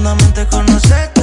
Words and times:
profundamente 0.00 0.46
conocerte. 0.50 1.20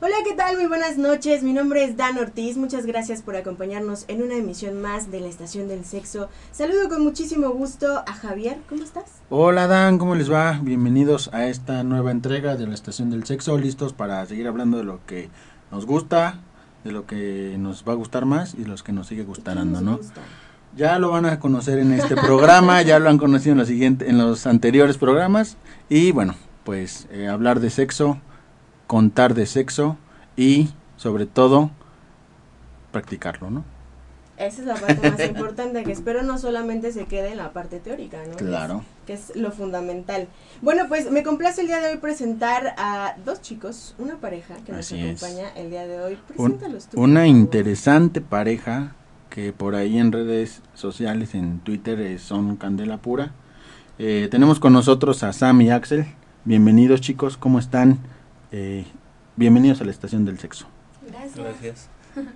Hola, 0.00 0.16
¿qué 0.24 0.34
tal? 0.34 0.56
Muy 0.56 0.66
buenas 0.66 0.98
noches. 0.98 1.42
Mi 1.44 1.52
nombre 1.52 1.84
es 1.84 1.96
Dan 1.96 2.18
Ortiz. 2.18 2.56
Muchas 2.56 2.86
gracias 2.86 3.22
por 3.22 3.36
acompañarnos 3.36 4.04
en 4.08 4.22
una 4.22 4.34
emisión 4.34 4.80
más 4.82 5.10
de 5.10 5.20
la 5.20 5.28
Estación 5.28 5.68
del 5.68 5.84
Sexo. 5.84 6.28
Saludo 6.50 6.88
con 6.88 7.02
muchísimo 7.02 7.50
gusto 7.50 8.02
a 8.04 8.12
Javier. 8.12 8.58
¿Cómo 8.68 8.82
estás? 8.82 9.04
Hola 9.30 9.68
Dan, 9.68 9.98
¿cómo 9.98 10.16
les 10.16 10.30
va? 10.30 10.58
Bienvenidos 10.60 11.30
a 11.32 11.46
esta 11.46 11.84
nueva 11.84 12.10
entrega 12.10 12.56
de 12.56 12.66
la 12.66 12.74
Estación 12.74 13.10
del 13.10 13.24
Sexo. 13.24 13.58
Listos 13.58 13.92
para 13.92 14.24
seguir 14.26 14.48
hablando 14.48 14.78
de 14.78 14.84
lo 14.84 15.04
que 15.06 15.28
nos 15.70 15.86
gusta, 15.86 16.40
de 16.82 16.90
lo 16.90 17.06
que 17.06 17.56
nos 17.58 17.84
va 17.86 17.92
a 17.92 17.96
gustar 17.96 18.24
más 18.24 18.54
y 18.54 18.62
de 18.62 18.68
los 18.68 18.82
que 18.82 18.92
nos 18.92 19.06
sigue 19.06 19.22
gustando, 19.22 19.62
¿Qué 19.62 19.68
nos 19.68 19.82
¿no? 19.82 19.96
gusta? 19.98 20.20
Ya 20.76 20.98
lo 20.98 21.10
van 21.10 21.26
a 21.26 21.38
conocer 21.38 21.78
en 21.78 21.92
este 21.92 22.14
programa, 22.16 22.82
ya 22.82 22.98
lo 22.98 23.08
han 23.08 23.18
conocido 23.18 23.52
en 23.52 23.58
los, 23.58 23.68
siguiente, 23.68 24.10
en 24.10 24.18
los 24.18 24.46
anteriores 24.46 24.98
programas. 24.98 25.56
Y 25.88 26.12
bueno, 26.12 26.34
pues 26.68 27.08
eh, 27.10 27.28
hablar 27.28 27.60
de 27.60 27.70
sexo, 27.70 28.18
contar 28.86 29.32
de 29.32 29.46
sexo 29.46 29.96
y 30.36 30.68
sobre 30.98 31.24
todo 31.24 31.70
practicarlo, 32.92 33.48
¿no? 33.48 33.64
Esa 34.36 34.60
es 34.60 34.66
la 34.66 34.74
parte 34.74 35.10
más 35.10 35.24
importante 35.26 35.82
que 35.82 35.92
espero 35.92 36.22
no 36.22 36.36
solamente 36.36 36.92
se 36.92 37.06
quede 37.06 37.30
en 37.30 37.38
la 37.38 37.54
parte 37.54 37.80
teórica, 37.80 38.18
¿no? 38.28 38.36
Claro. 38.36 38.84
Que 39.06 39.14
es 39.14 39.34
lo 39.34 39.50
fundamental. 39.50 40.28
Bueno, 40.60 40.88
pues 40.88 41.10
me 41.10 41.22
complace 41.22 41.62
el 41.62 41.68
día 41.68 41.80
de 41.80 41.92
hoy 41.92 41.96
presentar 41.96 42.74
a 42.76 43.16
dos 43.24 43.40
chicos, 43.40 43.94
una 43.96 44.16
pareja 44.16 44.56
que 44.66 44.72
nos 44.72 44.80
Así 44.80 45.00
es. 45.00 45.22
acompaña 45.22 45.48
el 45.56 45.70
día 45.70 45.86
de 45.86 46.02
hoy. 46.02 46.18
Preséntalos 46.28 46.88
tú. 46.88 47.00
una 47.00 47.26
interesante 47.26 48.20
pareja 48.20 48.94
que 49.30 49.54
por 49.54 49.74
ahí 49.74 49.96
en 49.96 50.12
redes 50.12 50.60
sociales, 50.74 51.34
en 51.34 51.60
Twitter, 51.60 51.98
eh, 51.98 52.18
son 52.18 52.56
candela 52.56 52.98
pura. 52.98 53.32
Eh, 53.98 54.28
tenemos 54.30 54.60
con 54.60 54.74
nosotros 54.74 55.22
a 55.22 55.32
Sam 55.32 55.62
y 55.62 55.70
Axel. 55.70 56.06
Bienvenidos 56.44 57.00
chicos, 57.00 57.36
¿cómo 57.36 57.58
están? 57.58 57.98
Eh, 58.52 58.84
bienvenidos 59.36 59.80
a 59.80 59.84
la 59.84 59.90
Estación 59.90 60.24
del 60.24 60.38
Sexo. 60.38 60.66
Gracias. 61.06 61.36
Gracias. 61.36 61.88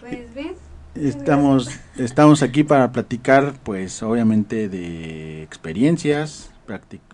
Pues 0.00 0.34
bien, 0.34 0.54
Estamos, 0.96 1.70
estamos 1.96 2.42
aquí 2.42 2.64
para 2.64 2.90
platicar, 2.90 3.54
pues 3.62 4.02
obviamente 4.02 4.68
de 4.68 5.44
experiencias, 5.44 6.50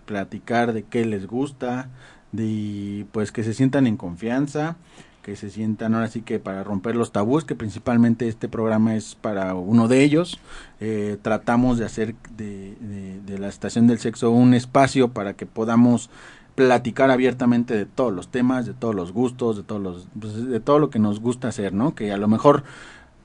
platicar 0.05 0.73
de 0.73 0.81
qué 0.85 1.05
les 1.05 1.27
gusta, 1.27 1.87
de 2.31 3.05
pues 3.11 3.31
que 3.31 3.43
se 3.43 3.53
sientan 3.53 3.85
en 3.85 3.95
confianza, 3.95 4.75
que 5.21 5.35
se 5.35 5.51
sientan 5.51 5.93
ahora 5.93 6.07
sí 6.07 6.21
que 6.23 6.39
para 6.39 6.63
romper 6.63 6.95
los 6.95 7.11
tabús, 7.11 7.45
que 7.45 7.53
principalmente 7.53 8.27
este 8.27 8.49
programa 8.49 8.95
es 8.95 9.13
para 9.13 9.53
uno 9.53 9.87
de 9.87 10.01
ellos. 10.03 10.39
Eh, 10.79 11.17
tratamos 11.21 11.77
de 11.77 11.85
hacer 11.85 12.15
de, 12.35 12.73
de- 12.79 13.21
de 13.23 13.37
la 13.37 13.49
estación 13.49 13.85
del 13.85 13.99
sexo 13.99 14.31
un 14.31 14.55
espacio 14.55 15.09
para 15.13 15.35
que 15.35 15.45
podamos 15.45 16.09
platicar 16.67 17.09
abiertamente 17.09 17.73
de 17.75 17.85
todos 17.85 18.11
los 18.13 18.27
temas, 18.27 18.65
de 18.65 18.73
todos 18.73 18.93
los 18.93 19.13
gustos, 19.13 19.55
de 19.55 19.63
todos 19.63 19.81
los, 19.81 20.07
pues, 20.19 20.45
de 20.47 20.59
todo 20.59 20.77
lo 20.79 20.89
que 20.89 20.99
nos 20.99 21.21
gusta 21.21 21.47
hacer, 21.47 21.73
¿no? 21.73 21.95
Que 21.95 22.11
a 22.11 22.17
lo 22.17 22.27
mejor 22.27 22.63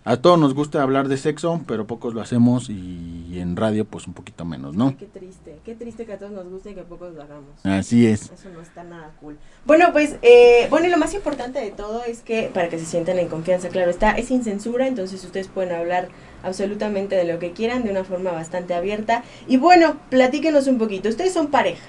a 0.04 0.18
todos 0.18 0.38
nos 0.38 0.54
gusta 0.54 0.82
hablar 0.82 1.08
de 1.08 1.16
sexo, 1.16 1.62
pero 1.66 1.86
pocos 1.86 2.14
lo 2.14 2.20
hacemos 2.20 2.68
y 2.70 3.38
en 3.40 3.56
radio 3.56 3.84
pues 3.84 4.06
un 4.06 4.12
poquito 4.12 4.44
menos, 4.44 4.76
¿no? 4.76 4.96
Qué 4.96 5.06
triste, 5.06 5.58
qué 5.64 5.74
triste 5.74 6.04
que 6.06 6.12
a 6.12 6.18
todos 6.18 6.30
nos 6.30 6.46
guste 6.48 6.70
y 6.70 6.74
que 6.74 6.80
a 6.80 6.84
pocos 6.84 7.12
lo 7.14 7.22
hagamos. 7.22 7.50
Así 7.64 8.06
es. 8.06 8.30
Eso 8.30 8.50
no 8.52 8.60
está 8.60 8.84
nada 8.84 9.12
cool. 9.20 9.36
Bueno, 9.64 9.86
pues, 9.92 10.16
eh, 10.22 10.66
bueno, 10.70 10.86
y 10.86 10.90
lo 10.90 10.98
más 10.98 11.14
importante 11.14 11.58
de 11.58 11.70
todo 11.70 12.04
es 12.04 12.20
que, 12.20 12.50
para 12.52 12.68
que 12.68 12.78
se 12.78 12.84
sientan 12.84 13.18
en 13.18 13.28
confianza, 13.28 13.70
claro 13.70 13.90
está, 13.90 14.12
es 14.12 14.26
sin 14.28 14.44
censura, 14.44 14.86
entonces 14.86 15.24
ustedes 15.24 15.48
pueden 15.48 15.74
hablar 15.74 16.08
absolutamente 16.42 17.16
de 17.16 17.24
lo 17.24 17.38
que 17.38 17.52
quieran 17.52 17.82
de 17.82 17.90
una 17.90 18.04
forma 18.04 18.30
bastante 18.30 18.74
abierta. 18.74 19.24
Y 19.48 19.56
bueno, 19.56 19.96
platíquenos 20.10 20.66
un 20.66 20.76
poquito. 20.78 21.08
Ustedes 21.08 21.32
son 21.32 21.46
pareja, 21.48 21.82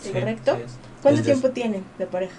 Sí, 0.00 0.10
¿correcto? 0.12 0.56
sí 0.56 0.62
es. 0.62 0.78
¿Cuánto 1.02 1.18
Desde- 1.20 1.32
tiempo 1.32 1.50
tienen 1.50 1.84
de 1.98 2.06
pareja? 2.06 2.34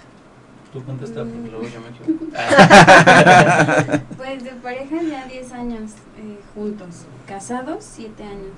Tú 0.72 0.84
contesta 0.84 1.24
Mm. 1.24 1.30
porque 1.30 1.50
luego 1.50 1.66
yo 1.66 1.80
me 1.80 1.88
equivoco. 1.88 2.26
Ah. 2.36 4.00
pues 4.16 4.44
de 4.44 4.50
pareja 4.62 4.96
ya 5.02 5.26
10 5.26 5.52
años 5.52 5.92
eh, 6.18 6.38
juntos, 6.54 6.88
casados 7.26 7.78
7 7.80 8.22
años, 8.22 8.52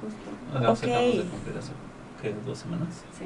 justo. 0.00 0.30
O 0.54 0.60
sea, 0.60 0.70
Ok. 0.70 0.78
acabamos 0.84 1.16
de 1.16 1.24
cumplir 1.24 1.58
hace, 1.58 1.72
¿qué? 2.22 2.34
¿Dos 2.46 2.58
semanas? 2.58 2.88
Sí, 3.18 3.24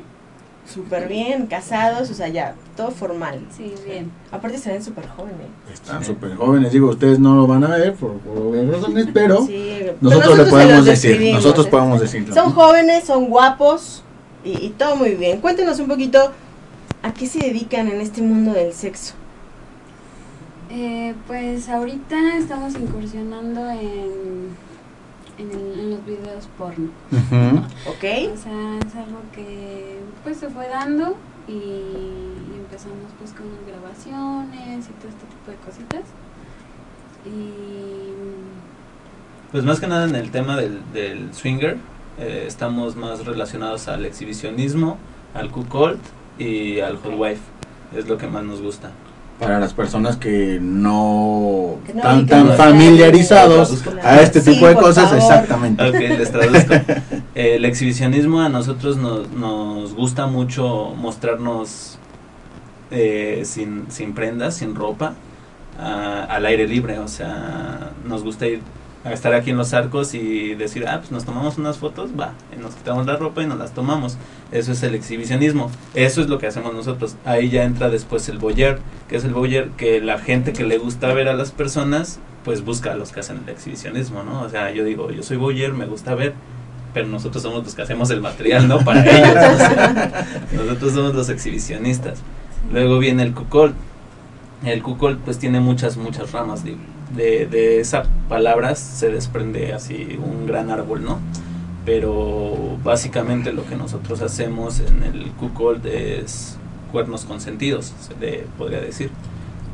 Súper 0.72 1.08
bien, 1.08 1.46
casados, 1.46 2.10
o 2.10 2.14
sea, 2.14 2.28
ya, 2.28 2.54
todo 2.76 2.90
formal. 2.92 3.40
sí, 3.54 3.74
bien. 3.84 4.10
Aparte 4.30 4.56
se 4.58 4.70
ven 4.70 4.82
súper 4.84 5.08
jóvenes. 5.08 5.48
Están 5.72 6.04
súper 6.04 6.36
jóvenes, 6.36 6.70
digo, 6.72 6.90
ustedes 6.90 7.18
no 7.18 7.34
lo 7.34 7.46
van 7.46 7.64
a 7.64 7.68
ver 7.76 7.94
por, 7.94 8.12
por 8.18 8.54
razones, 8.68 9.08
pero 9.12 9.42
Sí, 9.46 9.78
pero 9.80 9.96
nosotros 10.00 10.38
le 10.38 10.44
se 10.44 10.50
podemos 10.50 10.84
decir, 10.84 11.32
nosotros 11.34 11.66
podemos 11.66 12.00
decirlo. 12.00 12.34
Son 12.34 12.52
jóvenes, 12.52 13.04
son 13.04 13.28
guapos 13.28 14.04
y, 14.44 14.66
y 14.66 14.70
todo 14.70 14.96
muy 14.96 15.14
bien. 15.14 15.40
Cuéntenos 15.40 15.78
un 15.80 15.88
poquito 15.88 16.32
a 17.02 17.12
qué 17.14 17.26
se 17.26 17.38
dedican 17.40 17.88
en 17.88 18.00
este 18.00 18.22
mundo 18.22 18.52
del 18.52 18.72
sexo. 18.72 19.14
Eh, 20.70 21.14
pues 21.26 21.68
ahorita 21.68 22.36
estamos 22.36 22.74
incursionando 22.74 23.68
en, 23.70 24.50
en, 25.38 25.50
el- 25.50 25.80
en 25.80 25.90
los 25.90 26.06
videos 26.06 26.48
porno. 26.56 26.90
Ujú. 27.10 27.58
¿Ok? 27.88 28.04
O 28.32 28.36
sea, 28.36 28.78
es 28.86 28.94
algo 28.94 29.20
que 29.34 29.98
pues 30.22 30.36
se 30.36 30.48
fue 30.48 30.68
dando 30.68 31.16
y, 31.48 31.52
y 31.52 32.52
empezamos 32.56 33.10
pues 33.18 33.32
con 33.32 33.46
las 33.48 33.66
grabaciones 33.66 34.86
y 34.86 34.92
todo 34.92 35.08
este 35.08 35.26
tipo 35.26 35.50
de 35.50 35.56
cositas. 35.66 36.04
Y 37.26 38.12
Pues 39.50 39.64
más 39.64 39.80
que 39.80 39.86
nada 39.88 40.04
en 40.06 40.14
el 40.14 40.30
tema 40.30 40.56
del, 40.56 40.80
del 40.92 41.34
swinger, 41.34 41.76
eh, 42.20 42.44
estamos 42.46 42.94
más 42.96 43.24
relacionados 43.24 43.88
al 43.88 44.04
exhibicionismo, 44.04 44.98
al 45.34 45.50
cuckold 45.50 45.98
y 46.38 46.80
al 46.80 46.96
hot 46.98 47.14
wife. 47.16 47.40
Es 47.96 48.08
lo 48.08 48.16
que 48.18 48.26
más 48.28 48.44
nos 48.44 48.60
gusta. 48.62 48.90
Para 49.40 49.58
las 49.58 49.72
personas 49.72 50.16
que 50.18 50.58
no 50.60 51.76
Que 51.86 51.94
no 51.94 52.02
tan 52.26 52.46
los 52.48 52.56
familiarizados 52.58 53.82
a 54.04 54.20
este 54.20 54.40
Sí, 54.42 54.52
tipo 54.52 54.66
de 54.68 54.74
cosas, 54.74 55.04
favor. 55.08 55.16
exactamente. 55.18 55.88
Ok, 55.88 55.94
les 55.98 56.30
traduzco. 56.30 56.74
Eh, 57.34 57.54
el 57.54 57.64
exhibicionismo 57.64 58.40
a 58.40 58.48
nosotros 58.48 58.96
nos, 58.96 59.30
nos 59.30 59.94
gusta 59.94 60.26
mucho 60.26 60.92
mostrarnos 60.96 61.96
eh, 62.90 63.42
sin, 63.44 63.84
sin 63.88 64.14
prendas, 64.14 64.56
sin 64.56 64.74
ropa, 64.74 65.14
a- 65.80 66.24
al 66.24 66.44
aire 66.46 66.66
libre. 66.66 66.98
O 66.98 67.08
sea, 67.08 67.92
nos 68.04 68.22
gusta 68.24 68.46
ir 68.46 68.60
a 69.04 69.12
estar 69.12 69.32
aquí 69.32 69.50
en 69.50 69.56
los 69.56 69.72
arcos 69.72 70.14
y 70.14 70.54
decir, 70.54 70.86
ah, 70.86 70.98
pues 70.98 71.10
nos 71.10 71.24
tomamos 71.24 71.56
unas 71.56 71.78
fotos, 71.78 72.10
va, 72.18 72.34
nos 72.60 72.74
quitamos 72.74 73.06
la 73.06 73.16
ropa 73.16 73.42
y 73.42 73.46
nos 73.46 73.58
las 73.58 73.72
tomamos. 73.72 74.18
Eso 74.52 74.72
es 74.72 74.82
el 74.82 74.94
exhibicionismo. 74.94 75.70
Eso 75.94 76.20
es 76.20 76.28
lo 76.28 76.38
que 76.38 76.46
hacemos 76.46 76.74
nosotros. 76.74 77.16
Ahí 77.24 77.48
ya 77.48 77.64
entra 77.64 77.88
después 77.88 78.28
el 78.28 78.38
boyer, 78.38 78.78
que 79.08 79.16
es 79.16 79.24
el 79.24 79.32
boyer 79.32 79.70
que 79.70 80.00
la 80.00 80.18
gente 80.18 80.52
que 80.52 80.64
le 80.64 80.78
gusta 80.78 81.12
ver 81.14 81.28
a 81.28 81.34
las 81.34 81.50
personas, 81.50 82.20
pues 82.44 82.64
busca 82.64 82.92
a 82.92 82.96
los 82.96 83.12
que 83.12 83.20
hacen 83.20 83.40
el 83.44 83.48
exhibicionismo, 83.48 84.22
¿no? 84.22 84.42
O 84.42 84.48
sea, 84.48 84.70
yo 84.70 84.84
digo, 84.84 85.10
yo 85.10 85.22
soy 85.22 85.38
boyer, 85.38 85.72
me 85.72 85.86
gusta 85.86 86.14
ver, 86.14 86.34
pero 86.92 87.06
nosotros 87.06 87.42
somos 87.42 87.64
los 87.64 87.74
que 87.74 87.82
hacemos 87.82 88.10
el 88.10 88.20
material, 88.20 88.68
¿no? 88.68 88.80
Para 88.80 89.04
ellos. 89.04 89.62
nosotros 90.52 90.92
somos 90.92 91.14
los 91.14 91.28
exhibicionistas. 91.30 92.18
Luego 92.70 92.98
viene 92.98 93.22
el 93.22 93.32
cuckold. 93.32 93.74
El 94.64 94.82
cuckold 94.82 95.20
pues 95.20 95.38
tiene 95.38 95.60
muchas, 95.60 95.96
muchas 95.96 96.32
ramas. 96.32 96.64
De, 96.64 96.76
de, 97.14 97.46
de 97.46 97.80
esa 97.80 98.04
palabra 98.28 98.74
se 98.74 99.10
desprende 99.10 99.72
así 99.72 100.18
un 100.22 100.46
gran 100.46 100.70
árbol, 100.70 101.04
¿no? 101.04 101.18
Pero 101.84 102.78
básicamente 102.84 103.52
lo 103.52 103.64
que 103.66 103.76
nosotros 103.76 104.22
hacemos 104.22 104.80
en 104.80 105.02
el 105.02 105.30
cuckold 105.32 105.86
es 105.86 106.58
cuernos 106.92 107.24
consentidos, 107.24 107.92
se 108.00 108.14
le 108.20 108.46
podría 108.58 108.80
decir. 108.80 109.10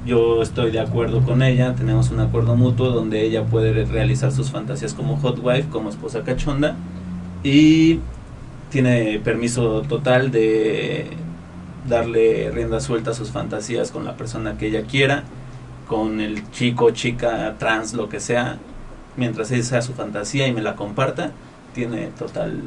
Yo 0.06 0.41
estoy 0.41 0.70
de 0.70 0.78
acuerdo 0.78 1.22
con 1.22 1.42
ella, 1.42 1.75
tenemos 1.75 2.10
un 2.10 2.20
acuerdo 2.20 2.54
mutuo 2.54 2.91
donde 2.91 3.22
ella 3.22 3.44
puede 3.44 3.84
realizar 3.84 4.30
sus 4.30 4.52
fantasías 4.52 4.94
como 4.94 5.16
hot 5.16 5.41
wife, 5.42 5.69
como 5.69 5.91
esposa 5.91 6.22
cachonda 6.22 6.76
y 7.42 7.98
tiene 8.70 9.20
permiso 9.25 9.82
total 9.82 10.30
de 10.30 11.08
darle 11.88 12.50
rienda 12.52 12.81
suelta 12.81 13.11
a 13.11 13.14
sus 13.14 13.31
fantasías 13.31 13.90
con 13.90 14.05
la 14.05 14.16
persona 14.16 14.56
que 14.58 14.69
ella 14.69 14.82
quiera, 14.82 15.25
con 15.87 16.21
el 16.21 16.50
chico, 16.50 16.91
chica, 16.91 17.55
trans, 17.59 17.94
lo 17.94 18.09
que 18.09 18.21
sea, 18.21 18.59
mientras 19.17 19.50
esa 19.50 19.69
sea 19.69 19.83
su 19.83 19.93
fantasía 19.93 20.47
y 20.47 20.53
me 20.53 20.62
la 20.62 20.77
comparta, 20.77 21.33
tiene 21.75 22.09
total 22.19 22.61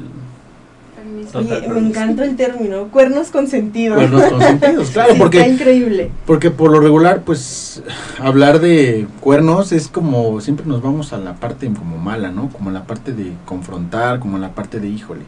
permiso. 0.96 1.40
Total, 1.40 1.58
Oye, 1.58 1.68
me 1.68 1.88
encanta 1.88 2.24
el 2.24 2.36
término, 2.36 2.88
cuernos 2.88 3.28
consentidos. 3.28 3.98
Cuernos 3.98 4.24
consentidos, 4.24 4.90
claro, 4.92 5.12
Sí, 5.12 5.18
porque 5.18 5.38
Está 5.38 5.50
increíble. 5.50 6.10
Porque 6.26 6.50
por 6.50 6.70
lo 6.70 6.80
regular, 6.80 7.22
pues, 7.24 7.82
hablar 8.18 8.60
de 8.60 9.06
cuernos 9.20 9.72
es 9.72 9.88
como, 9.88 10.40
siempre 10.40 10.66
nos 10.66 10.82
vamos 10.82 11.12
a 11.12 11.18
la 11.18 11.34
parte 11.34 11.66
como 11.66 11.98
mala, 11.98 12.30
¿no? 12.30 12.48
Como 12.48 12.70
la 12.70 12.84
parte 12.84 13.12
de 13.12 13.32
confrontar, 13.44 14.20
como 14.20 14.38
la 14.38 14.54
parte 14.54 14.80
de, 14.80 14.88
híjole, 14.88 15.22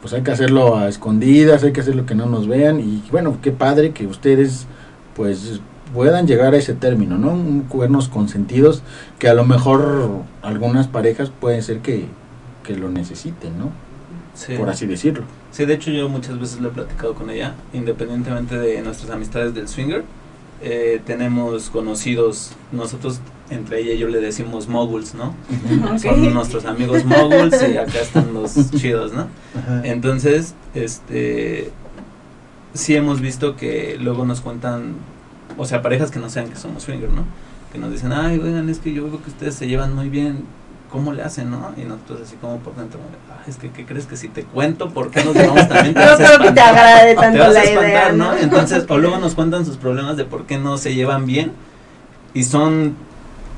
pues 0.00 0.12
hay 0.12 0.22
que 0.22 0.30
hacerlo 0.30 0.76
a 0.76 0.88
escondidas, 0.88 1.62
hay 1.62 1.72
que 1.72 1.80
hacerlo 1.80 2.06
que 2.06 2.14
no 2.14 2.26
nos 2.26 2.46
vean 2.48 2.80
y 2.80 3.02
bueno, 3.10 3.38
qué 3.42 3.52
padre 3.52 3.92
que 3.92 4.06
ustedes, 4.06 4.66
pues, 5.14 5.60
puedan 5.96 6.26
llegar 6.26 6.52
a 6.52 6.58
ese 6.58 6.74
término, 6.74 7.16
¿no? 7.16 7.32
Un 7.32 7.62
cuernos 7.62 8.08
consentidos 8.08 8.82
que 9.18 9.30
a 9.30 9.34
lo 9.34 9.46
mejor 9.46 10.10
algunas 10.42 10.88
parejas 10.88 11.30
pueden 11.40 11.62
ser 11.62 11.78
que, 11.78 12.04
que 12.62 12.76
lo 12.76 12.90
necesiten, 12.90 13.58
¿no? 13.58 13.70
Sí. 14.34 14.54
Por 14.58 14.68
así 14.68 14.86
decirlo. 14.86 15.24
Sí, 15.50 15.64
de 15.64 15.72
hecho 15.72 15.90
yo 15.90 16.10
muchas 16.10 16.38
veces 16.38 16.60
lo 16.60 16.68
he 16.68 16.72
platicado 16.72 17.14
con 17.14 17.30
ella, 17.30 17.54
independientemente 17.72 18.58
de 18.58 18.82
nuestras 18.82 19.10
amistades 19.10 19.54
del 19.54 19.68
swinger. 19.68 20.04
Eh, 20.60 21.00
tenemos 21.06 21.70
conocidos, 21.70 22.52
nosotros 22.72 23.20
entre 23.48 23.80
ella 23.80 23.94
y 23.94 23.98
yo 23.98 24.08
le 24.08 24.20
decimos 24.20 24.68
moguls, 24.68 25.14
¿no? 25.14 25.34
Ok. 25.92 25.98
Son 25.98 26.34
nuestros 26.34 26.66
amigos 26.66 27.06
moguls 27.06 27.56
y 27.66 27.78
acá 27.78 28.00
están 28.00 28.34
los 28.34 28.70
chidos, 28.76 29.14
¿no? 29.14 29.28
Ajá. 29.54 29.80
Entonces, 29.84 30.54
este, 30.74 31.70
sí 32.74 32.94
hemos 32.94 33.22
visto 33.22 33.56
que 33.56 33.96
luego 33.98 34.26
nos 34.26 34.42
cuentan, 34.42 34.96
o 35.56 35.64
sea, 35.64 35.82
parejas 35.82 36.10
que 36.10 36.18
no 36.18 36.28
sean 36.30 36.48
que 36.48 36.56
somos 36.56 36.82
swinger, 36.82 37.10
¿no? 37.10 37.24
Que 37.72 37.78
nos 37.78 37.90
dicen, 37.90 38.12
ay, 38.12 38.38
oigan, 38.38 38.68
es 38.68 38.78
que 38.78 38.92
yo 38.92 39.04
veo 39.04 39.22
que 39.22 39.30
ustedes 39.30 39.54
se 39.54 39.66
llevan 39.66 39.94
muy 39.94 40.08
bien, 40.08 40.44
¿cómo 40.90 41.12
le 41.12 41.22
hacen, 41.22 41.50
no? 41.50 41.72
Y 41.76 41.82
nosotros 41.82 42.20
así 42.22 42.36
como 42.36 42.58
por 42.58 42.74
dentro, 42.76 43.00
"Ah, 43.30 43.42
es 43.46 43.56
que, 43.56 43.70
¿qué 43.70 43.84
crees 43.84 44.06
que 44.06 44.16
si 44.16 44.28
te 44.28 44.44
cuento 44.44 44.90
por 44.90 45.10
qué 45.10 45.24
nos 45.24 45.34
llevamos 45.34 45.68
también 45.68 45.94
te 45.94 46.00
No 46.00 46.06
vas 46.06 46.20
a 46.20 46.24
creo 46.24 46.38
que 46.38 46.44
te 46.52 46.60
espantar"? 46.60 46.68
agrade 46.76 47.14
Te 47.14 47.20
tanto 47.20 47.42
a 47.44 47.48
la 47.48 47.62
espantar, 47.62 47.88
idea, 47.88 48.12
¿no? 48.12 48.32
¿no? 48.32 48.38
Entonces, 48.38 48.86
o 48.88 48.98
luego 48.98 49.18
nos 49.18 49.34
cuentan 49.34 49.66
sus 49.66 49.76
problemas 49.76 50.16
de 50.16 50.24
por 50.24 50.46
qué 50.46 50.58
no 50.58 50.78
se 50.78 50.94
llevan 50.94 51.26
bien 51.26 51.52
y 52.34 52.44
son 52.44 52.94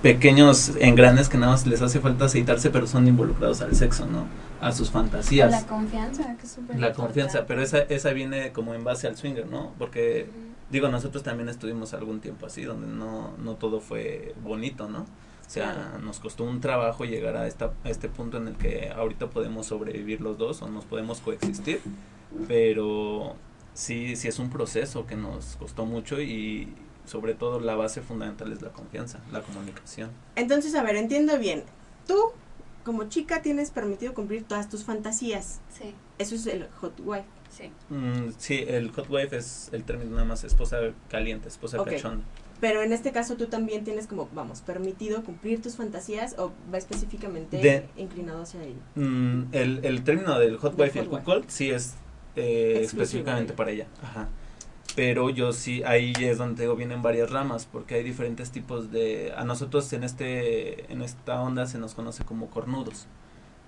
pequeños 0.03 0.73
engranes 0.81 1.29
que 1.29 1.39
nada 1.39 1.53
más 1.53 1.67
les 1.67 1.83
hace 1.83 2.01
falta 2.01 2.27
aceitarse, 2.27 2.71
pero 2.71 2.87
son 2.87 3.09
involucrados 3.09 3.61
al 3.61 3.75
sexo, 3.75 4.07
¿no? 4.07 4.27
A 4.61 4.73
sus 4.73 4.91
fantasías. 4.91 5.51
La 5.51 5.63
confianza, 5.67 6.35
que 6.39 6.47
es 6.47 6.53
súper 6.53 6.79
La 6.79 6.93
confianza, 6.93 7.45
pero 7.47 7.63
esa, 7.63 7.79
esa 7.79 8.11
viene 8.11 8.53
como 8.53 8.75
en 8.75 8.85
base 8.85 9.07
al 9.07 9.17
swinger, 9.17 9.47
¿no? 9.47 9.73
Porque. 9.79 10.29
Digo, 10.71 10.89
nosotros 10.89 11.23
también 11.23 11.49
estuvimos 11.49 11.95
algún 11.95 12.21
tiempo 12.21 12.47
así, 12.47 12.63
donde 12.65 12.87
no, 12.87 13.37
no 13.39 13.55
todo 13.57 13.81
fue 13.81 14.35
bonito, 14.43 14.89
¿no? 14.89 15.01
O 15.47 15.51
sea, 15.51 15.73
Claro. 15.73 15.99
nos 16.01 16.21
costó 16.21 16.45
un 16.45 16.61
trabajo 16.61 17.05
llegar 17.07 17.37
a, 17.37 17.47
esta, 17.47 17.73
a 17.85 17.89
este 17.89 18.09
punto 18.11 18.37
en 18.37 18.49
el 18.49 18.57
que 18.57 18.91
ahorita 18.91 19.31
podemos 19.31 19.67
sobrevivir 19.67 20.21
los 20.21 20.37
dos 20.37 20.61
o 20.61 20.69
nos 20.69 20.85
podemos 20.85 21.21
coexistir, 21.21 21.81
pero 22.47 23.35
sí, 23.73 24.17
sí 24.17 24.29
es 24.29 24.39
un 24.39 24.51
proceso 24.51 25.07
que 25.07 25.17
nos 25.17 25.57
costó 25.57 25.87
mucho 25.87 26.21
y 26.21 26.69
sobre 27.07 27.35
todo 27.35 27.61
la 27.61 27.75
base 27.77 28.03
fundamental 28.03 28.53
es 28.53 28.61
la 28.61 28.69
confianza, 28.71 29.21
la 29.33 29.41
comunicación. 29.41 30.11
Entonces, 30.37 30.75
a 30.75 30.83
ver, 30.83 30.97
entiendo 30.97 31.39
bien. 31.39 31.65
Tú, 32.07 32.17
como 32.89 33.05
chica, 33.11 33.43
tienes 33.43 33.71
permitido 33.71 34.15
cumplir 34.15 34.45
todas 34.45 34.71
tus 34.71 34.83
fantasías. 34.83 35.61
Sí, 35.69 35.95
Eso 36.17 36.35
es 36.37 36.47
el 36.47 36.67
hot 36.81 36.99
wife. 37.05 37.27
sí. 37.51 37.71
Mm, 37.91 38.31
sí, 38.39 38.65
el 38.67 38.91
hot 38.93 39.11
wife 39.11 39.37
es 39.37 39.69
el 39.73 39.85
término 39.85 40.13
nada 40.13 40.25
más 40.25 40.43
esposa 40.43 40.79
caliente, 41.11 41.49
esposa 41.49 41.79
Ok. 41.83 41.91
cachonda. 41.91 42.25
Pero 42.63 42.81
en 42.83 42.95
este 42.95 43.13
caso 43.13 43.37
tú 43.37 43.47
también 43.49 43.85
tienes 43.85 44.07
como, 44.07 44.27
vamos, 44.35 44.63
permitido 44.63 45.23
cumplir 45.23 45.61
tus 45.61 45.77
fantasías 45.77 46.35
o 46.39 46.51
va 46.73 46.79
específicamente 46.79 47.59
De- 47.59 47.85
inclinado 47.99 48.41
hacia 48.43 48.63
ello. 48.63 48.81
Mm, 48.95 49.43
el, 49.53 49.85
el 49.85 50.03
término 50.03 50.39
del 50.39 50.57
hot 50.57 50.75
Del 50.75 50.87
wife 50.87 50.99
y 50.99 51.03
el 51.03 51.09
hot 51.09 51.19
cuckold 51.21 51.45
sí 51.49 51.71
es 51.71 51.95
eh, 52.37 52.81
específicamente 52.85 53.51
ella. 53.53 53.57
para 53.57 53.71
ella. 53.71 53.87
Ajá. 54.03 54.29
Pero 54.97 55.31
yo 55.31 55.53
sí, 55.53 55.83
ahí 55.85 56.13
es 56.19 56.39
donde 56.39 56.63
digo, 56.63 56.75
vienen 56.75 57.03
varias 57.03 57.31
ramas, 57.31 57.67
porque 57.71 57.95
hay 57.97 58.03
diferentes 58.03 58.51
tipos 58.51 58.91
de... 58.91 59.33
A 59.37 59.45
nosotros 59.45 59.93
en, 59.93 60.03
este, 60.03 60.93
en 60.93 61.03
esta 61.03 61.41
onda 61.41 61.67
se 61.67 61.79
nos 61.79 61.95
conoce 61.95 62.25
como 62.25 62.51
cornudos. 62.51 63.07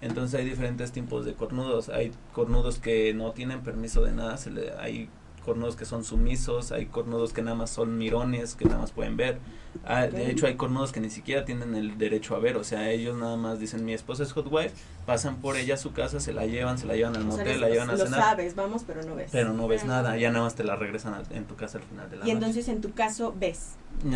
Entonces 0.01 0.41
hay 0.41 0.47
diferentes 0.47 0.93
tipos 0.93 1.25
de 1.25 1.35
cornudos. 1.35 1.89
Hay 1.89 2.13
cornudos 2.33 2.79
que 2.79 3.15
no 3.15 3.33
tienen 3.33 3.61
permiso 3.63 4.03
de 4.03 4.13
nada, 4.13 4.37
se 4.39 4.51
le, 4.51 4.73
hay 4.79 5.09
cornudos 5.51 5.75
que 5.75 5.85
son 5.85 6.05
sumisos, 6.05 6.71
hay 6.71 6.87
cornudos 6.87 7.33
que 7.33 7.43
nada 7.43 7.57
más 7.57 7.71
son 7.71 7.99
mirones, 7.99 8.55
que 8.55 8.67
nada 8.67 8.79
más 8.79 8.93
pueden 8.93 9.17
ver. 9.17 9.39
Ah. 9.85 10.07
De 10.07 10.31
hecho 10.31 10.47
hay 10.47 10.55
cornudos 10.55 10.93
que 10.93 11.01
ni 11.01 11.11
siquiera 11.11 11.45
tienen 11.45 11.75
el 11.75 11.99
derecho 11.99 12.37
a 12.37 12.39
ver, 12.39 12.57
o 12.57 12.63
sea, 12.63 12.89
ellos 12.91 13.17
nada 13.17 13.37
más 13.37 13.59
dicen 13.59 13.85
mi 13.85 13.93
esposa 13.93 14.23
es 14.23 14.31
hot 14.33 14.47
wife, 14.49 14.71
pasan 15.07 15.39
por 15.39 15.57
ella 15.57 15.75
a 15.75 15.77
su 15.77 15.93
casa, 15.93 16.21
se 16.21 16.33
la 16.33 16.47
llevan, 16.47 16.79
se 16.79 16.87
la 16.87 16.95
llevan 16.95 17.17
al 17.17 17.23
O 17.23 17.27
motel, 17.27 17.61
la 17.61 17.69
llevan 17.69 17.91
a 17.91 17.95
lo 17.95 18.05
cenar, 18.05 18.21
sabes, 18.21 18.55
vamos, 18.55 18.85
pero 18.87 19.03
no 19.03 19.17
ves. 19.17 19.31
pero 19.33 19.53
no 19.53 19.67
ves 19.67 19.85
no 19.85 19.93
nada, 19.93 20.17
ya 20.17 20.31
nada 20.31 20.45
más 20.45 20.55
te 20.55 20.63
la 20.63 20.77
regresan 20.77 21.21
en 21.31 21.45
tu 21.47 21.57
casa 21.57 21.79
al 21.79 21.85
final 21.85 22.09
de 22.09 22.19
la 22.19 22.25
y 22.25 22.29
noche. 22.29 22.33
entonces 22.33 22.69
en 22.69 22.81
tu 22.81 22.93
caso 22.93 23.35
ves. 23.37 23.71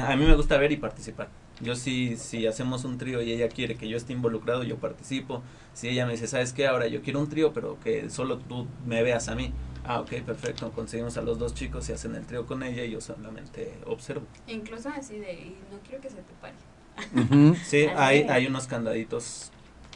A 0.06 0.14
mí 0.14 0.24
me 0.24 0.36
gusta 0.36 0.56
ver 0.56 0.70
y 0.70 0.76
participar. 0.76 1.26
Yo 1.60 1.76
sí, 1.76 2.16
si 2.16 2.46
hacemos 2.46 2.84
un 2.84 2.98
trío 2.98 3.22
y 3.22 3.32
ella 3.32 3.48
quiere 3.48 3.76
que 3.76 3.88
yo 3.88 3.96
esté 3.96 4.12
involucrado, 4.12 4.64
yo 4.64 4.76
participo. 4.76 5.42
Si 5.72 5.88
ella 5.88 6.04
me 6.04 6.12
dice, 6.12 6.26
¿sabes 6.26 6.52
qué? 6.52 6.66
Ahora 6.66 6.88
yo 6.88 7.00
quiero 7.02 7.20
un 7.20 7.28
trío, 7.28 7.52
pero 7.52 7.78
que 7.80 8.10
solo 8.10 8.38
tú 8.38 8.66
me 8.86 9.02
veas 9.02 9.28
a 9.28 9.34
mí. 9.34 9.52
Ah, 9.84 10.00
ok, 10.00 10.22
perfecto. 10.22 10.72
Conseguimos 10.72 11.16
a 11.16 11.22
los 11.22 11.38
dos 11.38 11.54
chicos 11.54 11.88
y 11.88 11.92
hacen 11.92 12.14
el 12.16 12.26
trío 12.26 12.46
con 12.46 12.62
ella 12.62 12.84
y 12.84 12.90
yo 12.90 13.00
solamente 13.00 13.74
observo. 13.86 14.26
Incluso 14.46 14.88
así 14.88 15.18
de, 15.18 15.32
y 15.32 15.56
no 15.70 15.78
quiero 15.86 16.00
que 16.00 16.10
se 16.10 16.16
te 16.16 16.32
pare. 16.40 16.54
Sí, 17.64 17.86
hay, 17.96 18.22
hay 18.22 18.46
unos 18.46 18.66
candaditos 18.66 19.50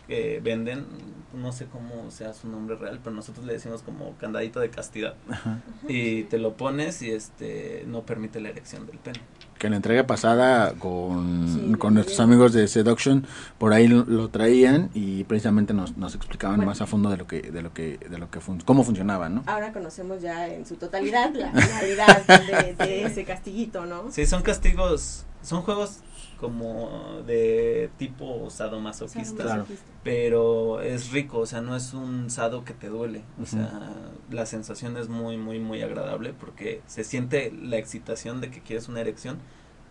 que 0.07 0.41
venden, 0.41 0.87
no 1.35 1.53
sé 1.53 1.67
cómo 1.67 2.11
sea 2.11 2.33
su 2.33 2.49
nombre 2.49 2.77
real, 2.77 2.99
pero 3.03 3.15
nosotros 3.15 3.45
le 3.45 3.53
decimos 3.53 3.83
como 3.83 4.17
candadito 4.17 4.59
de 4.61 4.71
castidad. 4.71 5.15
Ajá. 5.31 5.61
Y 5.87 6.25
te 6.25 6.39
lo 6.39 6.55
pones 6.57 7.03
y 7.03 7.11
este 7.11 7.85
no 7.87 8.03
permite 8.03 8.41
la 8.41 8.49
erección 8.49 8.87
del 8.87 8.99
pene. 8.99 9.21
Que 9.59 9.67
en 9.67 9.73
la 9.73 9.77
entrega 9.79 10.07
pasada 10.07 10.73
con, 10.79 11.49
Sí, 11.49 11.75
con 11.79 11.95
nuestros 11.95 12.21
amigos 12.21 12.53
de 12.53 12.69
Seduction 12.69 13.27
por 13.59 13.73
ahí 13.73 13.89
lo, 13.89 14.05
lo 14.05 14.29
traían 14.29 14.91
y 14.95 15.25
precisamente 15.25 15.75
nos, 15.75 15.97
nos 15.97 16.15
explicaban 16.15 16.57
Bueno. 16.59 16.71
más 16.71 16.81
a 16.81 16.87
fondo 16.87 17.11
de 17.11 17.17
lo 17.17 17.27
que 17.27 17.43
de 17.43 17.63
lo 17.63 17.73
que 17.75 17.99
de 17.99 18.19
lo 18.19 18.31
que 18.31 18.41
fun- 18.41 18.63
cómo 18.65 18.85
funcionaba, 18.85 19.29
¿no? 19.29 19.43
Ahora 19.47 19.73
conocemos 19.73 20.23
ya 20.23 20.47
en 20.49 20.65
su 20.67 20.77
totalidad 20.77 21.33
la 21.35 21.51
finalidad 21.53 22.27
de, 22.27 22.75
de 22.75 23.05
ese 23.07 23.25
castiguito, 23.25 23.85
¿no? 23.87 24.11
Sí, 24.11 24.25
son 24.27 24.43
castigos, 24.43 25.25
son 25.43 25.63
juegos 25.63 25.99
como 26.40 27.23
de 27.26 27.90
tipo 27.99 28.49
sadomasoquista, 28.49 29.43
Claro. 29.43 29.67
pero 30.05 30.81
es 30.81 31.11
rico, 31.11 31.38
o 31.40 31.46
sea, 31.46 31.61
no 31.61 31.75
es 31.75 31.93
un 31.94 32.31
sado 32.31 32.64
que 32.64 32.75
te 32.75 32.88
duele, 32.88 33.23
o 33.43 33.46
sea, 33.46 33.90
la 34.31 34.46
sensación 34.46 34.96
es 34.96 35.08
muy, 35.08 35.37
muy, 35.37 35.58
muy 35.58 35.82
agradable 35.82 36.32
porque 36.32 36.81
se 36.87 37.02
siente 37.05 37.50
la 37.52 37.76
excitación 37.76 38.40
de 38.40 38.50
que 38.50 38.61
quieres 38.61 38.88
una 38.88 39.00
erección, 39.00 39.38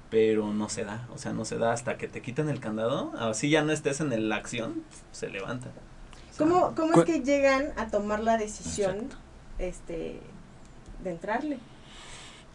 pero 0.10 0.54
no 0.54 0.70
se 0.70 0.86
da, 0.86 1.06
o 1.14 1.18
sea, 1.18 1.34
no 1.34 1.44
se 1.44 1.58
da 1.58 1.74
hasta 1.74 1.98
que 1.98 2.08
te 2.08 2.22
quitan 2.22 2.48
el 2.48 2.62
candado, 2.62 3.12
así 3.20 3.50
ya 3.50 3.62
no 3.64 3.74
estés 3.74 4.00
en 4.00 4.14
el- 4.14 4.30
la 4.30 4.38
acción, 4.38 4.84
se 5.12 5.30
levanta. 5.30 5.68
O 5.68 6.34
sea, 6.34 6.48
¿Cómo, 6.48 6.74
cómo 6.76 7.00
es 7.02 7.06
que 7.06 7.20
llegan 7.22 7.74
a 7.76 7.88
tomar 7.88 8.22
la 8.22 8.38
decisión 8.38 8.96
Exacto. 8.96 9.18
este, 9.60 10.20
de 11.04 11.10
entrarle? 11.12 11.58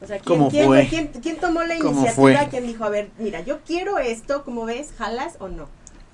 O 0.03 0.07
sea, 0.07 0.19
¿quién, 0.19 0.39
¿Cómo 0.39 0.51
quién, 0.51 0.67
fue? 0.67 0.87
quién- 0.89 1.09
quién 1.09 1.37
tomó 1.39 1.63
la 1.63 1.79
¿Cómo 1.79 2.01
iniciativa? 2.01 2.49
¿Quién 2.51 2.67
dijo, 2.67 2.85
a 2.85 2.89
ver, 2.91 3.11
mira, 3.19 3.41
yo 3.41 3.61
quiero 3.63 3.99
esto, 3.99 4.43
¿cómo 4.45 4.65
ves? 4.65 4.93
¿Jalas 4.99 5.37
o 5.39 5.49
no? 5.49 5.69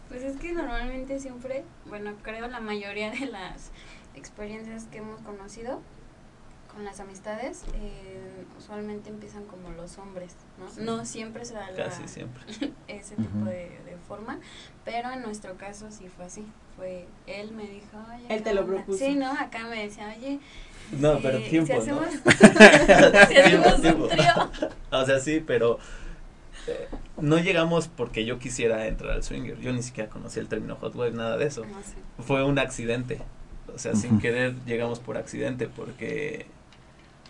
Pues 0.08 0.22
es 0.22 0.36
que 0.36 0.52
normalmente 0.52 1.18
siempre, 1.20 1.64
bueno, 1.86 2.12
creo 2.22 2.48
la 2.48 2.60
mayoría 2.60 3.10
de 3.10 3.26
las 3.26 3.70
experiencias 4.14 4.84
que 4.84 4.98
hemos 4.98 5.20
conocido 5.22 5.80
con 6.74 6.84
las 6.84 7.00
amistades, 7.00 7.62
eh, 7.74 8.44
usualmente 8.58 9.08
empiezan 9.10 9.44
como 9.46 9.70
los 9.70 9.96
hombres, 9.98 10.34
¿no? 10.58 10.70
Sí. 10.70 10.80
No 10.82 11.04
siempre 11.06 11.44
se 11.44 11.54
da 11.54 11.70
la- 11.70 11.76
Casi 11.86 12.06
siempre. 12.08 12.42
ese 12.88 13.16
tipo 13.16 13.36
Ujú. 13.38 13.46
de, 13.46 13.70
de 13.84 13.96
forma, 14.06 14.38
pero 14.84 15.10
en 15.10 15.22
nuestro 15.22 15.56
caso 15.56 15.90
sí 15.90 16.08
fue 16.14 16.26
así. 16.26 16.44
Fue, 16.76 17.06
él 17.26 17.50
me 17.52 17.64
dijo, 17.66 17.96
oye, 18.14 18.26
Él 18.28 18.42
te 18.42 18.50
¿qué 18.50 18.54
lo 18.54 18.60
onda?". 18.62 18.74
propuso. 18.76 18.98
Sí, 18.98 19.14
¿no? 19.16 19.32
Acá 19.32 19.66
me 19.66 19.82
decía, 19.82 20.14
oye, 20.16 20.38
No, 20.92 21.18
pero 21.20 21.38
tiempo, 21.40 21.80
si 21.82 21.90
¿no? 21.90 22.00
si 22.10 22.44
hacemos 22.46 23.28
Tiempo, 23.28 23.68
un 23.74 23.82
tiempo. 23.82 24.08
trío. 24.08 24.50
O 24.90 25.04
sea, 25.04 25.20
sí, 25.20 25.42
pero 25.46 25.78
eh, 26.66 26.88
no 27.20 27.38
llegamos 27.38 27.88
porque 27.88 28.24
yo 28.24 28.38
quisiera 28.38 28.86
entrar 28.86 29.12
al 29.12 29.22
swinger. 29.22 29.58
Yo 29.60 29.72
ni 29.72 29.82
siquiera 29.82 30.08
conocía 30.08 30.42
el 30.42 30.48
término 30.48 30.76
hot 30.76 30.94
wave, 30.94 31.12
nada 31.12 31.36
de 31.36 31.46
eso. 31.46 31.64
No. 31.64 32.24
Fue 32.24 32.42
un 32.44 32.58
accidente. 32.58 33.20
O 33.74 33.78
sea, 33.78 33.94
sin 33.94 34.18
querer 34.18 34.54
llegamos 34.66 34.98
por 34.98 35.18
accidente 35.18 35.68
porque 35.68 36.46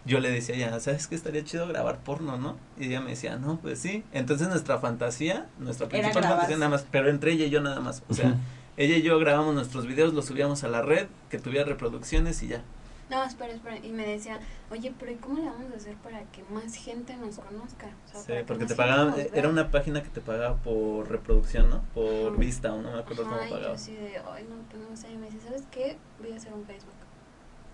yo 0.04 0.20
le 0.20 0.30
decía 0.30 0.56
ya, 0.56 0.78
¿sabes 0.80 1.06
qué 1.06 1.14
estaría 1.14 1.44
chido 1.44 1.66
grabar 1.66 1.98
porno, 1.98 2.38
no? 2.38 2.56
Y 2.78 2.86
ella 2.86 3.00
me 3.00 3.10
decía, 3.10 3.36
no, 3.36 3.58
pues 3.58 3.80
sí. 3.80 4.04
Entonces 4.12 4.48
nuestra 4.48 4.78
fantasía, 4.78 5.46
nuestra 5.58 5.88
principal 5.88 6.22
fantasía 6.22 6.56
nada 6.56 6.70
más, 6.70 6.86
pero 6.90 7.10
entre 7.10 7.32
ella 7.32 7.46
y 7.46 7.50
yo 7.50 7.60
nada 7.60 7.80
más. 7.80 8.02
O 8.08 8.14
sea, 8.14 8.36
ella 8.76 8.96
y 8.96 9.02
yo 9.02 9.18
grabamos 9.18 9.54
nuestros 9.54 9.86
videos, 9.86 10.14
los 10.14 10.26
subíamos 10.26 10.64
a 10.64 10.68
la 10.68 10.80
red, 10.80 11.08
que 11.28 11.38
tuviera 11.38 11.64
reproducciones 11.66 12.42
y 12.42 12.48
ya. 12.48 12.62
No, 13.10 13.24
espera, 13.24 13.54
espera. 13.54 13.78
Y 13.78 13.88
me 13.90 14.06
decía, 14.06 14.38
oye, 14.70 14.92
pero 14.98 15.12
¿y 15.12 15.14
cómo 15.16 15.38
le 15.38 15.46
vamos 15.48 15.72
a 15.72 15.76
hacer 15.76 15.94
para 15.96 16.20
que 16.24 16.42
más 16.50 16.74
gente 16.74 17.16
nos 17.16 17.38
conozca? 17.38 17.86
O 18.14 18.22
sea, 18.22 18.38
Sí, 18.40 18.44
porque 18.46 18.66
te 18.66 18.74
pagaban, 18.74 19.14
vea. 19.16 19.26
era 19.32 19.48
una 19.48 19.70
página 19.70 20.02
que 20.02 20.10
te 20.10 20.20
pagaba 20.20 20.56
por 20.56 21.10
reproducción, 21.10 21.70
¿no? 21.70 21.82
Por 21.94 22.28
Ajá. 22.32 22.36
vista, 22.38 22.72
o 22.74 22.82
no 22.82 22.92
me 22.92 22.98
acuerdo 22.98 23.22
Ajá, 23.24 23.30
cómo 23.36 23.46
y 23.46 23.48
yo 23.50 23.54
pagaba. 23.56 23.74
así 23.74 23.92
de, 23.94 24.18
ay, 24.30 24.44
no, 24.48 24.56
pues 24.70 24.82
no 24.90 24.96
sé. 24.96 25.10
Y 25.12 25.16
me 25.16 25.26
dice, 25.30 25.40
¿sabes 25.46 25.64
qué? 25.70 25.96
Voy 26.20 26.32
a 26.32 26.36
hacer 26.36 26.52
un 26.52 26.64
Facebook. 26.66 26.92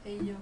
Y 0.04 0.26
yo, 0.26 0.34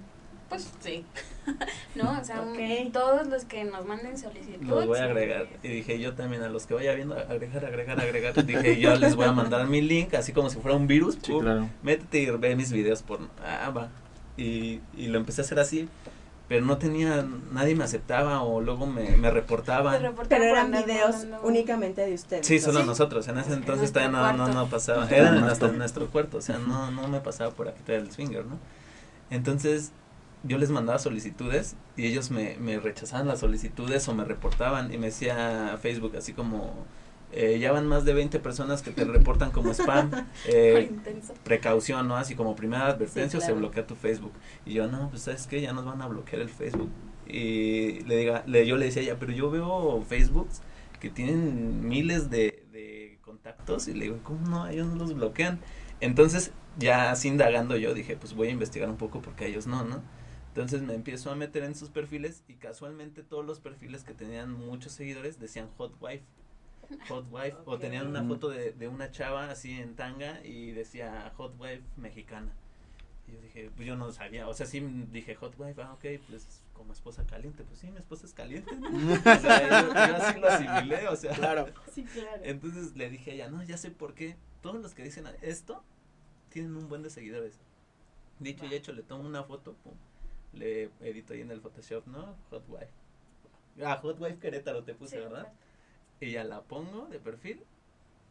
pues 0.51 0.71
sí. 0.81 1.07
¿No? 1.95 2.19
O 2.21 2.25
sea, 2.25 2.43
un- 2.43 2.51
Ok. 2.53 2.93
todos 2.93 3.27
los 3.29 3.45
que 3.47 3.65
nos 3.65 3.87
manden 3.87 4.19
solicitud. 4.19 4.63
Los 4.67 4.87
voy 4.87 4.99
a 4.99 5.05
agregar. 5.05 5.47
Y 5.63 5.69
dije 5.69 5.99
yo 6.01 6.13
también 6.15 6.43
a 6.43 6.49
los 6.51 6.67
que 6.67 6.75
vaya 6.75 6.93
viendo, 6.95 7.15
agregar, 7.17 7.65
agregar, 7.65 7.99
agregar. 7.99 8.45
dije 8.45 8.79
yo 8.79 8.95
les 8.97 9.17
voy 9.17 9.25
a 9.25 9.33
mandar 9.33 9.67
mi 9.69 9.81
link, 9.81 10.13
así 10.15 10.33
como 10.35 10.51
si 10.51 10.59
fuera 10.59 10.77
un 10.77 10.87
virus. 10.87 11.19
Sí, 11.23 11.33
claro. 11.41 11.69
Métete 11.83 12.19
y 12.19 12.31
ve 12.31 12.55
mis 12.57 12.71
videos 12.73 13.03
por... 13.03 13.21
Ah, 13.43 13.71
va. 13.71 13.89
Y, 14.37 14.81
y 14.97 15.07
lo 15.09 15.19
empecé 15.19 15.43
a 15.43 15.45
hacer 15.45 15.59
así. 15.59 15.89
Pero 16.49 16.67
no 16.67 16.77
tenía, 16.77 17.27
nadie 17.53 17.75
me 17.75 17.85
aceptaba 17.85 18.43
o 18.43 18.61
luego 18.61 18.87
me, 18.87 19.17
me 19.17 19.31
reportaban. 19.31 20.15
Pero 20.29 20.45
eran 20.45 20.71
videos 20.71 21.27
únicamente 21.43 22.05
de 22.05 22.15
ustedes. 22.15 22.47
Sí, 22.47 22.59
solo 22.59 22.85
nosotros. 22.85 23.27
En 23.29 23.39
ese 23.39 23.53
En 23.53 23.61
entonces 23.61 23.93
nuestro 23.93 24.11
todavía 24.11 24.33
no, 24.33 24.49
no, 24.49 24.53
no 24.53 24.67
pasaba. 24.69 24.99
Nuestro 24.99 25.19
Era 25.19 25.29
en 25.31 25.41
nuestro, 25.41 25.69
en 25.69 25.79
nuestro 25.79 26.07
cuarto. 26.09 26.39
O 26.39 26.43
sea, 26.43 26.59
no, 26.59 26.91
no 26.91 27.09
me 27.09 27.21
pasaba 27.21 27.53
por 27.53 27.69
aquí 27.69 27.81
el 27.87 28.11
swinger, 28.11 28.45
¿no? 28.45 28.59
Entonces, 29.31 29.93
yo 30.43 30.59
les 30.59 30.71
mandaba 30.71 30.99
solicitudes 30.99 31.77
y 31.97 32.07
ellos 32.07 32.31
me, 32.31 32.57
me 32.59 32.79
rechazaban 32.79 33.29
las 33.29 33.41
solicitudes 33.41 34.07
o 34.09 34.15
me 34.15 34.25
reportaban 34.25 34.93
y 34.93 34.99
me 34.99 35.07
decía 35.07 35.79
Facebook 35.81 36.17
así 36.17 36.33
como 36.33 36.85
eh, 37.33 37.59
ya 37.59 37.73
van 37.73 37.87
más 37.87 38.05
de 38.05 38.13
20 38.13 38.39
personas 38.41 38.83
que 38.83 38.91
te 38.91 39.05
reportan 39.05 39.51
como 39.51 39.71
spam. 39.73 40.11
Eh, 40.47 40.91
precaución, 41.45 42.09
¿no? 42.09 42.17
Así 42.17 42.35
como 42.35 42.57
primera 42.57 42.89
advertencia 42.89 43.41
Sí, 43.41 43.47
se 43.47 43.53
bloquea 43.53 43.87
tu 43.87 43.95
Facebook. 43.95 44.33
Y 44.67 44.75
yo, 44.75 44.89
no, 44.89 45.09
pues 45.11 45.23
sabes 45.23 45.47
que 45.47 45.61
ya 45.61 45.73
nos 45.73 45.85
van 45.85 46.03
a 46.03 46.09
bloquear 46.09 46.43
el 46.43 46.49
Facebook. 46.49 46.91
Y 47.27 48.01
le 48.01 48.17
diga, 48.17 48.43
le, 48.47 48.67
yo 48.67 48.77
le 48.77 48.87
decía 48.87 49.03
a 49.03 49.05
ella, 49.05 49.17
pero 49.19 49.33
yo 49.33 49.51
veo 49.51 50.03
Facebooks 50.03 50.63
que 51.01 51.11
tienen 51.11 51.89
miles 51.89 52.31
de, 52.31 52.65
de 52.73 53.19
contactos 53.23 53.89
y 53.89 53.95
le 53.95 54.05
digo, 54.05 54.19
¿cómo 54.23 54.49
no? 54.49 54.69
Ellos 54.69 54.87
no 54.89 54.97
los 54.97 55.15
bloquean. 55.15 55.61
Entonces, 56.01 56.53
ya 56.79 57.11
así 57.11 57.29
indagando 57.29 57.77
yo 57.77 57.95
dije, 57.95 58.17
pues 58.17 58.35
voy 58.35 58.49
a 58.49 58.51
investigar 58.51 58.89
un 58.89 58.97
poco 58.97 59.23
porque 59.23 59.47
ellos 59.47 59.67
no, 59.67 59.85
¿no? 59.85 60.03
Entonces 60.49 60.83
me 60.83 60.95
empiezo 60.95 61.31
a 61.31 61.35
meter 61.35 61.65
en 61.65 61.75
sus 61.75 61.89
perfiles 61.89 62.45
y 62.47 62.55
casualmente 62.55 63.23
todos 63.23 63.45
los 63.45 63.59
perfiles 63.59 64.05
que 64.05 64.13
tenían 64.13 64.53
muchos 64.53 64.93
seguidores 64.93 65.41
decían 65.41 65.69
Hot 65.79 65.95
Wife. 66.01 66.25
Hot 67.09 67.27
Wife 67.31 67.57
o 67.65 67.79
tenían 67.79 68.07
una 68.07 68.23
foto 68.23 68.49
de, 68.49 68.73
de 68.73 68.89
una 68.89 69.11
chava 69.11 69.51
así 69.51 69.81
en 69.81 69.97
tanga 69.97 70.45
y 70.45 70.73
decía 70.73 71.33
Hot 71.37 71.55
Wife 71.59 71.83
mexicana. 71.97 72.53
Y 73.27 73.33
yo 73.33 73.41
dije, 73.41 73.71
pues 73.75 73.87
yo 73.87 73.97
no 73.97 74.11
sabía, 74.13 74.49
o 74.49 74.55
sea, 74.55 74.67
sí 74.67 74.81
dije 75.11 75.35
Hot 75.37 75.55
Wife, 75.59 75.81
ah, 75.83 75.93
ok, 75.95 76.05
pues 76.29 76.65
como 76.73 76.93
esposa 76.93 77.25
caliente, 77.25 77.63
pues 77.65 77.79
sí, 77.79 77.91
mi 77.91 77.99
esposa 77.99 78.27
es 78.27 78.35
caliente. 78.35 78.75
¿no? 78.75 78.89
o 79.13 79.39
sea, 79.39 79.83
yo, 79.83 79.95
yo 79.95 80.17
así 80.17 80.41
lo 80.41 80.49
asimilé, 80.49 81.09
o 81.09 81.17
sea. 81.17 81.33
Claro. 81.33 81.67
Sí, 81.93 82.05
claro. 82.05 82.43
Entonces 82.43 82.97
le 82.97 83.09
dije 83.09 83.31
a 83.31 83.35
ella, 83.35 83.49
no, 83.49 83.63
ya 83.63 83.77
sé 83.77 83.91
por 83.91 84.15
qué. 84.15 84.37
Todos 84.61 84.81
los 84.83 84.95
que 84.95 85.03
dicen 85.03 85.27
esto 85.43 85.83
tienen 86.51 86.77
un 86.77 86.89
buen 86.89 87.03
de 87.03 87.11
seguidores. 87.11 87.61
Dicho 88.39 88.67
y 88.67 88.75
hecho, 88.75 88.93
le 88.93 89.03
tomo 89.03 89.27
una 89.27 89.45
foto, 89.45 89.75
pum, 89.85 89.95
le 90.53 90.91
edito 91.01 91.33
ahí 91.33 91.41
en 91.41 91.51
el 91.51 91.61
Photoshop, 91.61 92.07
¿no? 92.07 92.37
Hot 92.51 92.65
Wife. 92.69 92.91
Ah, 93.85 93.97
Hot 93.99 94.21
Wife 94.21 94.39
Querétaro 94.39 94.83
te 94.85 94.95
puse, 94.95 95.17
Sí, 95.17 95.23
¿verdad? 95.23 95.53
Y 96.23 96.31
ya 96.31 96.45
la 96.45 96.63
pongo 96.63 97.09
de 97.09 97.19
perfil. 97.19 97.65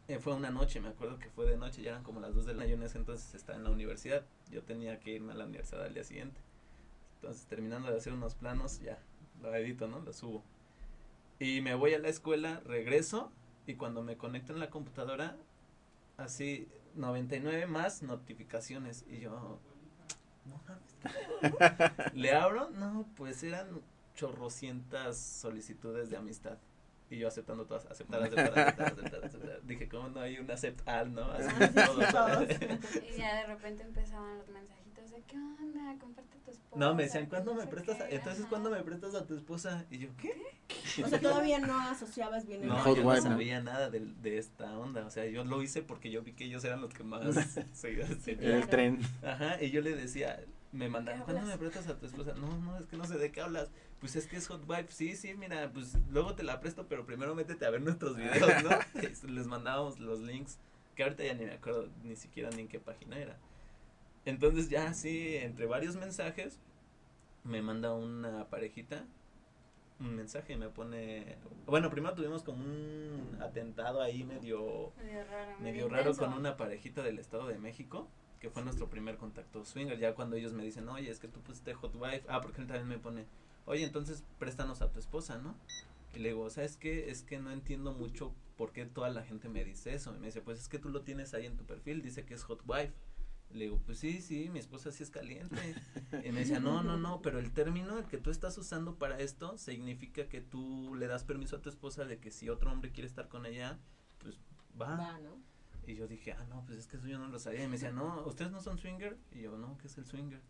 Eh, 0.08 0.18
fue 0.18 0.32
una 0.32 0.50
noche, 0.50 0.80
me 0.80 0.88
acuerdo 0.88 1.18
que 1.18 1.28
fue 1.28 1.44
de 1.44 1.58
noche, 1.58 1.82
ya 1.82 1.90
eran 1.90 2.02
como 2.02 2.20
las 2.20 2.34
2 2.34 2.46
de 2.46 2.54
la 2.54 2.60
mañana. 2.60 2.76
Yo 2.76 2.80
en 2.80 2.86
ese 2.86 2.96
entonces 2.96 3.34
estaba 3.34 3.58
en 3.58 3.64
la 3.64 3.70
universidad. 3.70 4.24
Yo 4.50 4.62
tenía 4.62 4.98
que 4.98 5.10
irme 5.10 5.32
a 5.32 5.36
la 5.36 5.44
universidad 5.44 5.84
al 5.84 5.92
día 5.92 6.02
siguiente. 6.02 6.40
Entonces, 7.16 7.44
terminando 7.44 7.90
de 7.90 7.98
hacer 7.98 8.14
unos 8.14 8.34
planos, 8.34 8.80
ya 8.80 8.98
lo 9.42 9.54
edito, 9.54 9.88
¿no? 9.88 10.00
Lo 10.00 10.14
subo. 10.14 10.42
Y 11.38 11.60
me 11.60 11.74
voy 11.74 11.92
a 11.92 11.98
la 11.98 12.08
escuela, 12.08 12.62
regreso. 12.64 13.30
Y 13.66 13.74
cuando 13.74 14.02
me 14.02 14.16
conecto 14.16 14.54
en 14.54 14.60
la 14.60 14.70
computadora, 14.70 15.36
así 16.16 16.68
99 16.94 17.66
más 17.66 18.02
notificaciones. 18.02 19.04
Y 19.06 19.20
yo, 19.20 19.60
no 20.46 20.62
mames. 20.66 22.14
Le 22.14 22.32
abro, 22.32 22.70
no, 22.70 23.06
pues 23.16 23.42
eran 23.42 23.82
chorrocientas 24.14 25.18
solicitudes 25.18 26.08
de 26.08 26.16
amistad. 26.16 26.56
Y 27.12 27.18
yo 27.18 27.28
aceptando 27.28 27.66
todas, 27.66 27.84
aceptar, 27.86 28.22
aceptar, 28.22 28.58
aceptar, 28.58 28.86
aceptar, 28.92 29.24
aceptar. 29.26 29.62
Dije, 29.64 29.86
¿cómo 29.88 30.08
no 30.08 30.20
hay 30.20 30.38
un 30.38 30.50
acept 30.50 30.80
all, 30.88 31.12
no? 31.12 31.30
Así 31.32 31.46
Ah, 31.60 31.68
sí, 31.68 31.74
todo. 31.74 32.00
todos. 32.10 32.48
Y 33.14 33.18
ya 33.18 33.34
de 33.36 33.46
repente 33.46 33.82
empezaban 33.82 34.38
los 34.38 34.48
mensajitos 34.48 35.10
de 35.10 35.22
¿qué 35.26 35.36
onda? 35.36 35.94
Comparte 36.00 36.38
a 36.38 36.40
tu 36.44 36.50
esposa. 36.52 36.76
No, 36.76 36.94
me 36.94 37.02
decían, 37.02 37.26
¿cuándo 37.26 37.52
no 37.54 37.60
me 37.60 37.66
prestas? 37.66 38.00
a- 38.00 38.08
qué". 38.08 38.14
Entonces. 38.16 38.46
¿cuándo 38.48 38.70
me 38.70 38.82
prestas 38.82 39.14
a 39.14 39.26
tu 39.26 39.34
esposa? 39.36 39.84
Y 39.90 39.98
yo, 39.98 40.08
¿qué? 40.16 40.32
O 41.04 41.08
sea, 41.08 41.20
todavía 41.20 41.58
no 41.58 41.78
asociabas 41.90 42.46
bien 42.46 42.62
el 42.62 42.68
No, 42.68 42.96
yo 42.96 43.04
no 43.04 43.16
sabía 43.20 43.60
nada 43.60 43.90
de, 43.90 44.00
de 44.00 44.38
esta 44.38 44.78
onda. 44.78 45.04
O 45.04 45.10
sea, 45.10 45.26
yo 45.26 45.44
lo 45.44 45.62
hice 45.62 45.82
porque 45.82 46.10
yo 46.10 46.22
vi 46.22 46.32
que 46.32 46.44
ellos 46.44 46.64
eran 46.64 46.80
los 46.80 46.94
que 46.94 47.02
más 47.04 47.20
tenían. 47.82 48.18
El 48.40 48.68
tren. 48.68 49.00
Ajá, 49.22 49.62
y 49.62 49.70
yo 49.70 49.82
le 49.82 49.94
decía, 49.94 50.40
me 50.72 50.88
mandaban, 50.88 51.20
¿Qué 51.20 51.24
¿cuándo 51.32 51.46
me 51.46 51.58
prestas 51.58 51.86
a 51.88 51.98
tu 51.98 52.06
esposa? 52.06 52.32
No, 52.34 52.56
no, 52.58 52.78
es 52.78 52.86
que 52.86 52.96
no 52.96 53.04
sé 53.04 53.18
de 53.18 53.30
qué 53.30 53.40
hablas. 53.42 53.70
Pues 54.00 54.16
es 54.16 54.26
que 54.26 54.36
es 54.36 54.48
Hot 54.48 54.68
Wife. 54.68 54.90
Sí, 54.90 55.14
sí, 55.16 55.34
mira, 55.34 55.70
pues 55.72 55.96
luego 56.10 56.34
te 56.34 56.42
la 56.42 56.60
presto, 56.60 56.86
pero 56.88 57.04
primero 57.06 57.34
métete 57.34 57.64
a 57.66 57.70
ver 57.70 57.82
nuestros 57.82 58.16
videos, 58.16 58.50
¿no? 58.64 58.70
Les 59.30 59.46
mandábamos 59.46 60.00
los 60.00 60.20
links, 60.20 60.58
que 60.96 61.02
ahorita 61.04 61.24
ya 61.24 61.34
ni 61.34 61.44
me 61.44 61.52
acuerdo 61.52 61.88
ni 62.02 62.16
siquiera 62.16 62.50
ni 62.50 62.62
en 62.62 62.68
qué 62.68 62.80
página 62.80 63.18
era. 63.18 63.36
Entonces 64.24 64.68
ya 64.70 64.88
así, 64.88 65.36
entre 65.36 65.66
varios 65.66 65.96
mensajes, 65.96 66.58
me 67.44 67.60
manda 67.62 67.92
una 67.92 68.46
parejita 68.48 69.04
un 70.00 70.16
mensaje 70.16 70.54
y 70.54 70.56
me 70.56 70.68
pone... 70.68 71.36
Bueno, 71.66 71.88
primero 71.90 72.14
tuvimos 72.14 72.42
como 72.42 72.64
un 72.64 73.38
atentado 73.40 74.00
ahí 74.02 74.24
medio 74.24 74.92
Medio 74.96 75.24
raro. 75.24 75.60
medio 75.60 75.88
raro 75.88 76.10
intenso. 76.10 76.24
con 76.24 76.34
una 76.34 76.56
parejita 76.56 77.02
del 77.02 77.20
Estado 77.20 77.46
de 77.46 77.58
México, 77.58 78.08
que 78.42 78.50
fue 78.50 78.64
nuestro 78.64 78.90
primer 78.90 79.18
contacto 79.18 79.64
swinger. 79.64 79.96
Ya 80.00 80.16
cuando 80.16 80.34
ellos 80.34 80.52
me 80.52 80.64
dicen, 80.64 80.88
oye, 80.88 81.08
es 81.08 81.20
que 81.20 81.28
tú 81.28 81.40
pusiste 81.40 81.74
Hot 81.74 81.94
Wife. 81.94 82.24
Ah, 82.28 82.40
porque 82.40 82.60
él 82.60 82.66
también 82.66 82.88
me 82.88 82.98
pone, 82.98 83.24
oye, 83.66 83.84
entonces 83.84 84.24
préstanos 84.40 84.82
a 84.82 84.90
tu 84.90 84.98
esposa, 84.98 85.38
¿no? 85.38 85.54
Y 86.12 86.18
le 86.18 86.30
digo, 86.30 86.50
¿sabes 86.50 86.76
qué? 86.76 87.08
Es 87.08 87.22
que 87.22 87.38
no 87.38 87.52
entiendo 87.52 87.92
mucho 87.92 88.34
por 88.56 88.72
qué 88.72 88.84
toda 88.84 89.10
la 89.10 89.22
gente 89.22 89.48
me 89.48 89.64
dice 89.64 89.94
eso. 89.94 90.12
Y 90.16 90.18
me 90.18 90.26
dice, 90.26 90.40
pues 90.40 90.58
es 90.58 90.68
que 90.68 90.80
tú 90.80 90.88
lo 90.88 91.02
tienes 91.02 91.34
ahí 91.34 91.46
en 91.46 91.56
tu 91.56 91.64
perfil, 91.64 92.02
dice 92.02 92.24
que 92.24 92.34
es 92.34 92.42
Hot 92.42 92.64
Wife. 92.66 92.92
Le 93.52 93.66
digo, 93.66 93.80
pues 93.86 93.98
sí, 93.98 94.20
sí, 94.20 94.48
mi 94.50 94.58
esposa 94.58 94.90
sí 94.90 95.04
es 95.04 95.10
caliente. 95.10 95.76
Y 96.24 96.32
me 96.32 96.40
decía, 96.40 96.58
no, 96.58 96.82
no, 96.82 96.96
no, 96.96 97.22
pero 97.22 97.38
el 97.38 97.52
término 97.52 98.08
que 98.08 98.18
tú 98.18 98.32
estás 98.32 98.58
usando 98.58 98.96
para 98.98 99.20
esto 99.20 99.56
significa 99.56 100.28
que 100.28 100.40
tú 100.40 100.96
le 100.96 101.06
das 101.06 101.22
permiso 101.22 101.54
a 101.54 101.62
tu 101.62 101.68
esposa 101.68 102.06
de 102.06 102.18
que 102.18 102.32
si 102.32 102.48
otro 102.48 102.72
hombre 102.72 102.90
quiere 102.90 103.06
estar 103.06 103.28
con 103.28 103.46
ella, 103.46 103.78
pues 104.18 104.34
va. 104.80 104.96
Va, 104.96 105.18
¿no? 105.20 105.51
Y 105.86 105.94
yo 105.94 106.06
dije, 106.06 106.32
ah, 106.32 106.44
no, 106.48 106.64
pues 106.64 106.78
es 106.78 106.86
que 106.86 106.96
eso 106.96 107.08
yo 107.08 107.18
no 107.18 107.28
lo 107.28 107.38
sabía. 107.38 107.64
Y 107.64 107.66
me 107.66 107.72
decía, 107.72 107.90
no, 107.90 108.24
¿ustedes 108.26 108.50
no 108.50 108.60
son 108.60 108.78
swinger? 108.78 109.18
Y 109.32 109.42
yo, 109.42 109.58
no, 109.58 109.76
¿qué 109.78 109.88
es 109.88 109.98
el 109.98 110.04
swinger? 110.04 110.40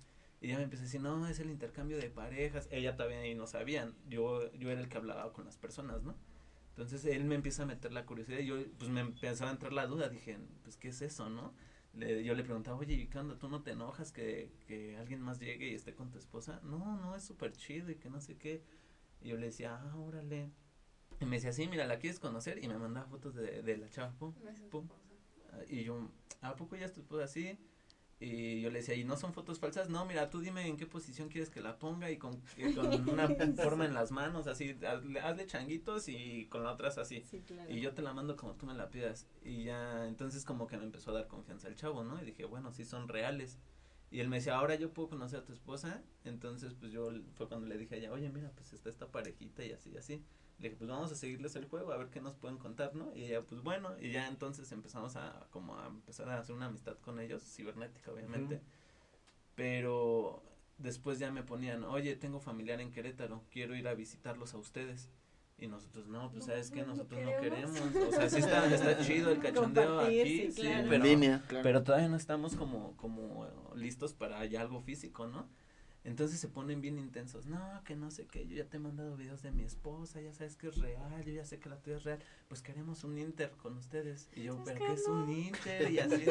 Y 0.41 0.49
ella 0.49 0.59
me 0.59 0.65
empezó 0.65 0.83
a 0.83 0.85
decir, 0.85 1.01
no, 1.01 1.27
es 1.29 1.39
el 1.39 1.51
intercambio 1.51 1.97
de 1.97 2.11
parejas. 2.11 2.69
Ella 2.71 2.97
todavía 2.97 3.21
ahí 3.21 3.35
no 3.35 3.47
sabían. 3.47 3.95
Yo, 4.09 4.53
yo 4.53 4.71
era 4.71 4.81
el 4.81 4.89
que 4.89 4.99
hablaba 4.99 5.33
con 5.33 5.45
las 5.45 5.57
personas, 5.57 6.03
¿no? 6.03 6.17
Entonces 6.71 7.05
él 7.05 7.25
me 7.25 7.35
empieza 7.35 7.63
a 7.63 7.67
meter 7.67 7.93
la 7.93 8.07
curiosidad 8.07 8.39
y 8.39 8.47
yo, 8.47 8.57
pues 8.79 8.91
me 8.91 9.01
empezaba 9.01 9.51
a 9.51 9.55
entrar 9.55 9.73
la 9.73 9.87
duda. 9.87 10.09
Dije, 10.09 10.39
pues, 10.65 10.77
¿qué 10.77 10.89
es 10.89 11.01
eso, 11.01 11.31
no? 11.31 11.55
Le, 11.95 12.25
yo 12.25 12.35
le 12.35 12.43
preguntaba, 12.43 12.79
oye, 12.79 12.95
¿y 12.95 13.07
qué 13.07 13.19
onda? 13.19 13.39
¿Tú 13.39 13.49
no 13.49 13.63
te 13.63 13.73
enojas 13.73 14.11
que, 14.11 14.51
que 14.67 14.97
alguien 14.97 15.21
más 15.21 15.39
llegue 15.39 15.69
y 15.69 15.75
esté 15.75 15.95
con 15.95 16.11
tu 16.11 16.19
esposa? 16.19 16.61
No, 16.65 16.97
no, 16.97 17.15
es 17.15 17.23
súper 17.23 17.53
chido 17.53 17.91
y 17.91 17.97
que 17.97 18.11
no 18.11 18.21
sé 18.21 18.37
qué. 18.37 18.65
Y 19.21 19.29
yo 19.29 19.37
le 19.37 19.47
decía, 19.47 19.77
ah, 19.81 19.97
órale. 19.97 20.51
Y 21.21 21.25
me 21.27 21.37
decía, 21.37 21.53
sí, 21.53 21.69
mira, 21.69 21.87
¿la 21.87 21.99
quieres 21.99 22.19
conocer? 22.19 22.65
Y 22.65 22.69
me 22.69 22.79
mandaba 22.79 23.07
fotos 23.07 23.35
de, 23.35 23.63
de 23.63 23.77
la 23.77 23.89
chava, 23.89 24.13
pum. 24.19 24.35
Pum. 24.71 24.89
Y 25.69 25.85
yo, 25.85 26.09
¿a 26.41 26.55
poco 26.57 26.77
ya 26.77 26.93
tu 26.93 27.01
esposa 27.01 27.25
así? 27.25 27.59
Y 28.25 28.61
yo 28.61 28.71
le 28.71 28.79
decía, 28.79 28.95
¿y 28.95 29.03
no 29.03 29.17
son 29.17 29.33
fotos 29.33 29.59
falsas? 29.59 29.89
No, 29.89 30.07
mira, 30.07 30.31
tú 30.31 30.41
dime 30.41 30.69
en 30.69 30.77
qué 30.77 30.87
posición 30.87 31.29
quieres 31.29 31.51
que 31.51 31.61
la 31.61 31.81
ponga 31.81 32.09
y 32.09 32.19
con, 32.19 32.41
y 32.57 32.73
con 32.73 32.87
una 33.11 33.29
forma 33.57 33.85
en 33.85 33.95
las 33.95 34.13
manos, 34.13 34.47
así, 34.47 34.77
hazle, 34.87 35.19
hazle 35.19 35.47
changuitos 35.47 36.09
y 36.09 36.47
con 36.47 36.63
la 36.63 36.71
otra 36.71 36.89
es 36.89 36.99
así. 36.99 37.25
Sí, 37.29 37.41
claro. 37.41 37.69
Y 37.69 37.81
yo 37.81 37.95
te 37.95 38.01
la 38.01 38.15
mando 38.15 38.37
como 38.37 38.55
tú 38.55 38.65
me 38.65 38.75
la 38.75 38.91
pidas. 38.91 39.27
Y 39.43 39.65
ya, 39.65 40.07
entonces 40.07 40.45
como 40.45 40.69
que 40.69 40.77
me 40.77 40.85
empezó 40.85 41.11
a 41.11 41.15
dar 41.15 41.27
confianza 41.27 41.67
el 41.67 41.75
chavo, 41.75 42.05
¿no? 42.05 42.23
Y 42.23 42.27
dije, 42.27 42.45
bueno, 42.45 42.71
sí 42.71 42.85
son 42.85 43.09
reales. 43.09 43.59
Y 44.13 44.21
él 44.21 44.29
me 44.29 44.37
decía, 44.37 44.57
ahora 44.57 44.77
yo 44.77 44.93
puedo 44.93 45.09
conocer 45.09 45.41
a 45.41 45.45
tu 45.45 45.53
esposa. 45.53 46.01
Entonces, 46.25 46.75
pues 46.75 46.93
yo 46.93 47.11
fue 47.35 47.49
cuando 47.49 47.67
le 47.67 47.77
dije 47.77 47.97
a 47.97 47.99
ella, 47.99 48.13
oye, 48.13 48.31
mira, 48.31 48.53
pues 48.55 48.73
está 48.73 48.89
esta 48.89 49.11
parejita 49.11 49.65
y 49.65 49.73
así 49.73 49.91
y 49.91 49.97
así. 49.97 50.23
Le 50.63 50.69
dije, 50.69 50.79
pues 50.79 50.89
vamos 50.89 51.11
a 51.11 51.17
seguirles 51.17 51.57
el 51.57 51.67
juego, 51.67 51.91
a 51.91 51.97
ver 51.97 52.09
qué 52.09 52.21
nos 52.21 52.37
pueden 52.37 52.57
contar, 52.57 52.95
¿no? 52.95 53.13
Y 53.17 53.25
ella, 53.25 53.43
pues 53.43 53.63
bueno, 53.63 53.99
y 54.01 54.13
ya 54.13 54.29
entonces 54.29 54.71
empezamos 54.71 55.17
a 55.17 55.49
como 55.51 55.77
a 55.77 55.89
empezar 55.89 56.29
a 56.29 56.39
hacer 56.39 56.55
una 56.55 56.67
amistad 56.67 56.97
con 56.99 57.19
ellos, 57.19 57.43
cibernética, 57.43 58.13
obviamente. 58.13 58.61
Pero 59.57 60.41
después 60.79 61.19
ya 61.19 61.33
me 61.33 61.43
ponían, 61.43 61.83
oye, 61.83 62.15
tengo 62.15 62.39
familiar 62.39 62.81
en 62.81 62.93
Querétaro, 62.93 63.43
quiero 63.51 63.75
ir 63.75 63.89
a 63.89 63.95
visitarlos 63.95 64.55
a 64.55 64.59
ustedes. 64.59 65.11
Y 65.59 65.67
nosotros, 65.67 66.07
no, 66.07 66.31
pues 66.31 66.45
sabes 66.45 66.71
que 66.71 66.83
no, 66.83 66.87
no 66.87 66.95
nosotros 66.95 67.23
no 67.23 67.41
queremos. 67.41 67.81
O 67.81 68.13
sea, 68.13 68.31
sí 68.31 68.39
está, 68.39 68.73
está 68.73 68.99
chido 69.05 69.33
el 69.33 69.41
cachondeo 69.41 69.99
aquí, 69.99 70.23
sí, 70.23 70.53
sí, 70.53 70.61
claro. 70.61 70.89
pero, 70.89 70.95
en 70.95 71.11
línea, 71.11 71.43
claro. 71.49 71.63
pero 71.65 71.83
todavía 71.83 72.09
no 72.09 72.17
estamos 72.17 72.55
como, 72.55 72.97
como 72.97 73.49
listos 73.75 74.15
para 74.15 74.45
ya 74.45 74.61
algo 74.61 74.81
físico, 74.81 75.27
¿no? 75.27 75.49
Entonces 76.05 76.41
se 76.41 76.49
ponen 76.49 76.81
bien 76.81 76.99
intensos, 76.99 77.47
no, 77.47 77.81
que 77.85 77.95
no 77.95 78.11
sé 78.11 78.27
qué, 78.27 78.45
yo 78.47 78.57
ya 78.57 78.65
te 78.69 78.77
he 78.79 78.81
mandado 78.81 79.17
videos 79.17 79.41
de 79.43 79.53
mi 79.53 79.63
esposa, 79.63 80.21
ya 80.21 80.33
sabes 80.33 80.57
que 80.57 80.67
es 80.69 80.79
real, 80.79 81.25
yo 81.25 81.33
ya 81.33 81.45
sé 81.45 81.61
que 81.61 81.69
la 81.69 81.77
tuya 81.81 81.97
es 81.97 82.03
real, 82.03 82.19
pues 82.49 82.61
queremos 82.61 83.05
un 83.05 83.19
inter 83.19 83.53
con 83.53 83.77
ustedes. 83.77 84.29
Y 84.35 84.43
yo, 84.45 84.55
Es 84.55 84.61
pero 84.65 84.79
que 84.81 84.87
¿qué 84.87 84.93
es 84.95 85.07
no. 85.07 85.23
un 85.23 85.31
inter? 85.31 85.91
Y 85.93 85.99
así, 86.01 86.25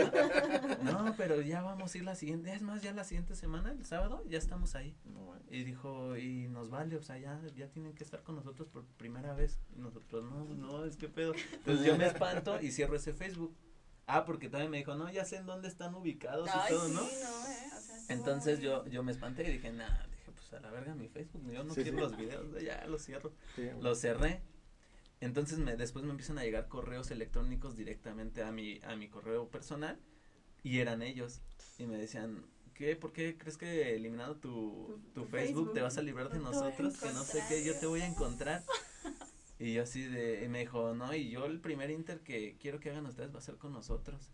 ¿no? 0.84 1.04
No, 1.06 1.16
pero 1.16 1.40
ya 1.42 1.62
vamos 1.62 1.94
a 1.94 1.98
ir 1.98 2.04
la 2.04 2.16
siguiente, 2.16 2.54
es 2.54 2.62
más, 2.62 2.82
ya 2.82 2.94
la 2.94 3.06
siguiente 3.06 3.34
semana, 3.36 3.72
el 3.72 3.86
sábado, 3.86 4.24
ya 4.28 4.38
estamos 4.38 4.76
ahí. 4.76 4.94
No, 5.06 5.36
Y 5.50 5.64
dijo, 5.64 6.18
y 6.18 6.48
nos 6.50 6.70
vale, 6.70 6.98
o 6.98 7.02
sea, 7.02 7.18
ya, 7.18 7.40
ya 7.56 7.68
tienen 7.70 7.94
que 7.94 8.04
estar 8.04 8.24
con 8.24 8.36
nosotros 8.36 8.68
por 8.68 8.84
primera 8.98 9.34
vez. 9.34 9.58
Y 9.76 9.80
nosotros, 9.80 10.24
no, 10.24 10.44
no, 10.46 10.84
es 10.86 10.98
que 10.98 11.08
pedo. 11.08 11.34
Entonces 11.54 11.86
yo 11.86 11.98
me 11.98 12.06
espanto 12.08 12.62
y 12.62 12.72
cierro 12.72 12.96
ese 12.98 13.14
Facebook. 13.14 13.56
Ah, 14.14 14.26
porque 14.26 14.50
también 14.50 14.70
me 14.72 14.78
dijo, 14.78 14.94
no, 14.96 15.10
ya 15.12 15.24
sé 15.24 15.38
en 15.38 15.46
dónde 15.46 15.68
están 15.70 15.96
ubicados 15.96 16.50
y 16.50 16.70
todo, 16.70 16.88
sí, 16.88 16.94
¿no? 16.94 17.02
no, 17.02 17.08
eh, 17.08 17.12
o 17.14 17.82
sea, 17.82 17.96
estuvo 17.98 18.06
Entonces 18.10 18.60
yo, 18.60 18.86
yo 18.88 19.04
me 19.04 19.12
espanté 19.14 19.48
y 19.48 19.52
dije, 19.54 19.72
nada, 19.72 20.06
dije, 20.12 20.32
pues 20.34 20.52
a 20.54 20.60
la 20.60 20.70
verga 20.70 20.94
mi 20.96 21.08
Facebook, 21.08 21.50
yo 21.50 21.64
no 21.64 21.74
Sí, 21.74 21.84
quiero 21.84 21.98
sí. 21.98 22.04
los 22.04 22.18
videos, 22.18 22.62
ya 22.62 22.86
los 22.88 23.04
cierro. 23.06 23.32
Sí, 23.56 23.70
Lo 23.80 23.96
cerré. 23.96 24.42
Entonces 25.22 25.60
me, 25.60 25.78
después 25.78 26.04
me 26.04 26.12
empiezan 26.12 26.40
a 26.40 26.44
llegar 26.44 26.68
correos 26.68 27.10
electrónicos 27.12 27.76
directamente 27.76 28.44
a 28.44 28.52
mi, 28.52 28.82
a 28.84 28.96
mi 28.96 29.08
correo 29.08 29.48
personal 29.50 29.98
y 30.64 30.80
eran 30.80 31.02
ellos. 31.04 31.42
Y 31.78 31.86
me 31.86 31.96
decían, 31.98 32.46
¿qué? 32.74 32.96
¿Por 32.98 33.14
qué 33.14 33.38
crees 33.38 33.58
que 33.58 33.96
eliminando 33.96 34.36
tu, 34.38 35.00
tu, 35.14 35.22
Tu 35.22 35.26
Facebook, 35.28 35.30
Facebook. 35.30 35.74
te 35.74 35.82
vas 35.82 35.98
a 35.98 36.02
librar 36.02 36.30
de 36.30 36.40
nosotros? 36.40 36.98
Que 36.98 37.14
no 37.14 37.24
sé 37.24 37.42
qué, 37.48 37.64
yo 37.64 37.80
te 37.80 37.86
voy 37.86 38.02
a 38.02 38.08
encontrar. 38.08 38.64
Y 39.62 39.74
yo 39.74 39.84
así 39.84 40.02
de, 40.08 40.44
y 40.44 40.48
me 40.50 40.62
dijo, 40.62 40.96
no, 40.96 41.14
y 41.14 41.30
yo 41.30 41.46
el 41.46 41.60
primer 41.62 41.92
inter 41.92 42.22
que 42.22 42.58
quiero 42.58 42.80
que 42.80 42.90
hagan 42.90 43.06
ustedes 43.06 43.32
va 43.32 43.38
a 43.38 43.44
ser 43.44 43.58
con 43.58 43.72
nosotros. 43.72 44.32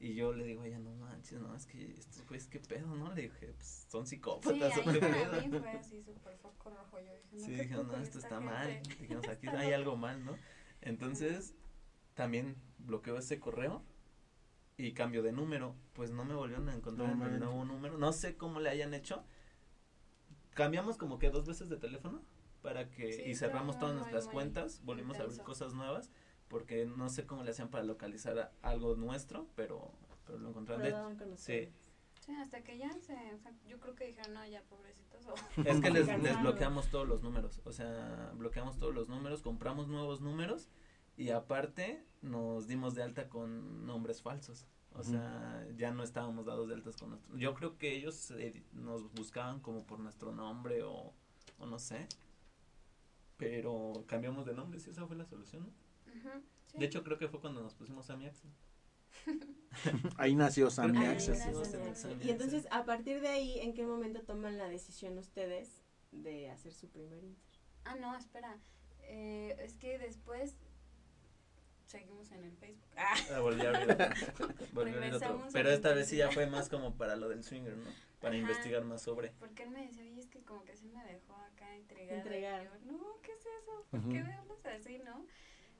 Y 0.00 0.14
yo 0.14 0.32
le 0.32 0.44
digo 0.44 0.62
a 0.62 0.66
ella, 0.66 0.80
no 0.80 0.90
manches, 0.96 1.40
no, 1.40 1.54
es 1.54 1.64
que 1.64 1.92
estos 1.92 2.26
güeyes, 2.26 2.48
qué 2.48 2.58
pedo, 2.58 2.88
¿no? 2.88 3.14
Le 3.14 3.22
dije, 3.22 3.54
pues 3.56 3.86
son 3.88 4.04
Sí, 4.04 4.16
psicópatas, 4.16 4.76
¿o 4.84 4.90
ahí 4.90 4.98
para 4.98 5.40
mí 5.42 5.58
fue 5.60 5.70
así 5.78 6.02
súper 6.02 6.36
foco 6.38 6.70
rojo. 6.70 6.98
Yo 6.98 7.12
dije, 7.14 7.28
no, 7.32 7.38
Sí, 7.38 7.52
¿qué 7.54 7.62
dije, 7.62 7.74
no, 7.76 7.96
esto 7.98 8.18
está 8.18 8.40
mal. 8.40 8.68
gente? 8.68 8.96
Dijimos, 8.96 9.28
aquí 9.28 9.46
hay 9.46 9.72
algo 9.72 9.96
mal, 9.96 10.24
¿no? 10.24 10.36
Entonces, 10.80 11.54
también 12.14 12.56
bloqueo 12.78 13.16
ese 13.16 13.38
correo 13.38 13.84
y 14.76 14.92
cambio 14.92 15.22
de 15.22 15.30
número. 15.30 15.76
Pues 15.92 16.10
no 16.10 16.24
me 16.24 16.34
volvieron 16.34 16.68
a 16.68 16.74
encontrar 16.74 17.14
No 17.16 17.26
en 17.28 17.34
el 17.34 17.38
nuevo 17.38 17.64
número. 17.64 17.96
No 17.96 18.12
sé 18.12 18.36
cómo 18.36 18.58
le 18.58 18.70
hayan 18.70 18.92
hecho. 18.92 19.24
Cambiamos 20.52 20.96
como 20.96 21.20
que 21.20 21.30
dos 21.30 21.46
veces 21.46 21.68
de 21.68 21.76
teléfono 21.76 22.22
para 22.64 22.90
que 22.90 23.12
Sí, 23.12 23.22
y 23.26 23.34
cerramos 23.34 23.78
todas 23.78 23.94
nuestras 23.94 24.24
muy 24.24 24.32
cuentas, 24.32 24.80
volvimos 24.84 25.18
a 25.18 25.22
abrir 25.24 25.42
cosas 25.42 25.74
nuevas 25.74 26.10
porque 26.48 26.86
no 26.86 27.10
sé 27.10 27.26
cómo 27.26 27.44
le 27.44 27.50
hacían 27.50 27.68
para 27.68 27.84
localizar 27.84 28.38
a- 28.38 28.52
algo 28.62 28.96
nuestro, 28.96 29.46
pero 29.54 29.92
pero 30.26 30.38
lo 30.38 30.48
encontraron. 30.48 30.82
De- 30.82 30.90
daban 30.90 31.16
con 31.18 31.36
sí. 31.36 31.68
Sí, 32.24 32.32
hasta 32.36 32.62
que 32.64 32.78
ya 32.78 32.90
se, 32.94 33.12
o 33.34 33.38
sea, 33.38 33.52
yo 33.68 33.78
creo 33.78 33.94
que 33.94 34.06
dijeron, 34.06 34.32
no, 34.32 34.46
ya 34.46 34.62
pobrecitos. 34.62 35.26
o- 35.26 35.34
Es 35.68 35.80
que 35.82 35.90
les, 35.90 36.06
les 36.22 36.40
bloqueamos 36.40 36.88
todos 36.88 37.06
los 37.06 37.22
números, 37.22 37.60
o 37.66 37.72
sea, 37.72 38.32
bloqueamos 38.34 38.78
todos 38.78 38.94
los 38.94 39.08
números, 39.10 39.42
compramos 39.42 39.88
nuevos 39.88 40.22
números 40.22 40.70
y 41.18 41.28
aparte 41.30 42.02
nos 42.22 42.66
dimos 42.66 42.94
de 42.94 43.02
alta 43.02 43.28
con 43.28 43.84
nombres 43.86 44.22
falsos. 44.22 44.66
O 44.96 45.02
sea, 45.02 45.66
ya 45.76 45.90
no 45.90 46.02
estábamos 46.04 46.46
dados 46.46 46.68
de 46.68 46.74
altas 46.76 46.96
con 46.96 47.10
nuestro. 47.10 47.36
Yo 47.36 47.52
creo 47.54 47.76
que 47.76 47.94
ellos 47.96 48.30
eh, 48.30 48.62
nos 48.72 49.12
buscaban 49.12 49.58
como 49.60 49.84
por 49.84 49.98
nuestro 49.98 50.30
nombre 50.32 50.82
o, 50.84 51.12
o 51.58 51.66
no 51.66 51.78
sé. 51.80 52.06
Pero 53.44 54.04
cambiamos 54.06 54.46
de 54.46 54.54
nombre, 54.54 54.80
sí, 54.80 54.90
esa 54.90 55.06
fue 55.06 55.16
la 55.16 55.26
solución, 55.26 55.64
¿no? 55.64 55.72
Sí. 56.66 56.78
De 56.78 56.86
hecho, 56.86 57.04
creo 57.04 57.18
que 57.18 57.28
fue 57.28 57.40
cuando 57.40 57.62
nos 57.62 57.74
pusimos 57.74 58.08
a 58.10 58.16
mi 58.16 58.26
Axel. 58.26 58.50
Ahí 60.16 60.34
nació 60.34 60.70
Sammy. 60.70 60.94
Sammy. 60.94 61.06
Access. 61.06 62.24
Y 62.24 62.30
entonces, 62.30 62.66
a 62.70 62.84
partir 62.84 63.20
de 63.20 63.28
ahí, 63.28 63.58
¿en 63.60 63.74
qué 63.74 63.84
momento 63.86 64.22
toman 64.22 64.58
la 64.58 64.68
decisión 64.68 65.18
ustedes 65.18 65.84
de 66.10 66.50
hacer 66.50 66.72
su 66.72 66.88
primer 66.88 67.22
inter? 67.22 67.60
Ah, 67.84 67.96
no, 67.96 68.16
espera. 68.16 68.58
Eh, 69.00 69.56
es 69.60 69.74
que 69.74 69.98
después 69.98 70.56
seguimos 71.86 72.30
en 72.32 72.44
el 72.44 72.56
Facebook. 72.56 72.88
Ah, 72.96 73.14
Ah, 73.34 73.38
volví 73.40 73.64
a 73.64 73.70
abrir 73.70 73.90
otro. 73.90 74.06
Volví 74.72 74.92
a 74.92 74.94
abrir 74.96 75.14
otro. 75.14 75.28
Regresamos 75.28 75.52
Pero 75.52 75.70
esta 75.70 75.92
vez 75.94 76.08
sí 76.08 76.16
ya 76.16 76.30
fue 76.30 76.46
más 76.46 76.68
como 76.68 76.96
para 76.96 77.16
lo 77.16 77.28
del 77.28 77.42
swinger, 77.44 77.76
¿no? 77.76 77.90
Para 78.20 78.34
Ajá. 78.34 78.40
investigar 78.42 78.84
más 78.84 79.02
sobre. 79.02 79.32
porque 79.38 79.64
él 79.64 79.70
me 79.70 79.86
decía, 79.86 80.02
oye, 80.02 80.20
es 80.20 80.28
que 80.28 80.42
como 80.42 80.64
que 80.64 80.76
sí 80.76 80.88
me 80.88 81.04
dejó 81.04 81.34
acá. 81.34 81.76
Y 81.76 81.84
yo, 81.84 81.92
no, 82.92 83.20
¿qué 83.22 83.32
es 83.32 83.40
eso? 83.62 83.86
¿Por 83.90 84.00
Ujú. 84.00 84.08
qué 84.10 84.22
me 84.22 84.32
hablas 84.34 84.64
así, 84.66 84.98
no? 85.00 85.26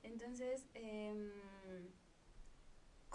Entonces, 0.03 0.67
em, 0.75 1.31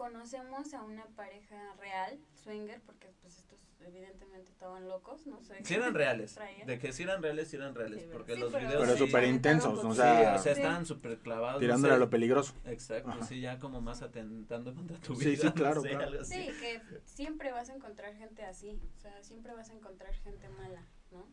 conocemos 0.00 0.72
a 0.72 0.82
una 0.82 1.04
pareja 1.14 1.74
real, 1.78 2.18
swinger, 2.32 2.80
porque 2.86 3.12
pues 3.20 3.36
estos 3.36 3.58
evidentemente 3.80 4.50
estaban 4.50 4.88
locos, 4.88 5.26
no 5.26 5.42
sé. 5.42 5.62
Sí 5.62 5.74
eran 5.74 5.92
reales. 5.94 6.38
De 6.64 6.78
que 6.78 6.92
sí 6.94 7.02
eran 7.02 7.22
reales, 7.22 7.48
sí 7.48 7.56
eran 7.56 7.74
reales. 7.74 8.00
Sí, 8.04 8.08
porque 8.10 8.32
sí, 8.34 8.40
los 8.40 8.50
pero- 8.50 8.66
videos. 8.66 8.82
Pero 8.86 8.96
sí, 8.96 9.06
súper 9.06 9.24
intensos, 9.24 9.78
o 9.84 9.90
Sí, 9.90 9.96
sea, 9.96 10.34
o 10.36 10.38
sea, 10.38 10.54
Sí. 10.54 10.60
estaban 10.62 10.86
súper 10.86 11.18
clavados. 11.18 11.56
no 11.56 11.60
tirándole 11.60 11.92
sé. 11.92 11.96
a 11.96 11.98
lo 11.98 12.08
peligroso. 12.08 12.54
Exacto, 12.64 13.10
Ajá. 13.10 13.22
sí, 13.26 13.40
ya 13.42 13.58
como 13.58 13.82
más 13.82 14.00
atentando 14.00 14.74
contra 14.74 14.96
tu 14.98 15.14
Sí, 15.16 15.26
vida. 15.30 15.36
sí, 15.42 15.46
no 15.48 15.54
claro, 15.54 15.82
sé, 15.82 15.90
claro. 15.90 16.06
algo 16.06 16.20
así. 16.22 16.34
Sí, 16.34 16.46
que 16.60 16.82
siempre 17.04 17.52
vas 17.52 17.68
a 17.68 17.74
encontrar 17.74 18.14
gente 18.16 18.42
así, 18.44 18.80
o 18.96 19.00
sea, 19.00 19.22
siempre 19.22 19.52
vas 19.52 19.68
a 19.68 19.74
encontrar 19.74 20.14
gente 20.14 20.48
mala, 20.48 20.86
¿no? 21.10 21.28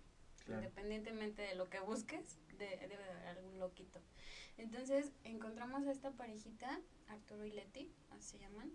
Claro. 0.47 0.63
Independientemente 0.63 1.41
de 1.41 1.55
lo 1.55 1.69
que 1.69 1.79
busques, 1.81 2.39
de- 2.57 2.77
debe 2.87 3.03
de 3.03 3.11
haber 3.11 3.27
algún 3.27 3.59
loquito. 3.59 3.99
Entonces, 4.57 5.11
encontramos 5.25 5.85
a 5.85 5.91
esta 5.91 6.11
parejita, 6.11 6.79
Arturo 7.09 7.45
y 7.45 7.51
Leti, 7.51 7.91
así 8.11 8.37
se 8.37 8.39
llaman, 8.39 8.71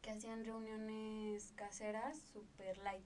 que 0.00 0.10
hacían 0.10 0.44
reuniones 0.44 1.52
caseras 1.56 2.18
super 2.32 2.78
light, 2.78 3.04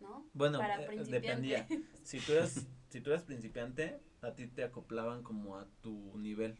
¿no? 0.00 0.26
Bueno, 0.34 0.58
Para 0.58 0.82
eh, 0.82 0.86
principiantes. 0.86 1.22
dependía. 1.22 1.66
Si 2.04 2.18
tú, 2.18 2.32
eras, 2.32 2.66
si 2.88 3.00
tú 3.00 3.10
eras 3.10 3.22
principiante, 3.22 4.00
a 4.22 4.34
ti 4.34 4.48
te 4.48 4.64
acoplaban 4.64 5.22
como 5.22 5.56
a 5.56 5.68
tu 5.82 6.18
nivel. 6.18 6.56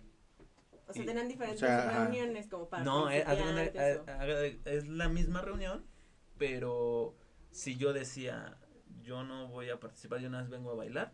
O 0.86 0.92
sea, 0.92 1.04
tenían 1.04 1.26
diferentes 1.28 1.62
o 1.62 1.66
sea, 1.66 1.88
ajá. 1.88 2.04
reuniones 2.04 2.46
como 2.48 2.68
para 2.68 2.84
No, 2.84 3.10
eh, 3.10 3.24
eh, 3.26 4.60
es 4.66 4.86
la 4.86 5.08
misma 5.08 5.40
reunión, 5.42 5.84
pero 6.38 7.16
si 7.50 7.76
yo 7.76 7.92
decía, 7.92 8.56
yo 9.02 9.24
no 9.24 9.48
voy 9.48 9.68
a 9.70 9.80
participar, 9.80 10.20
yo 10.20 10.30
nada 10.30 10.42
más 10.44 10.50
vengo 10.50 10.70
a 10.70 10.74
bailar, 10.74 11.12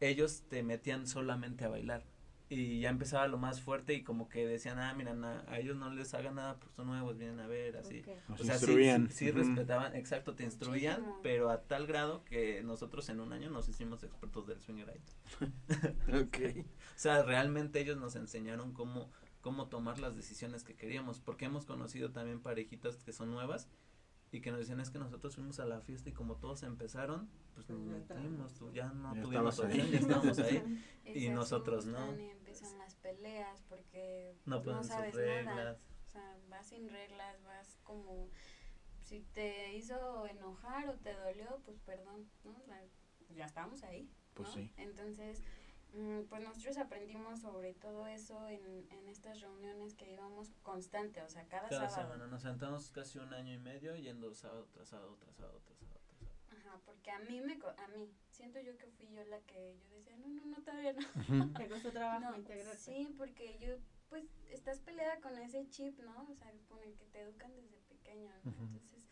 ellos 0.00 0.42
te 0.48 0.62
metían 0.62 1.06
solamente 1.06 1.64
a 1.64 1.68
bailar. 1.68 2.04
Y 2.52 2.80
ya 2.80 2.88
empezaba 2.90 3.28
lo 3.28 3.38
más 3.38 3.60
fuerte 3.60 3.94
y 3.94 4.02
como 4.02 4.28
que 4.28 4.44
decían, 4.44 4.80
ah, 4.80 4.92
mira, 4.92 5.14
na- 5.14 5.44
a 5.46 5.60
ellos 5.60 5.76
no 5.76 5.88
les 5.94 6.14
hagan 6.14 6.34
nada, 6.34 6.58
pues 6.58 6.72
son 6.74 6.88
nuevos, 6.88 7.16
vienen 7.16 7.38
a 7.38 7.46
ver, 7.46 7.76
así. 7.76 8.02
O 8.28 8.36
sea, 8.38 8.56
sí- 8.58 8.64
instruían. 8.64 9.08
sí, 9.08 9.30
respetaban, 9.30 9.94
exacto, 9.94 10.34
te 10.34 10.42
instruían, 10.42 10.96
Muchísimo. 11.00 11.20
pero 11.22 11.50
a 11.50 11.62
tal 11.62 11.86
grado 11.86 12.24
que 12.24 12.60
nosotros 12.64 13.08
en 13.08 13.20
un 13.20 13.32
año 13.32 13.50
nos 13.50 13.68
hicimos 13.68 14.02
expertos 14.02 14.48
del 14.48 14.60
swinger 14.60 14.86
night. 14.88 15.02
Ok. 16.26 16.38
O 16.96 17.02
sea, 17.02 17.22
realmente 17.22 17.80
ellos 17.80 17.96
nos 17.98 18.16
enseñaron 18.16 18.72
cómo, 18.74 19.10
cómo 19.40 19.68
tomar 19.68 20.00
las 20.00 20.16
decisiones 20.16 20.64
que 20.64 20.74
queríamos, 20.74 21.20
porque 21.20 21.44
hemos 21.46 21.64
conocido 21.66 22.10
también 22.10 22.40
parejitas 22.40 22.96
que 22.96 23.12
son 23.12 23.30
nuevas 23.30 23.68
y 24.32 24.40
que 24.40 24.50
nos 24.50 24.60
decían 24.60 24.80
es 24.80 24.90
que 24.90 24.98
nosotros 24.98 25.34
fuimos 25.34 25.58
a 25.60 25.66
la 25.66 25.80
fiesta 25.80 26.08
y 26.08 26.12
como 26.12 26.36
todos 26.36 26.62
empezaron, 26.62 27.28
pues 27.54 27.66
Pues 27.66 27.78
nos 27.78 27.86
metimos, 27.88 28.54
tú, 28.54 28.70
ya 28.72 28.92
no 28.92 29.14
Ya 29.14 29.22
tuvimos 29.22 29.58
opción, 29.58 29.90
ya 29.90 29.98
estábamos 29.98 30.38
ahí. 30.38 30.84
Y 31.04 31.28
nosotros 31.30 31.86
no. 31.86 32.16
Y 32.16 32.30
empiezan 32.30 32.78
las 32.78 32.94
peleas 32.96 33.62
porque 33.68 34.36
No 34.46 34.56
no, 34.56 34.62
ponen 34.62 34.84
sus 34.84 34.92
sabes 34.92 35.14
reglas. 35.14 35.56
nada. 35.56 35.78
O 36.06 36.10
sea, 36.10 36.38
vas 36.48 36.66
sin 36.68 36.88
reglas, 36.88 37.42
vas 37.44 37.78
como 37.82 38.28
si 39.02 39.20
te 39.32 39.74
hizo 39.76 40.26
enojar 40.26 40.88
o 40.88 40.94
te 40.94 41.12
dolió, 41.14 41.60
pues 41.64 41.80
perdón, 41.80 42.28
¿no? 42.44 42.52
O 42.56 42.62
sea, 42.64 42.80
ya 43.34 43.44
estábamos 43.46 43.82
ahí. 43.82 44.08
Pues 44.34 44.48
¿no? 44.50 44.54
sí. 44.54 44.72
Entonces, 44.76 45.42
pues 46.28 46.42
nosotros 46.42 46.76
aprendimos 46.78 47.40
sobre 47.40 47.72
todo 47.74 48.06
eso 48.06 48.46
en, 48.48 48.86
en 48.90 49.08
estas 49.08 49.40
reuniones 49.40 49.94
que 49.94 50.10
íbamos 50.12 50.50
constante, 50.62 51.22
o 51.22 51.28
sea, 51.28 51.44
cada, 51.48 51.68
Cada 51.68 51.88
sábado. 51.88 52.12
semana 52.12 52.26
nos 52.30 52.42
sentamos 52.42 52.90
casi 52.90 53.18
un 53.18 53.32
año 53.32 53.52
y 53.52 53.58
medio 53.58 53.96
yendo 53.96 54.32
sábado 54.32 54.66
tras 54.72 54.88
sábado 54.88 55.16
tras 55.20 55.34
sábado 55.36 55.60
tras 55.64 55.78
sábado 55.78 56.00
tras 56.06 56.18
sábado. 56.18 56.36
Ajá, 56.68 56.80
porque 56.84 57.10
a 57.10 57.18
mí 57.20 57.40
me, 57.40 57.58
co- 57.58 57.74
a 57.76 57.88
mí, 57.88 58.08
siento 58.30 58.58
yo 58.60 58.76
que 58.76 58.86
fui 58.88 59.08
yo 59.12 59.24
la 59.24 59.40
que 59.40 59.76
yo 59.88 59.96
decía, 59.96 60.16
no, 60.16 60.28
no, 60.28 60.44
no, 60.46 60.62
todavía 60.62 60.92
no. 60.92 61.00
¿Te 61.58 61.68
costó 61.68 61.90
trabajo 61.92 62.20
No, 62.30 62.36
integrarte? 62.36 62.78
Sí, 62.78 63.14
porque 63.16 63.58
yo, 63.60 63.76
pues, 64.08 64.24
estás 64.48 64.80
peleada 64.80 65.20
con 65.20 65.38
ese 65.38 65.68
chip, 65.70 65.98
¿no? 66.00 66.28
O 66.30 66.34
sea, 66.34 66.52
con 66.68 66.82
el 66.82 66.94
que 66.96 67.04
te 67.06 67.20
educan 67.20 67.54
desde 67.56 67.78
pequeño, 67.88 68.30
¿no? 68.44 68.50
Entonces, 68.50 69.06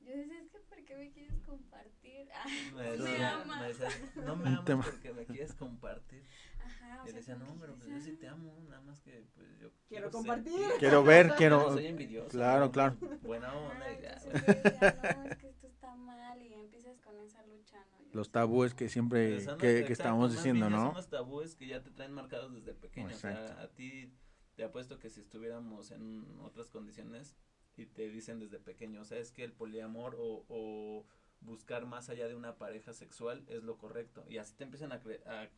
yo 0.00 0.16
decía, 0.16 0.38
es 0.40 0.48
que, 0.50 0.58
¿por 0.60 0.84
qué 0.84 0.96
me 0.96 1.10
quieres 1.12 1.40
compartir? 1.42 2.28
Ah, 2.34 2.46
Me, 2.74 2.82
me 2.82 2.90
decía- 2.96 3.42
amas. 3.42 3.60
me 3.60 3.68
decía, 3.68 3.88
no 4.24 4.36
me 4.36 4.48
amas 4.50 4.86
porque 4.88 5.12
me 5.12 5.26
quieres 5.26 5.54
compartir. 5.54 6.24
Ajá, 6.64 7.02
o 7.02 7.06
Y 7.06 7.10
sea, 7.10 7.18
decía, 7.18 7.34
no, 7.36 7.46
que 7.54 7.60
pero 7.60 7.76
pues 7.76 7.88
yo 7.90 8.00
sí 8.00 8.12
te 8.16 8.28
"Ah". 8.28 8.32
amo, 8.32 8.56
nada 8.68 8.82
más 8.82 9.00
que 9.00 9.24
pues 9.34 9.58
yo 9.58 9.70
Quiero 9.88 10.06
ser- 10.06 10.12
compartir. 10.12 10.52
Quiero 10.78 11.02
ver, 11.04 11.26
No 11.28 11.36
quiero. 11.36 11.72
soy 11.72 11.86
envidioso. 11.86 12.28
Claro, 12.30 12.66
¿no? 12.66 12.72
claro. 12.72 12.96
Buena 13.22 13.48
Ajá, 13.48 13.56
onda 13.58 13.92
y 13.92 14.02
ya, 14.02 14.18
yo 14.22 14.30
decía, 14.30 15.14
no, 15.16 15.24
es 15.26 15.36
que 15.38 15.48
esto 15.48 15.66
está 15.66 15.94
mal 15.96 16.40
y 16.42 16.54
empiezas 16.54 17.00
con 17.00 17.18
esa 17.18 17.44
lucha, 17.46 17.78
¿no? 17.92 17.98
Yo 18.04 18.10
Los 18.12 18.30
tabúes 18.30 18.74
que 18.74 18.88
siempre 18.88 19.36
Pero 19.38 19.56
que, 19.56 19.66
que 19.66 19.70
exacto, 19.78 19.92
estábamos 19.92 20.28
más 20.30 20.36
diciendo, 20.36 20.66
bien 20.68 20.78
¿no? 20.78 20.86
Son 20.86 20.94
los 20.96 21.08
tabúes 21.10 21.54
que 21.56 21.66
ya 21.66 21.82
te 21.82 21.90
traen 21.90 22.12
marcados 22.12 22.52
desde 22.54 22.74
pequeño. 22.74 23.06
O 23.08 23.10
sea, 23.18 23.32
Exacto. 23.32 23.62
a 23.62 23.68
ti 23.68 24.12
te 24.56 24.64
apuesto 24.64 24.98
que 24.98 25.10
si 25.10 25.20
estuviéramos 25.20 25.90
en 25.90 26.26
otras 26.40 26.70
condiciones 26.70 27.36
y 27.76 27.86
te 27.86 28.08
dicen 28.08 28.38
desde 28.38 28.58
pequeño, 28.58 29.00
o 29.02 29.04
sea, 29.04 29.18
es 29.18 29.32
que 29.32 29.44
el 29.44 29.52
poliamor 29.52 30.16
o, 30.18 30.44
o 30.48 31.06
buscar 31.40 31.86
más 31.86 32.10
allá 32.10 32.28
de 32.28 32.34
una 32.34 32.58
pareja 32.58 32.92
sexual 32.92 33.44
es 33.48 33.62
lo 33.62 33.78
correcto. 33.78 34.24
Y 34.28 34.38
así 34.38 34.54
te 34.54 34.64
empiezan 34.64 34.92
a, 34.92 35.02
cre- 35.02 35.24
a, 35.26 35.48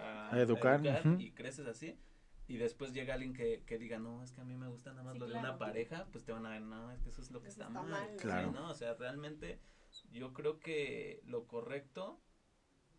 a- 0.00 0.30
A 0.32 0.40
educar, 0.40 0.80
y 1.20 1.32
creces 1.32 1.66
así. 1.66 1.98
Y 2.46 2.56
después 2.56 2.94
llega 2.94 3.12
alguien 3.14 3.34
que, 3.34 3.62
que 3.66 3.76
diga, 3.76 3.98
no, 3.98 4.22
es 4.22 4.32
que 4.32 4.40
a 4.40 4.44
mí 4.44 4.56
me 4.56 4.68
gusta 4.68 4.90
nada 4.92 5.02
más 5.02 5.12
Sí, 5.14 5.18
lo 5.18 5.26
de 5.26 5.34
una 5.34 5.58
pareja, 5.58 6.06
pues 6.10 6.24
te 6.24 6.32
van 6.32 6.46
a 6.46 6.50
ver, 6.50 6.62
no, 6.62 6.90
es 6.92 7.02
que 7.02 7.10
eso 7.10 7.20
es 7.20 7.30
lo 7.30 7.42
que 7.42 7.48
Eso 7.48 7.60
está, 7.60 7.66
está 7.68 7.82
mal. 7.82 7.90
mal, 7.90 8.10
Sí, 8.12 8.16
Claro. 8.22 8.52
¿no? 8.52 8.70
O 8.70 8.74
sea, 8.74 8.94
realmente 8.94 9.60
yo 10.12 10.32
creo 10.32 10.58
que 10.58 11.20
lo 11.24 11.46
correcto 11.46 12.22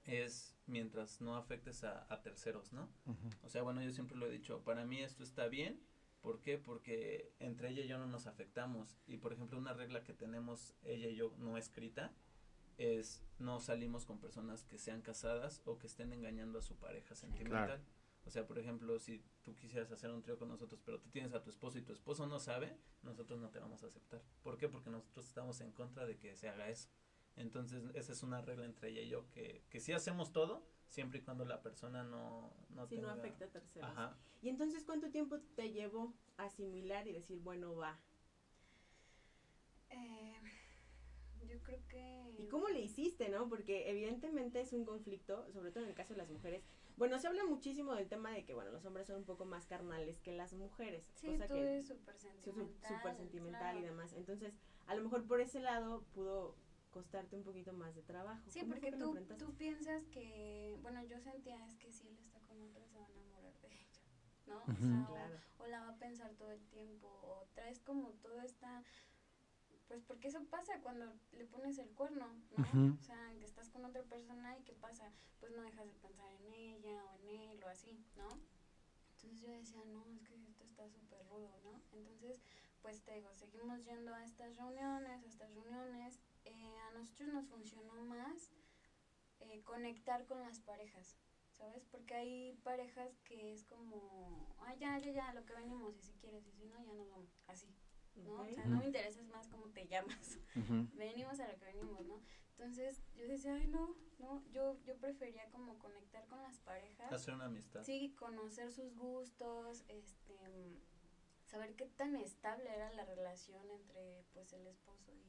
es 0.04 0.56
mientras 0.67 1.22
no 1.22 1.36
afectes 1.36 1.84
a, 1.84 2.06
a 2.13 2.22
terceros, 2.22 2.74
¿no? 2.74 2.89
O 3.43 3.50
sea, 3.50 3.63
bueno, 3.63 3.82
yo 3.82 3.91
siempre 3.91 4.17
lo 4.17 4.28
he 4.28 4.32
dicho, 4.32 4.63
para 4.63 4.86
mí 4.86 5.00
esto 5.02 5.24
está 5.24 5.48
bien, 5.48 5.82
¿por 6.21 6.41
qué? 6.41 6.58
Porque 6.58 7.34
entre 7.39 7.69
ella 7.69 7.84
y 7.84 7.88
yo 7.88 7.97
no 7.97 8.08
nos 8.08 8.27
afectamos. 8.27 8.97
Y 9.08 9.17
por 9.17 9.34
ejemplo, 9.34 9.58
una 9.58 9.73
regla 9.73 10.03
que 10.03 10.13
tenemos 10.13 10.75
ella 10.84 11.08
y 11.08 11.15
yo 11.15 11.34
no 11.38 11.58
escrita 11.58 12.13
es 12.77 13.23
no 13.39 13.60
salimos 13.60 14.05
con 14.05 14.19
personas 14.19 14.63
que 14.63 14.77
sean 14.77 15.01
casadas 15.01 15.62
o 15.65 15.77
que 15.77 15.88
estén 15.88 16.13
engañando 16.13 16.60
a 16.60 16.62
su 16.62 16.75
pareja 16.75 17.15
sentimental. 17.15 17.65
Claro. 17.65 17.84
O 18.25 18.32
sea, 18.32 18.45
por 18.45 18.60
ejemplo, 18.60 18.99
si 18.99 19.23
tú 19.41 19.55
quisieras 19.55 19.91
hacer 19.91 20.12
un 20.12 20.21
trío 20.21 20.38
con 20.38 20.49
nosotros, 20.49 20.82
pero 20.86 20.99
tú 20.99 21.10
tienes 21.10 21.34
a 21.34 21.41
tu 21.41 21.49
esposo 21.49 21.77
y 21.77 21.82
tu 21.82 21.93
esposo 21.93 22.27
no 22.27 22.39
sabe, 22.39 22.77
nosotros 23.01 23.39
no 23.39 23.49
te 23.49 23.60
vamos 23.60 23.84
a 23.84 23.88
aceptar. 23.88 24.21
¿Por 24.43 24.58
qué? 24.58 24.69
Porque 24.69 24.89
nosotros 24.89 25.25
estamos 25.25 25.62
en 25.62 25.71
contra 25.71 26.05
de 26.05 26.17
que 26.17 26.36
se 26.36 26.47
haga 26.49 26.69
eso. 26.69 26.89
Entonces, 27.36 27.84
esa 27.95 28.12
es 28.12 28.21
una 28.21 28.41
regla 28.41 28.65
entre 28.65 28.89
ella 28.89 29.01
y 29.01 29.10
yo, 29.10 29.29
que, 29.32 29.63
que 29.69 29.79
sí 29.79 29.93
hacemos 29.93 30.32
todo, 30.32 30.67
siempre 30.89 31.19
y 31.19 31.21
cuando 31.21 31.45
la 31.45 31.62
persona 31.62 32.04
no, 32.04 32.52
no 32.71 32.88
Si 32.88 32.97
no 32.97 33.10
afecta 33.10 33.45
a 33.45 33.49
terceros. 33.49 33.89
Ajá. 33.89 34.17
Y 34.41 34.49
entonces, 34.49 34.84
¿cuánto 34.84 35.10
tiempo 35.10 35.39
te 35.56 35.71
llevó 35.71 36.13
a 36.38 36.45
asimilar 36.45 37.08
y 37.08 37.13
decir, 37.13 37.39
bueno, 37.39 37.75
va? 37.75 37.99
Eh, 39.89 40.36
yo 41.47 41.62
creo 41.63 41.80
que... 41.88 42.36
¿Y 42.38 42.47
cómo 42.47 42.67
le 42.69 42.82
hiciste, 42.82 43.30
no? 43.30 43.47
Porque 43.47 43.89
evidentemente 43.89 44.62
es 44.62 44.73
un 44.73 44.86
conflicto, 44.86 45.52
sobre 45.52 45.71
todo 45.71 45.84
en 45.84 45.89
el 45.89 45.95
caso 45.95 46.13
de 46.13 46.19
las 46.19 46.30
mujeres. 46.30 46.63
Bueno, 46.97 47.17
se 47.19 47.28
habla 47.28 47.45
muchísimo 47.45 47.95
del 47.95 48.10
tema 48.10 48.32
de 48.32 48.43
que, 48.43 48.54
bueno, 48.54 48.71
los 48.71 48.84
hombres 48.86 49.08
son 49.08 49.17
un 49.17 49.23
poco 49.23 49.45
más 49.45 49.65
carnales 49.65 50.19
que 50.19 50.34
las 50.34 50.54
mujeres. 50.54 51.06
Sí, 51.15 51.28
cosa 51.28 51.47
tú 51.47 51.54
que 51.54 51.78
es 51.78 51.88
súper 51.88 52.17
sentimental. 52.19 52.97
súper 52.97 53.15
sentimental 53.15 53.62
claro. 53.62 53.80
y 53.80 53.84
demás. 53.84 54.13
Entonces, 54.13 54.58
a 54.88 54.95
lo 54.95 55.04
mejor 55.04 55.25
por 55.25 55.39
ese 55.39 55.60
lado 55.60 56.04
pudo 56.13 56.56
costarte 56.89 57.36
un 57.36 57.43
poquito 57.43 57.73
más 57.73 57.95
de 57.95 58.02
trabajo. 58.04 58.49
Sí, 58.49 58.60
¿Cómo 58.62 58.75
fue 58.75 58.89
porque 58.91 58.97
tú, 58.97 59.15
tú 59.38 59.54
piensas 59.54 60.06
que, 60.08 60.78
bueno, 60.82 61.02
yo 61.04 61.19
sentía 61.19 61.65
es 61.65 61.75
que 61.78 61.91
si 61.91 62.08
él 62.08 62.17
está 62.17 62.39
con 62.41 62.62
otra 62.62 62.86
se 62.88 62.97
va 62.97 63.06
a 63.06 63.10
enamorar 63.10 63.54
de 63.62 63.67
ella, 63.67 64.02
¿no? 64.47 64.63
O, 64.63 64.75
sea, 64.78 65.10
o- 65.10 65.13
Claro. 65.13 65.39
o, 65.60 65.65
la 65.67 65.80
va 65.82 65.88
a 65.89 65.97
pensar 65.97 66.34
todo 66.34 66.52
el 66.52 66.63
tiempo, 66.65 67.08
o 67.08 67.45
traes 67.54 67.80
como 67.80 68.13
toda 68.13 68.43
esta, 68.43 68.82
pues 69.88 70.02
porque 70.02 70.28
eso 70.28 70.41
pasa 70.43 70.80
cuando 70.82 71.15
le 71.32 71.45
pones 71.45 71.78
el 71.78 71.91
cuerno, 71.91 72.39
¿no? 72.49 72.93
O 72.97 73.02
sea, 73.02 73.34
que 73.39 73.45
estás 73.45 73.69
con 73.69 73.86
otra 73.86 74.04
persona 74.04 74.58
y 74.58 74.62
¿qué 74.62 74.73
pasa? 74.73 75.12
Pues 75.39 75.52
no 75.52 75.62
dejas 75.62 75.88
de 75.88 75.93
pensar 75.95 76.32
en 76.32 76.52
ella 76.52 77.06
o 77.06 77.13
en 77.13 77.30
él 77.30 77.63
o 77.63 77.67
así, 77.67 77.99
¿no? 78.15 78.39
Entonces 79.12 79.41
yo 79.41 79.52
decía, 79.52 79.84
no, 79.84 80.08
es 80.08 80.21
que 80.21 80.34
esto 80.45 80.63
está 80.63 80.88
súper 80.89 81.25
rudo, 81.28 81.58
¿no? 81.58 81.82
Entonces, 81.91 82.39
pues 82.82 83.02
te 83.02 83.13
digo, 83.13 83.34
seguimos 83.34 83.84
yendo 83.84 84.13
a 84.13 84.23
estas 84.23 84.56
reuniones, 84.56 85.21
a 85.23 85.28
estas 85.28 85.54
reuniones. 85.54 86.17
Eh, 86.45 86.78
a 86.88 86.91
nosotros 86.91 87.30
nos 87.30 87.47
funcionó 87.47 87.93
más 88.06 88.52
eh, 89.39 89.62
conectar 89.63 90.25
con 90.25 90.39
las 90.41 90.60
parejas, 90.60 91.17
¿sabes? 91.58 91.86
Porque 91.86 92.13
hay 92.13 92.54
parejas 92.63 93.19
que 93.23 93.54
es 93.54 93.63
como, 93.63 94.56
ah, 94.60 94.75
ya, 94.75 94.97
ya, 94.99 95.12
ya, 95.12 95.34
lo 95.34 95.45
que 95.45 95.54
venimos, 95.54 95.95
y 95.97 96.02
si 96.02 96.13
quieres, 96.13 96.45
y 96.47 96.52
si 96.52 96.65
no, 96.65 96.84
ya 96.84 96.93
nos 96.93 97.10
vamos, 97.10 97.30
así, 97.47 97.67
¿no? 98.15 98.41
O 98.41 98.52
sea, 98.52 98.65
no 98.65 98.78
me 98.78 98.86
interesa 98.86 99.21
es 99.21 99.28
más 99.30 99.47
cómo 99.47 99.69
te 99.69 99.88
llamas 99.88 100.39
venimos 100.95 101.39
a 101.39 101.47
lo 101.52 101.58
que 101.58 101.65
venimos, 101.65 102.06
¿no? 102.06 102.21
Entonces 102.60 103.02
yo 103.15 103.25
decía, 103.25 103.56
ay, 103.56 103.67
no, 103.67 103.95
no, 104.17 104.43
yo, 104.52 104.78
yo 104.84 104.97
prefería 104.97 105.49
como 105.49 105.80
conectar 105.80 106.28
con 106.28 106.41
las 106.43 106.60
parejas. 106.60 107.10
Hacer 107.10 107.34
una 107.34 107.45
amistad. 107.45 107.84
Sí, 107.84 108.13
conocer 108.19 108.69
sus 108.69 108.93
gustos, 108.97 109.86
este, 109.88 110.82
saber 111.45 111.75
qué 111.78 111.86
tan 111.86 112.17
estable 112.17 112.69
era 112.69 112.91
la 112.91 113.06
relación 113.06 113.69
entre, 113.71 114.25
pues, 114.34 114.52
el 114.52 114.67
esposo 114.67 115.13
y, 115.13 115.29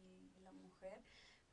mujer. 0.81 1.03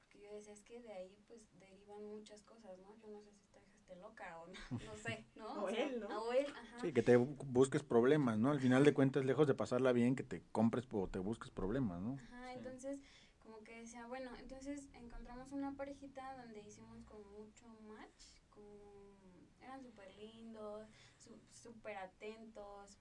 Porque 0.02 0.22
yo 0.24 0.32
decía, 0.34 0.54
es 0.54 0.62
que 0.62 0.82
de 0.82 0.92
ahí, 0.92 1.18
pues, 1.28 1.42
derivan 1.60 2.06
muchas 2.06 2.42
cosas, 2.44 2.78
¿no? 2.80 2.96
Yo 3.02 3.10
no 3.10 3.22
sé 3.22 3.32
si 3.32 3.42
esta 3.42 3.60
hija 3.60 3.78
esté 3.78 3.96
loca 3.96 4.40
o 4.40 4.48
no, 4.48 4.54
no 4.86 4.96
sé, 4.98 5.26
¿no? 5.36 5.64
O 5.64 5.70
él, 5.70 6.00
¿no? 6.00 6.08
O 6.24 6.34
él, 6.34 6.46
ajá. 6.56 6.78
Sí, 6.82 6.94
que 6.94 7.04
te 7.04 7.18
bu- 7.18 7.36
busques 7.46 7.84
problemas, 7.84 8.38
¿no? 8.40 8.52
Al 8.52 8.60
final 8.60 8.84
de 8.84 8.94
cuentas, 8.94 9.26
lejos 9.26 9.48
de 9.48 9.56
pasarla 9.56 9.92
bien, 9.92 10.16
que 10.16 10.24
te 10.24 10.44
compres 10.52 10.88
o 10.92 11.08
te 11.08 11.20
busques 11.20 11.52
problemas, 11.52 12.02
¿no? 12.02 12.14
Ajá, 12.14 12.54
Sí. 12.54 12.60
entonces 12.60 13.02
como 13.40 13.64
que 13.64 13.80
decía, 13.82 14.06
bueno, 14.08 14.32
entonces 14.40 14.90
encontramos 14.94 15.52
una 15.52 15.76
parejita 15.76 16.36
donde 16.42 16.62
hicimos 16.62 17.04
como 17.04 17.24
mucho 17.32 17.68
match, 17.88 18.24
como 18.50 19.16
eran 19.62 19.82
súper 19.82 20.14
lindos, 20.18 20.88
su- 21.18 21.40
súper 21.52 21.98
atentos, 21.98 22.98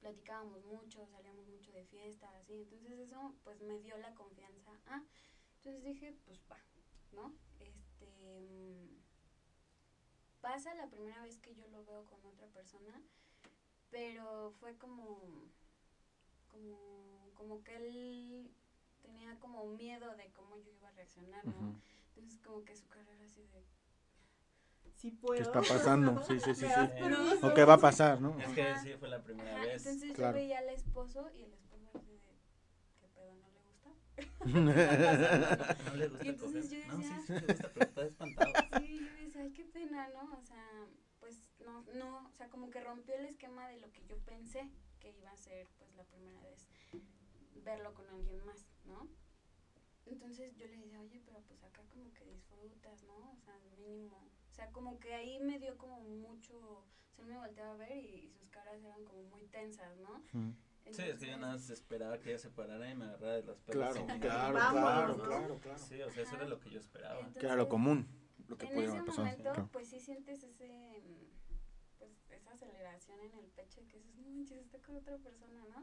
platicábamos 0.00 0.64
mucho, 0.64 1.06
salíamos 1.06 1.46
mucho 1.48 1.72
de 1.72 1.84
fiesta, 1.84 2.28
así, 2.38 2.54
entonces 2.62 2.98
eso 2.98 3.34
pues 3.44 3.60
me 3.60 3.78
dio 3.80 3.96
la 3.98 4.14
confianza. 4.14 4.72
Ah, 4.86 5.02
entonces 5.66 5.82
dije, 5.82 6.14
pues 6.24 6.38
va, 6.48 6.58
¿no? 7.10 7.34
Este 7.58 8.40
mm, 8.40 8.86
pasa 10.40 10.72
la 10.76 10.86
primera 10.86 11.20
vez 11.22 11.38
que 11.38 11.56
yo 11.56 11.66
lo 11.66 11.84
veo 11.84 12.04
con 12.04 12.24
otra 12.24 12.46
persona, 12.46 13.02
pero 13.90 14.52
fue 14.60 14.76
como 14.76 15.18
como, 16.52 17.32
como 17.34 17.64
que 17.64 17.74
él 17.74 18.48
tenía 19.02 19.36
como 19.40 19.66
miedo 19.66 20.14
de 20.14 20.30
cómo 20.34 20.56
yo 20.58 20.70
iba 20.70 20.86
a 20.86 20.92
reaccionar, 20.92 21.44
¿no? 21.44 21.80
Entonces 22.14 22.40
como 22.44 22.64
que 22.64 22.76
su 22.76 22.86
cara 22.86 23.12
era 23.12 23.24
así 23.24 23.42
de... 23.48 23.64
Sí 24.94 25.10
puedo. 25.10 25.34
¿Qué 25.34 25.42
está 25.42 25.62
pasando? 25.62 26.22
Sí, 26.22 26.38
sí, 26.38 26.54
sí, 26.54 26.66
¿Me 26.66 26.68
sí. 26.68 27.38
¿O 27.42 27.52
qué 27.54 27.64
va 27.64 27.74
a 27.74 27.78
pasar, 27.80 28.20
no? 28.20 28.40
Es 28.40 28.52
que 28.52 28.78
sí, 28.78 28.94
fue 29.00 29.08
la 29.08 29.20
primera 29.20 29.52
Ajá, 29.52 29.64
vez. 29.64 29.84
entonces 29.84 30.12
Claro. 30.14 30.38
yo 30.38 30.38
veía 30.38 30.58
al 30.60 30.68
esposo 30.68 31.28
y 31.34 31.42
el 31.42 31.52
esposo 31.54 31.90
así 31.92 32.12
de... 32.12 32.36
¿Qué 33.00 33.08
pedo? 33.08 33.34
¿No 33.34 33.48
le 33.48 33.60
gusta? 33.62 33.90
¿No 34.46 35.94
le 35.96 36.08
gusta 36.08 36.24
Y 36.24 36.28
entonces 36.28 36.64
coger? 36.66 36.84
yo 36.86 36.92
No, 36.96 37.02
sí, 37.02 37.14
decía- 37.14 37.20
sí 37.26 37.32
le 37.32 37.46
gusta, 37.52 37.70
pero 37.74 37.86
está 37.86 38.02
espantado. 38.06 38.52
Sí, 38.80 39.00
yo 39.00 39.12
decía, 39.24 39.42
ay, 39.42 39.50
qué 39.52 39.64
pena, 39.64 40.08
¿no? 40.08 40.36
O 40.38 40.42
sea, 40.42 40.86
pues 41.20 41.42
no, 41.60 41.82
no, 41.94 42.26
o 42.28 42.32
sea, 42.32 42.48
como 42.48 42.70
que 42.70 42.80
rompió 42.80 43.14
el 43.16 43.24
esquema 43.26 43.68
de 43.68 43.78
lo 43.78 43.90
que 43.92 44.04
yo 44.06 44.16
pensé 44.18 44.68
que 45.00 45.10
iba 45.10 45.30
a 45.30 45.36
ser, 45.36 45.66
pues, 45.78 45.94
la 45.96 46.04
primera 46.04 46.40
vez 46.42 46.68
verlo 47.64 47.92
con 47.94 48.08
alguien 48.10 48.44
más, 48.44 48.66
¿no? 48.84 49.08
Entonces 50.06 50.54
yo 50.56 50.66
le 50.68 50.76
decía, 50.78 51.00
oye, 51.00 51.20
pero 51.24 51.40
pues 51.48 51.62
acá 51.64 51.82
como 51.88 52.12
que 52.14 52.24
disfrutas, 52.26 53.02
¿no? 53.02 53.32
O 53.32 53.38
sea, 53.38 53.58
mínimo. 53.76 54.16
O 54.50 54.54
sea, 54.54 54.70
como 54.70 55.00
que 55.00 55.14
ahí 55.14 55.40
me 55.40 55.58
dio 55.58 55.76
como 55.76 56.00
mucho, 56.00 56.56
o 56.56 56.86
sea, 57.14 57.24
me 57.24 57.36
volteaba 57.36 57.72
a 57.72 57.76
ver 57.76 57.96
y, 57.96 58.26
y 58.26 58.30
sus 58.30 58.48
caras 58.50 58.80
eran 58.84 59.04
como 59.04 59.22
muy 59.24 59.44
tensas, 59.46 59.96
¿no? 59.98 60.22
Ujú. 60.32 60.54
Sí, 60.92 61.02
es 61.02 61.18
que 61.18 61.26
yo 61.26 61.36
nada 61.38 61.52
más 61.54 61.68
esperaba 61.70 62.18
que 62.18 62.30
ella 62.30 62.38
se 62.38 62.50
parara 62.50 62.90
y 62.90 62.94
me 62.94 63.04
agarrara 63.04 63.34
de 63.34 63.42
las 63.42 63.58
pelas. 63.60 63.92
Claro, 63.92 64.06
claro, 64.20 64.54
claro, 64.54 65.16
claro, 65.16 65.60
claro. 65.60 65.78
Sí, 65.78 66.00
o 66.02 66.10
sea, 66.10 66.22
eso 66.22 66.36
era 66.36 66.46
lo 66.46 66.60
que 66.60 66.70
yo 66.70 66.78
esperaba. 66.80 67.18
Entonces, 67.18 67.40
Que 67.40 67.46
era 67.46 67.56
lo 67.56 67.68
común, 67.68 68.08
lo 68.48 68.56
que 68.56 68.66
en 68.66 68.78
ese 68.78 69.02
pasar. 69.02 69.24
momento, 69.24 69.68
pues 69.72 69.88
sí 69.88 70.00
sientes 70.00 70.42
ese, 70.42 71.02
mm, 71.04 71.98
pues 71.98 72.30
esa 72.30 72.52
aceleración 72.52 73.20
en 73.20 73.34
el 73.38 73.46
pecho 73.46 73.86
que 73.88 73.98
dices, 73.98 74.16
no 74.16 74.28
manches, 74.28 74.58
está 74.58 74.78
con 74.80 74.96
otra 74.96 75.16
persona, 75.18 75.64
¿no? 75.68 75.82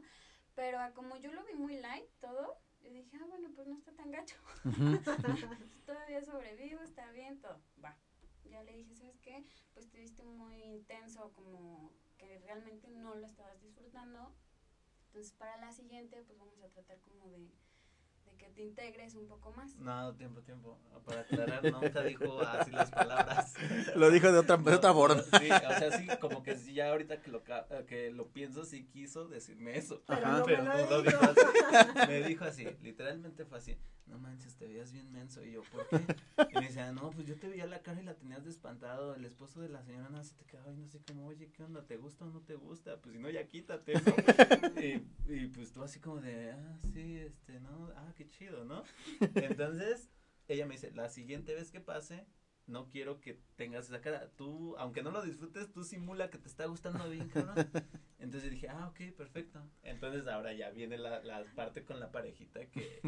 Pero 0.54 0.78
como 0.94 1.16
yo 1.16 1.32
lo 1.32 1.44
vi 1.44 1.54
muy 1.54 1.76
light 1.80 2.08
todo, 2.20 2.58
yo 2.80 2.90
dije, 2.90 3.16
ah, 3.20 3.24
bueno, 3.28 3.50
pues 3.54 3.66
no 3.66 3.74
está 3.76 3.92
tan 3.92 4.10
gacho. 4.10 4.36
Todavía 5.86 6.22
sobrevivo, 6.22 6.80
está 6.82 7.10
bien, 7.10 7.40
todo, 7.40 7.60
va. 7.84 7.96
Ya 8.44 8.62
le 8.62 8.72
dije, 8.76 8.94
¿sabes 8.94 9.18
qué? 9.20 9.44
Pues 9.72 9.88
te 9.88 9.98
viste 9.98 10.22
muy 10.22 10.54
intenso, 10.62 11.32
como 11.32 11.92
que 12.18 12.38
realmente 12.40 12.88
no 12.88 13.14
lo 13.14 13.26
estabas 13.26 13.60
disfrutando. 13.60 14.32
Entonces, 15.14 15.32
para 15.38 15.56
la 15.58 15.70
siguiente, 15.70 16.24
pues 16.26 16.36
vamos 16.40 16.60
a 16.60 16.68
tratar 16.70 17.00
como 17.02 17.28
de, 17.28 17.48
que 18.36 18.48
te 18.50 18.62
integres 18.62 19.14
un 19.14 19.26
poco 19.26 19.52
más. 19.52 19.74
No, 19.76 20.14
tiempo, 20.14 20.40
tiempo. 20.42 20.78
Para 21.04 21.20
aclarar, 21.20 21.62
nunca 21.70 22.02
dijo 22.02 22.40
así 22.40 22.70
las 22.70 22.90
palabras. 22.90 23.52
Lo 23.96 24.10
dijo 24.10 24.32
de 24.32 24.38
otra, 24.38 24.56
de 24.56 24.74
otra 24.74 24.90
No, 24.90 24.94
forma. 24.94 25.22
Sí, 25.22 25.50
o 25.50 25.78
sea, 25.78 25.98
sí, 25.98 26.06
como 26.20 26.42
que 26.42 26.56
sí, 26.56 26.72
ya 26.74 26.90
ahorita 26.90 27.20
que 27.20 27.30
lo, 27.30 27.42
eh, 27.46 27.84
que 27.86 28.10
lo 28.10 28.28
pienso, 28.28 28.64
sí 28.64 28.84
quiso 28.86 29.28
decirme 29.28 29.76
eso. 29.76 30.02
Pero 30.06 30.20
Ajá. 30.26 30.38
no 30.38 30.44
Pero 30.46 30.62
me 30.62 30.68
no 30.70 30.76
lo 30.90 31.02
dijo. 31.02 31.18
dijo 31.18 31.24
así. 31.24 31.40
Me 32.08 32.22
dijo 32.22 32.44
así, 32.44 32.66
literalmente 32.82 33.44
fue 33.44 33.58
así. 33.58 33.76
No 34.06 34.18
manches, 34.18 34.54
te 34.56 34.66
veías 34.66 34.92
bien 34.92 35.10
menso. 35.12 35.42
Y 35.42 35.52
yo, 35.52 35.62
¿por 35.62 35.86
qué? 35.88 35.96
Y 36.52 36.54
me 36.58 36.66
decía, 36.66 36.92
no, 36.92 37.10
pues 37.10 37.26
yo 37.26 37.36
te 37.36 37.48
veía 37.48 37.66
la 37.66 37.80
cara 37.80 38.00
y 38.00 38.04
la 38.04 38.14
tenías 38.14 38.44
de 38.44 38.50
espantado. 38.50 39.14
El 39.14 39.24
esposo 39.24 39.60
de 39.60 39.68
la 39.70 39.82
señora 39.82 40.08
nada 40.10 40.22
se 40.24 40.34
te 40.34 40.44
quedaba 40.44 40.72
y 40.72 40.76
no 40.76 40.86
sé 40.88 41.00
cómo, 41.06 41.26
oye, 41.26 41.50
¿qué 41.50 41.62
onda? 41.62 41.82
¿Te 41.86 41.96
gusta 41.96 42.24
o 42.24 42.28
no 42.28 42.40
te 42.42 42.54
gusta? 42.54 42.98
Pues 43.00 43.14
si 43.14 43.18
no, 43.20 43.28
ya 43.30 43.46
quítate, 43.46 43.94
¿no? 43.94 44.00
Y, 44.82 45.06
y 45.26 45.46
pues 45.48 45.72
tú 45.72 45.82
así 45.82 46.00
como 46.00 46.20
de, 46.20 46.52
ah, 46.52 46.78
sí, 46.92 47.16
este, 47.18 47.60
no, 47.60 47.90
ah, 47.96 48.12
qué 48.24 48.30
chido, 48.30 48.64
¿no? 48.64 48.84
Entonces, 49.34 50.10
ella 50.48 50.66
me 50.66 50.74
dice, 50.74 50.90
la 50.92 51.08
siguiente 51.08 51.54
vez 51.54 51.70
que 51.70 51.80
pase, 51.80 52.26
no 52.66 52.88
quiero 52.88 53.20
que 53.20 53.40
tengas 53.56 53.86
esa 53.86 54.00
cara. 54.00 54.30
Tú, 54.36 54.74
aunque 54.78 55.02
no 55.02 55.10
lo 55.10 55.22
disfrutes, 55.22 55.70
tú 55.72 55.84
simula 55.84 56.30
que 56.30 56.38
te 56.38 56.48
está 56.48 56.66
gustando 56.66 57.08
bien, 57.08 57.28
cabrón. 57.28 57.54
Entonces 58.18 58.50
dije, 58.50 58.68
ah, 58.68 58.88
ok, 58.88 59.14
perfecto. 59.16 59.60
Entonces 59.82 60.26
ahora 60.28 60.52
ya 60.54 60.70
viene 60.70 60.96
la, 60.96 61.22
la 61.22 61.44
parte 61.54 61.84
con 61.84 62.00
la 62.00 62.10
parejita 62.10 62.64
que, 62.70 63.02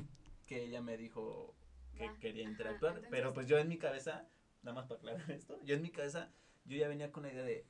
que 0.46 0.64
ella 0.64 0.82
me 0.82 0.96
dijo 0.98 1.56
que 1.94 2.10
quería 2.20 2.42
Ajá, 2.42 2.50
interactuar. 2.52 2.92
entonces- 2.92 3.10
pero 3.10 3.32
pues 3.32 3.46
yo 3.46 3.58
en 3.58 3.68
mi 3.68 3.78
cabeza, 3.78 4.28
nada 4.62 4.74
más 4.74 4.86
para 4.86 4.98
aclarar 4.98 5.30
esto, 5.30 5.58
yo 5.64 5.74
en 5.74 5.82
mi 5.82 5.90
cabeza, 5.90 6.30
yo 6.66 6.76
ya 6.76 6.88
venía 6.88 7.10
con 7.12 7.22
la 7.22 7.32
idea 7.32 7.44
de, 7.44 7.66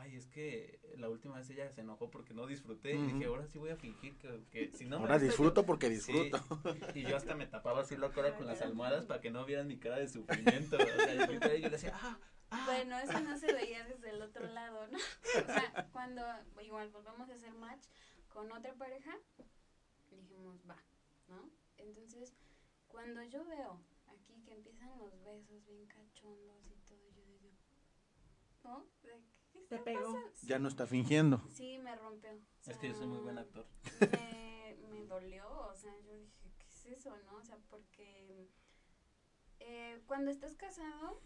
ay, 0.00 0.16
es 0.16 0.26
que 0.26 0.80
la 0.96 1.08
última 1.08 1.36
vez 1.36 1.48
ella 1.50 1.70
se 1.70 1.80
enojó 1.82 2.10
porque 2.10 2.34
no 2.34 2.46
disfruté. 2.46 2.94
Y 2.96 3.06
dije, 3.12 3.24
ahora 3.26 3.46
sí 3.46 3.58
voy 3.58 3.70
a 3.70 3.76
fingir 3.76 4.16
que, 4.18 4.44
que 4.50 4.72
si 4.76 4.84
no 4.84 4.96
me 4.98 5.02
Ahora 5.02 5.14
gusta, 5.14 5.26
disfruto 5.26 5.60
yo- 5.62 5.66
porque 5.66 5.86
Sí, 5.88 6.12
disfruto. 6.12 6.38
y 6.94 7.02
yo 7.02 7.16
hasta 7.16 7.34
me 7.34 7.46
tapaba 7.46 7.80
así 7.82 7.96
la 7.96 8.10
cara 8.10 8.36
con 8.36 8.46
las 8.46 8.60
almohadas 8.62 9.04
para 9.06 9.20
que 9.20 9.30
no 9.30 9.44
vieran 9.44 9.66
mi 9.68 9.78
cara 9.78 9.98
de 9.98 10.08
sufrimiento. 10.08 10.76
O 10.76 10.80
sea, 10.80 11.14
yo, 11.14 11.32
yo 11.32 11.40
le 11.40 11.70
decía, 11.70 11.92
ah, 11.94 12.18
ah. 12.50 12.62
Bueno, 12.66 12.98
eso 12.98 13.20
no 13.20 13.36
se 13.38 13.52
veía 13.52 13.84
desde 13.84 14.10
el 14.10 14.22
otro 14.22 14.46
lado, 14.48 14.86
¿no? 14.88 14.98
O 14.98 15.46
sea, 15.46 15.88
cuando 15.92 16.22
igual 16.62 16.90
volvemos 16.90 17.28
a 17.30 17.34
hacer 17.34 17.52
match 17.54 17.84
con 18.28 18.50
otra 18.52 18.74
pareja, 18.74 19.16
dijimos, 20.10 20.58
va, 20.68 20.76
¿no? 21.28 21.50
Entonces, 21.78 22.34
cuando 22.88 23.22
yo 23.24 23.44
veo 23.44 23.80
aquí 24.08 24.40
que 24.44 24.52
empiezan 24.52 24.96
los 24.98 25.12
besos 25.24 25.64
bien 25.66 25.86
cachondos 25.86 26.66
y 26.70 26.76
todo, 26.88 27.08
yo 27.10 27.22
digo, 27.26 27.50
¿no? 28.64 28.84
De, 29.02 29.10
¿qué 29.12 29.39
Te 29.68 29.78
pegó. 29.78 30.12
pasando? 30.14 30.32
Ya 30.42 30.58
no 30.58 30.68
está 30.68 30.86
fingiendo. 30.86 31.40
Sí, 31.50 31.78
me 31.78 31.94
rompió. 31.96 32.30
O 32.32 32.70
Es 32.70 32.76
que 32.78 32.88
yo 32.88 32.94
soy 32.94 33.06
muy 33.06 33.16
sea, 33.18 33.24
buen 33.24 33.38
actor. 33.38 33.66
Me, 34.00 34.76
me 34.90 35.04
dolió, 35.06 35.48
o 35.68 35.74
sea, 35.74 35.92
yo 36.00 36.16
dije, 36.16 36.50
¿qué 36.58 36.66
es 36.68 36.86
eso, 36.98 37.16
no? 37.26 37.36
O 37.36 37.42
sea, 37.44 37.58
porque 37.68 38.48
eh, 39.60 40.02
cuando 40.06 40.30
estás 40.30 40.54
casado, 40.56 41.20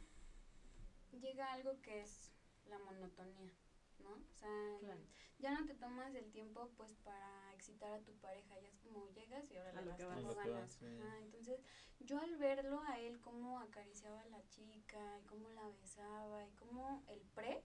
llega 1.13 1.53
algo 1.53 1.81
que 1.81 2.03
es 2.03 2.33
la 2.67 2.79
monotonía, 2.79 3.53
¿no? 4.01 4.11
O 4.11 4.35
sea, 4.35 4.79
Claro. 4.81 5.01
ya 5.39 5.53
no 5.59 5.65
te 5.67 5.75
tomas 5.75 6.15
el 6.15 6.31
tiempo 6.33 6.71
pues 6.77 6.95
para 7.05 7.53
excitar 7.55 7.93
a 7.93 8.01
tu 8.01 8.13
pareja, 8.15 8.59
ya 8.61 8.69
es 8.69 8.79
como 8.79 9.09
llegas 9.13 9.51
y 9.51 9.57
ahora 9.57 9.71
A 9.71 9.75
le 9.81 9.83
lo 9.85 9.91
vas 9.91 9.99
que 9.99 10.05
dando 10.07 10.35
ganas. 10.35 10.73
sí. 10.73 10.87
Entonces, 11.23 11.61
yo 12.01 12.19
al 12.19 12.37
verlo 12.37 12.81
a 12.89 12.99
él 13.01 13.21
cómo 13.21 13.59
acariciaba 13.61 14.21
a 14.23 14.27
la 14.27 14.47
chica 14.49 15.19
y 15.21 15.25
cómo 15.27 15.49
la 15.51 15.69
besaba 15.69 16.45
y 16.45 16.51
cómo 16.53 17.05
el 17.09 17.21
pre, 17.35 17.65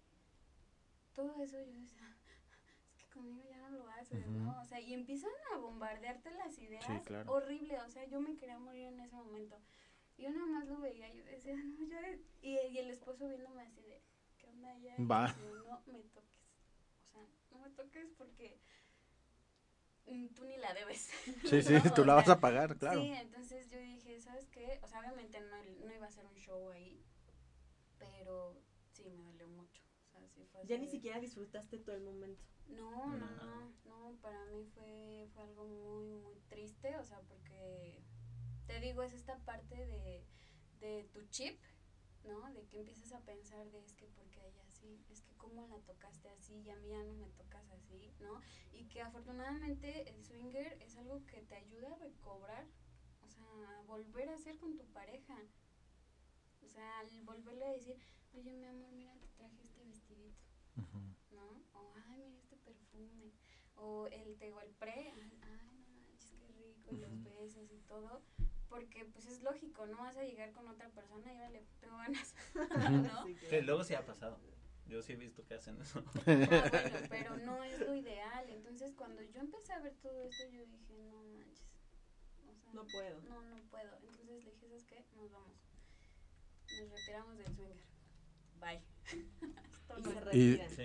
todo 1.19 1.43
eso 1.43 1.59
yo 1.59 1.73
decía, 1.73 2.15
es 2.87 2.95
que 2.95 3.09
conmigo 3.09 3.43
ya 3.49 3.57
no 3.57 3.69
lo 3.71 3.89
haces. 3.89 4.25
¿no? 4.27 4.61
O 4.61 4.65
sea, 4.65 4.79
y 4.79 4.93
empiezan 4.93 5.31
a 5.53 5.57
bombardearte 5.57 6.31
las 6.31 6.57
ideas 6.57 6.85
Sí, 6.85 6.93
claro. 7.05 7.29
horrible, 7.31 7.77
o 7.81 7.89
sea, 7.89 8.05
yo 8.05 8.21
me 8.21 8.37
quería 8.37 8.57
morir 8.57 8.85
en 8.87 8.99
ese 9.01 9.15
momento. 9.15 9.57
Yo 10.17 10.29
nada 10.31 10.45
más 10.45 10.65
lo 10.67 10.79
veía, 10.79 11.11
yo 11.13 11.23
decía, 11.25 11.55
no, 11.55 11.85
ya, 11.87 11.99
y, 12.41 12.57
y 12.57 12.77
el 12.79 12.89
esposo 12.89 13.27
viéndome 13.27 13.63
así 13.63 13.81
de, 13.81 14.01
¿qué 14.37 14.47
onda 14.47 14.73
ya? 14.77 14.95
Y 14.97 15.05
Va. 15.05 15.35
yo, 15.37 15.55
no 15.65 15.81
me 15.87 16.03
toques, 16.05 16.39
o 17.03 17.05
sea, 17.11 17.25
no 17.51 17.59
me 17.59 17.69
toques 17.71 18.09
porque 18.17 18.61
mm, 20.05 20.27
tú 20.33 20.45
ni 20.45 20.57
la 20.57 20.73
debes. 20.73 21.09
Sí, 21.45 21.61
sí, 21.61 21.73
¿no? 21.83 21.93
tú 21.93 22.05
la 22.05 22.15
vas 22.15 22.29
a 22.29 22.39
pagar, 22.39 22.77
claro. 22.77 23.01
Sí, 23.01 23.11
entonces 23.13 23.69
yo 23.69 23.77
dije, 23.79 24.19
¿sabes 24.21 24.47
qué? 24.49 24.79
O 24.81 24.87
sea, 24.87 24.99
obviamente 24.99 25.39
no, 25.41 25.63
no 25.85 25.93
iba 25.93 26.07
a 26.07 26.11
ser 26.11 26.25
un 26.25 26.35
show 26.35 26.69
ahí, 26.69 27.01
pero 27.97 28.57
sí, 28.91 29.09
me 29.09 29.23
dolió 29.23 29.47
mucho. 29.47 29.81
O 30.07 30.11
sea, 30.11 30.27
sí 30.27 30.43
fue 30.43 30.48
Ya 30.65 30.77
ni 30.77 30.87
siquiera 30.87 31.19
disfrutaste 31.19 31.77
todo 31.79 31.95
el 31.95 32.03
momento. 32.03 32.43
No, 32.67 33.07
no, 33.17 33.25
No. 33.25 33.45
no, 33.45 33.73
no, 33.85 34.17
para 34.21 34.45
mí 34.45 34.63
fue, 34.73 35.27
fue 35.33 35.43
algo 35.43 35.65
muy, 35.65 36.13
muy 36.21 36.35
triste, 36.49 36.95
o 36.97 37.03
sea, 37.03 37.19
porque, 37.21 38.01
te 38.67 38.79
digo, 38.79 39.01
es 39.03 39.13
esta 39.13 39.37
parte 39.39 39.75
de, 39.75 40.23
de 40.79 41.03
tu 41.11 41.23
chip, 41.29 41.59
¿no? 42.23 42.51
De 42.53 42.65
que 42.67 42.79
empiezas 42.79 43.11
a 43.13 43.21
pensar 43.21 43.71
de 43.71 43.79
es 43.79 43.93
que 43.93 44.05
porque 44.07 44.39
ella 44.47 44.63
así, 44.67 45.03
es 45.09 45.21
que 45.21 45.33
cómo 45.37 45.67
la 45.67 45.79
tocaste 45.79 46.29
así 46.29 46.53
y 46.61 46.69
a 46.69 46.75
mí 46.75 46.89
ya 46.89 47.03
no 47.03 47.13
me 47.13 47.29
tocas 47.29 47.69
así, 47.71 48.13
¿no? 48.19 48.41
Y 48.71 48.85
que 48.85 49.01
afortunadamente 49.01 50.09
el 50.09 50.23
swinger 50.23 50.77
es 50.81 50.95
algo 50.97 51.25
que 51.25 51.41
te 51.41 51.55
ayuda 51.55 51.93
a 51.93 51.97
recobrar, 51.97 52.67
o 53.23 53.27
sea, 53.29 53.79
a 53.79 53.81
volver 53.83 54.29
a 54.29 54.37
ser 54.37 54.57
con 54.57 54.77
tu 54.77 54.85
pareja. 54.87 55.35
O 56.61 56.67
sea, 56.67 56.99
al 56.99 57.09
volverle 57.23 57.65
a 57.65 57.71
decir, 57.71 57.97
oye, 58.33 58.53
mi 58.53 58.65
amor, 58.65 58.91
mira, 58.91 59.15
te 59.17 59.27
¿no? 61.31 61.63
O, 61.73 61.93
ay, 62.09 62.23
mira 62.23 62.39
este 62.41 62.57
perfume. 62.57 63.31
O 63.75 64.07
el, 64.07 64.37
te 64.37 64.51
pre, 64.79 64.91
ay, 65.11 65.39
ay, 65.41 65.77
no 65.87 66.01
manches, 66.01 66.33
qué 66.37 66.47
rico, 66.47 66.91
y 66.91 66.97
los 66.97 67.23
besos 67.23 67.71
y 67.71 67.77
todo. 67.87 68.21
Porque, 68.67 69.05
pues, 69.05 69.25
es 69.25 69.41
lógico, 69.41 69.85
no 69.87 69.97
vas 69.97 70.17
a 70.17 70.23
llegar 70.23 70.51
con 70.51 70.67
otra 70.67 70.89
persona 70.89 71.33
y 71.33 71.37
ahora 71.37 71.49
le 71.49 71.65
tengo 71.79 71.97
ganas, 71.97 72.35
¿no? 73.13 73.25
Sí, 73.25 73.35
Que 73.35 73.47
claro. 73.47 73.65
luego 73.65 73.83
sí 73.83 73.93
ha 73.95 74.05
pasado. 74.05 74.39
Yo 74.85 75.01
sí 75.03 75.13
he 75.13 75.15
visto 75.15 75.45
que 75.45 75.53
hacen 75.53 75.79
eso. 75.81 76.03
Ah, 76.15 76.21
bueno, 76.25 77.07
pero 77.09 77.37
no 77.37 77.63
es 77.63 77.79
lo 77.79 77.93
ideal. 77.95 78.49
Entonces, 78.49 78.93
cuando 78.95 79.21
yo 79.21 79.39
empecé 79.39 79.73
a 79.73 79.79
ver 79.79 79.95
todo 80.01 80.23
esto, 80.23 80.43
yo 80.45 80.65
dije, 80.65 80.95
no 80.97 81.23
manches. 81.23 81.61
O 82.47 82.55
sea, 82.55 82.73
No 82.73 82.85
puedo. 82.87 83.21
No, 83.21 83.41
no 83.43 83.57
puedo. 83.69 83.95
Entonces 83.97 84.25
le 84.25 84.33
dije, 84.35 84.51
¿sabes 84.55 84.83
qué? 84.85 85.05
Nos 85.15 85.31
vamos. 85.31 85.57
Nos 86.71 86.89
retiramos 86.89 87.37
del 87.37 87.47
swinger. 87.55 87.85
Bye. 88.59 88.81
Y. 90.33 90.57
Sí. 90.75 90.83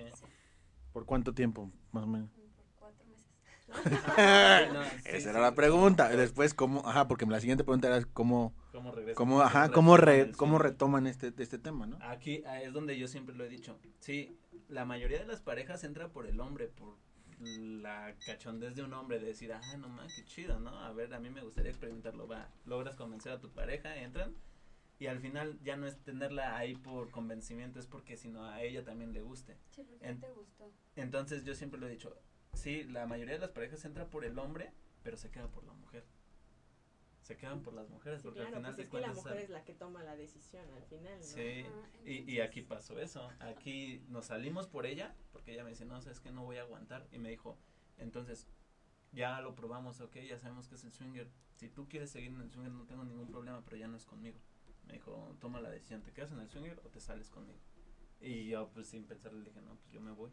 ¿Por 0.92 1.04
cuánto 1.06 1.34
tiempo, 1.34 1.70
más 1.92 2.04
o 2.04 2.06
menos? 2.06 2.30
Por 2.30 2.64
cuatro 2.78 3.04
meses. 3.06 3.26
No, 4.72 4.84
sí, 4.84 4.90
Esa 5.04 5.20
sí. 5.20 5.28
era 5.28 5.40
la 5.40 5.54
pregunta. 5.54 6.08
Después, 6.08 6.54
¿cómo? 6.54 6.86
Ajá, 6.86 7.08
porque 7.08 7.26
la 7.26 7.40
siguiente 7.40 7.64
pregunta 7.64 7.88
era 7.88 8.04
cómo, 8.12 8.54
¿Cómo 8.72 8.92
regresan? 8.92 9.16
cómo, 9.16 9.40
ajá, 9.42 9.70
cómo, 9.70 9.96
re- 9.96 10.32
cómo 10.32 10.58
retoman 10.58 11.06
este, 11.06 11.32
este 11.38 11.58
tema, 11.58 11.86
¿no? 11.86 11.98
Aquí 12.02 12.42
ah, 12.46 12.62
es 12.62 12.72
donde 12.72 12.96
yo 12.98 13.08
siempre 13.08 13.34
lo 13.34 13.44
he 13.44 13.48
dicho. 13.48 13.78
Sí, 14.00 14.36
la 14.68 14.84
mayoría 14.84 15.18
de 15.18 15.26
las 15.26 15.40
parejas 15.40 15.82
entra 15.84 16.08
por 16.08 16.26
el 16.26 16.38
hombre, 16.40 16.68
por 16.68 16.96
la 17.40 18.14
cachondez 18.24 18.74
de 18.76 18.82
un 18.84 18.92
hombre, 18.94 19.18
de 19.18 19.26
decir, 19.26 19.52
ah, 19.52 19.60
no 19.78 19.88
más, 19.88 20.14
qué 20.14 20.24
chido, 20.24 20.60
¿no? 20.60 20.70
A 20.78 20.92
ver, 20.92 21.12
a 21.12 21.18
mí 21.18 21.28
me 21.30 21.42
gustaría 21.42 21.70
experimentarlo, 21.70 22.28
va. 22.28 22.48
Logras 22.66 22.94
convencer 22.96 23.32
a 23.32 23.40
tu 23.40 23.50
pareja, 23.50 23.96
entran, 23.96 24.32
y 24.98 25.06
al 25.06 25.20
final 25.20 25.58
ya 25.62 25.76
no 25.76 25.86
es 25.86 25.98
tenerla 26.02 26.56
ahí 26.56 26.76
por 26.76 27.10
convencimiento, 27.10 27.78
es 27.80 27.86
porque 27.86 28.16
sino 28.16 28.44
a 28.44 28.62
ella 28.62 28.84
también 28.84 29.12
le 29.12 29.22
guste. 29.22 29.56
Sí, 29.70 29.82
porque 29.82 30.06
En- 30.06 30.20
te 30.20 30.30
gustó. 30.32 30.72
Entonces 30.96 31.44
yo 31.44 31.54
siempre 31.54 31.80
lo 31.80 31.86
he 31.86 31.90
dicho, 31.90 32.16
sí, 32.52 32.84
la 32.84 33.06
mayoría 33.06 33.34
de 33.34 33.40
las 33.40 33.50
parejas 33.50 33.84
entra 33.84 34.08
por 34.08 34.24
el 34.24 34.38
hombre, 34.38 34.72
pero 35.02 35.16
se 35.16 35.30
queda 35.30 35.48
por 35.48 35.64
la 35.64 35.72
mujer. 35.72 36.04
Se 37.22 37.38
quedan 37.38 37.62
por 37.62 37.72
las 37.72 37.88
mujeres, 37.88 38.20
Sí, 38.20 38.24
porque 38.24 38.40
claro, 38.40 38.56
al 38.56 38.60
final 38.60 38.74
pues 38.74 38.86
es 38.86 38.92
que 38.92 39.00
la 39.00 39.12
mujer 39.14 39.38
es 39.38 39.48
la 39.48 39.64
que 39.64 39.72
toma 39.72 40.04
la 40.04 40.14
decisión 40.14 40.70
al 40.74 40.84
final, 40.84 41.18
¿no? 41.18 41.24
Sí, 41.24 41.64
y, 42.04 42.40
aquí 42.40 42.60
pasó 42.60 43.00
eso. 43.00 43.30
Aquí 43.40 44.04
nos 44.08 44.26
salimos 44.26 44.66
por 44.66 44.84
ella, 44.84 45.16
porque 45.32 45.54
ella 45.54 45.64
me 45.64 45.70
dice, 45.70 45.86
no, 45.86 46.00
sabes 46.02 46.20
que 46.20 46.30
no 46.30 46.44
voy 46.44 46.58
a 46.58 46.62
aguantar. 46.62 47.08
Y 47.12 47.18
me 47.18 47.30
dijo, 47.30 47.58
entonces, 47.96 48.46
ya 49.10 49.40
lo 49.40 49.54
probamos, 49.54 50.02
ok, 50.02 50.16
ya 50.16 50.38
sabemos 50.38 50.68
que 50.68 50.74
es 50.74 50.84
el 50.84 50.92
swinger. 50.92 51.30
Si 51.56 51.70
tú 51.70 51.88
quieres 51.88 52.10
seguir 52.10 52.30
en 52.30 52.42
el 52.42 52.50
swinger, 52.50 52.72
no 52.72 52.84
tengo 52.84 53.04
ningún 53.04 53.26
problema, 53.26 53.64
pero 53.64 53.78
ya 53.78 53.88
no 53.88 53.96
es 53.96 54.04
conmigo. 54.04 54.38
Me 54.86 54.94
dijo, 54.94 55.36
toma 55.40 55.60
la 55.60 55.70
decisión, 55.70 56.02
¿te 56.02 56.12
quedas 56.12 56.32
en 56.32 56.40
el 56.40 56.48
swinger 56.48 56.80
o 56.84 56.88
te 56.90 57.00
sales 57.00 57.30
conmigo? 57.30 57.58
Y 58.20 58.46
yo, 58.48 58.68
pues 58.70 58.88
sin 58.88 59.04
pensar, 59.06 59.32
le 59.32 59.44
dije, 59.44 59.60
no, 59.62 59.76
pues 59.76 59.90
yo 59.92 60.00
me 60.00 60.12
voy. 60.12 60.30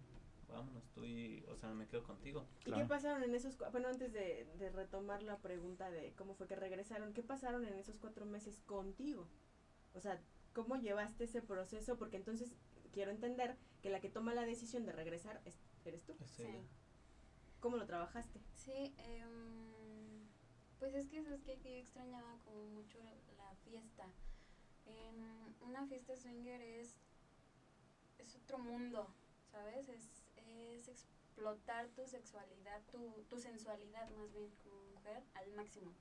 Vámonos, 0.47 0.83
tú 0.91 1.05
y, 1.05 1.45
o 1.47 1.55
sea, 1.55 1.69
me 1.73 1.87
quedo 1.87 2.03
contigo. 2.03 2.45
¿Y 2.61 2.63
Claro. 2.65 2.83
qué 2.83 2.89
pasaron 2.89 3.23
en 3.23 3.33
esos, 3.33 3.57
bueno, 3.71 3.87
antes 3.87 4.11
de, 4.11 4.45
de 4.57 4.69
retomar 4.69 5.23
la 5.23 5.37
pregunta 5.37 5.89
de 5.89 6.13
cómo 6.13 6.33
fue 6.35 6.47
que 6.47 6.57
regresaron, 6.57 7.13
¿qué 7.13 7.23
pasaron 7.23 7.63
en 7.65 7.75
esos 7.75 7.97
cuatro 7.97 8.25
meses 8.25 8.59
contigo? 8.65 9.29
O 9.93 10.01
sea, 10.01 10.21
¿cómo 10.53 10.75
llevaste 10.75 11.23
ese 11.23 11.41
proceso? 11.41 11.97
Porque 11.97 12.17
entonces 12.17 12.57
quiero 12.91 13.11
entender 13.11 13.55
que 13.81 13.89
la 13.89 14.01
que 14.01 14.09
toma 14.09 14.33
la 14.33 14.43
decisión 14.45 14.85
de 14.85 14.91
regresar 14.91 15.41
es- 15.45 15.61
eres 15.85 16.03
tú. 16.03 16.15
Sí. 16.25 16.45
¿Cómo 17.61 17.77
lo 17.77 17.85
trabajaste? 17.85 18.41
Sí, 18.55 18.93
em, 18.97 20.27
pues 20.79 20.93
es 20.95 21.07
que 21.07 21.19
eso 21.19 21.33
es 21.33 21.41
que 21.43 21.57
yo 21.63 21.69
extrañaba 21.69 22.37
como 22.43 22.65
mucho 22.67 22.97
la 23.37 23.55
fiesta. 23.63 24.05
En 24.91 25.55
una 25.61 25.85
fiesta 25.87 26.15
swinger 26.15 26.61
es, 26.61 26.97
es 28.19 28.35
otro 28.35 28.57
mundo, 28.59 29.13
¿sabes? 29.51 29.87
Es, 29.89 30.23
es 30.35 30.87
explotar 30.87 31.87
tu 31.89 32.05
sexualidad, 32.07 32.81
tu, 32.91 33.23
tu 33.29 33.39
sensualidad 33.39 34.09
más 34.11 34.31
bien 34.33 34.49
como 34.63 34.81
mujer 34.93 35.23
al 35.35 35.51
máximo. 35.53 35.93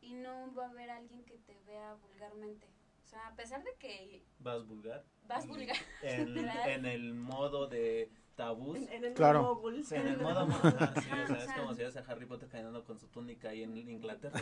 Y 0.00 0.14
no 0.14 0.52
va 0.54 0.66
a 0.66 0.70
haber 0.70 0.90
alguien 0.90 1.24
que 1.24 1.38
te 1.38 1.58
vea 1.66 1.94
vulgarmente. 1.94 2.66
O 3.04 3.06
sea, 3.06 3.28
a 3.28 3.34
pesar 3.36 3.62
de 3.62 3.74
que 3.78 4.24
Vas 4.38 4.66
vulgar. 4.66 5.04
vas 5.24 5.46
vulgar, 5.46 5.76
En, 6.02 6.36
en 6.64 6.86
el 6.86 7.14
modo 7.14 7.66
de 7.66 8.10
tabús. 8.34 8.76
En, 8.78 8.88
en 8.92 9.04
el 9.04 9.14
Claro. 9.14 9.42
mogul. 9.42 9.84
Sí, 9.84 9.94
en 9.96 10.06
el 10.08 10.18
modo 10.18 10.40
ajá, 10.40 11.00
sí, 11.00 11.10
o 11.10 11.26
sea, 11.26 11.44
es 11.44 11.52
como 11.52 11.74
si 11.74 11.82
ves 11.82 11.96
a 11.96 12.00
Harry 12.00 12.24
Potter 12.26 12.48
caminando 12.48 12.84
con 12.84 12.98
su 12.98 13.08
túnica 13.08 13.50
ahí 13.50 13.62
en 13.62 13.76
Inglaterra. 13.76 14.40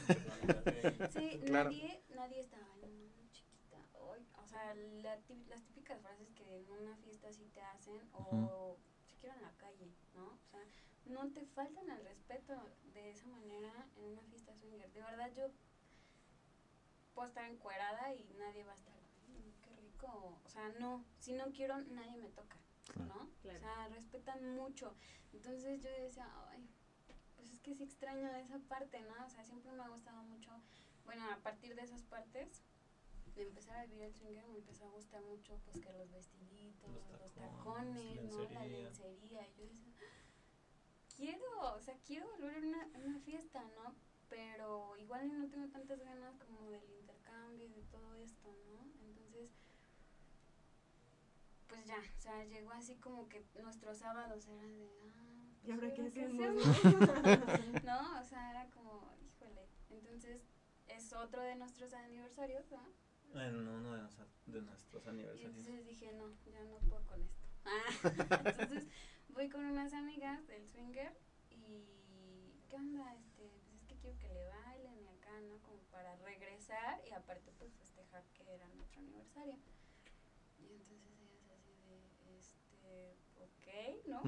Sí, 1.11 1.41
Claro. 1.47 1.71
nadie, 1.71 2.03
nadie 2.11 2.41
estaba, 2.41 2.65
"Ay, 2.83 2.91
no 2.93 3.09
mames, 3.09 3.33
chiquita. 3.33 3.79
Ay", 4.13 4.25
o 4.37 4.40
sea, 4.51 4.75
la 4.75 5.19
las 5.49 5.63
típicas 5.65 6.01
frases 6.03 6.31
que 6.33 6.57
en 6.57 6.71
una 6.71 6.97
fiesta 6.99 7.33
sí 7.33 7.47
te 7.55 7.61
hacen, 7.63 8.09
o 8.13 8.77
siquiera 9.07 9.35
en 9.37 9.43
la 9.43 9.53
calle, 9.57 9.89
¿no? 10.15 10.27
O 10.27 10.49
sea, 10.51 10.61
no 11.07 11.31
te 11.33 11.45
faltan 11.47 11.89
el 11.91 12.05
respeto 12.05 12.53
de 12.93 13.11
esa 13.11 13.27
manera 13.29 13.87
en 13.97 14.05
una 14.05 14.23
fiesta 14.25 14.55
swinger. 14.55 14.93
De 14.93 15.03
verdad, 15.03 15.31
yo 15.35 15.51
puedo 17.15 17.29
estar 17.29 17.45
encuerada 17.45 18.13
y 18.15 18.25
nadie 18.39 18.65
va 18.65 18.73
a 18.73 18.77
estar, 18.77 18.95
"Ay, 19.29 19.53
qué 19.63 19.75
rico. 19.77 20.39
O 20.45 20.49
sea, 20.49 20.69
no, 20.71 21.05
si 21.19 21.33
no 21.33 21.53
quiero, 21.53 21.81
nadie 21.83 22.17
me 22.17 22.29
toca, 22.31 22.57
¿no? 23.07 23.29
Claro. 23.43 23.59
O 23.59 23.61
sea, 23.61 23.89
respetan 23.89 24.57
mucho. 24.57 24.95
Entonces 25.33 25.81
yo 25.83 25.91
decía, 25.91 26.29
ay, 26.51 26.69
pues 27.37 27.49
es 27.51 27.61
que 27.61 27.75
sí 27.75 27.83
extraño 27.85 28.29
esa 28.37 28.59
parte, 28.61 29.01
¿no? 29.01 29.25
O 29.27 29.29
sea, 29.31 29.45
siempre 29.45 29.73
me 29.73 29.83
ha 29.83 29.89
gustado 29.89 30.23
mucho, 30.23 30.61
bueno, 31.05 31.25
a 31.31 31.39
partir 31.39 31.75
de 31.75 31.83
esas 31.83 32.03
partes, 32.05 32.63
de 33.35 33.43
empezar 33.43 33.77
a 33.77 33.87
vivir 33.87 34.03
el 34.03 34.15
swinger, 34.15 34.47
me 34.49 34.59
empezó 34.59 34.85
a 34.87 34.91
gustar 34.91 35.23
mucho, 35.25 35.59
pues 35.65 35.81
que 35.81 35.93
los 35.93 36.11
vestiditos, 36.11 36.91
Los 36.91 37.21
los, 37.21 37.33
tacones, 37.33 38.17
tacones, 38.17 38.33
¿no? 38.33 38.51
La 38.51 38.67
lencería. 38.67 39.49
Y 39.49 39.57
yo 39.57 39.67
decía, 39.67 39.93
quiero, 41.17 41.75
o 41.75 41.81
sea, 41.81 41.97
quiero 42.07 42.29
volver 42.31 42.57
a 42.57 42.59
una, 42.59 42.89
una 42.95 43.21
fiesta, 43.21 43.63
¿no? 43.77 43.95
Pero 44.29 44.97
igual 44.97 45.39
no 45.39 45.49
tengo 45.49 45.69
tantas 45.69 46.01
ganas 46.03 46.37
como 46.39 46.71
del 46.71 46.89
intercambio 46.91 47.67
y 47.67 47.73
de 47.73 47.83
todo 47.85 48.15
esto, 48.17 48.49
¿no? 48.73 48.81
Entonces, 49.05 49.51
pues 51.69 51.87
ya, 51.87 51.99
o 51.99 52.21
sea, 52.21 52.45
llegó 52.45 52.73
así 52.73 52.97
como 52.97 53.29
que 53.29 53.45
nuestros 53.63 53.99
sábados 53.99 54.47
eran 54.49 54.79
de, 54.79 54.89
ah, 55.17 55.31
¿Y 55.63 55.71
ahora 55.73 55.93
qué 55.93 56.03
¿ahora 56.03 56.27
hacemos? 56.27 56.65
no, 57.85 58.21
o 58.21 58.25
sea, 58.25 58.51
era 58.51 58.71
como, 58.71 59.13
híjole. 59.21 59.69
Entonces, 59.91 60.43
es 60.89 61.13
otro 61.13 61.43
de 61.43 61.57
nuestros 61.57 61.93
aniversarios, 61.93 62.71
¿no? 62.71 62.81
En 63.35 63.57
uno 63.57 63.95
de, 63.95 64.03
nos- 64.03 64.17
de 64.47 64.63
nuestros 64.63 65.05
Y 65.07 65.09
aniversarios. 65.09 65.55
entonces 65.57 65.87
dije, 65.87 66.13
no, 66.13 66.35
ya 66.47 66.65
no 66.65 66.79
puedo 66.89 67.05
con 67.07 67.23
esto. 67.23 67.47
Ah, 67.65 67.85
entonces 68.59 68.89
voy 69.29 69.49
con 69.51 69.65
unas 69.65 69.93
amigas 69.93 70.47
del 70.47 70.67
swinger 70.67 71.13
y, 71.51 72.59
¿qué 72.69 72.77
onda? 72.77 73.15
Este, 73.17 73.49
pues 73.63 73.77
es 73.77 73.85
que 73.87 73.97
quiero 73.97 74.19
que 74.19 74.29
le 74.31 74.45
bailen 74.47 74.99
y 75.03 75.09
acá, 75.09 75.39
¿no? 75.43 75.59
Como 75.61 75.79
para 75.91 76.17
regresar 76.17 76.99
y 77.07 77.13
aparte 77.13 77.53
pues 77.59 77.73
festejar 77.75 78.25
que 78.33 78.55
era 78.55 78.67
nuestro 78.69 79.01
aniversario. 79.03 79.59
Y 80.59 80.73
entonces 80.75 81.15
ella 81.21 81.37
es 81.39 81.49
así 81.51 81.75
de, 81.83 82.39
este, 82.39 83.17
ok, 83.37 84.07
¿no? 84.09 84.23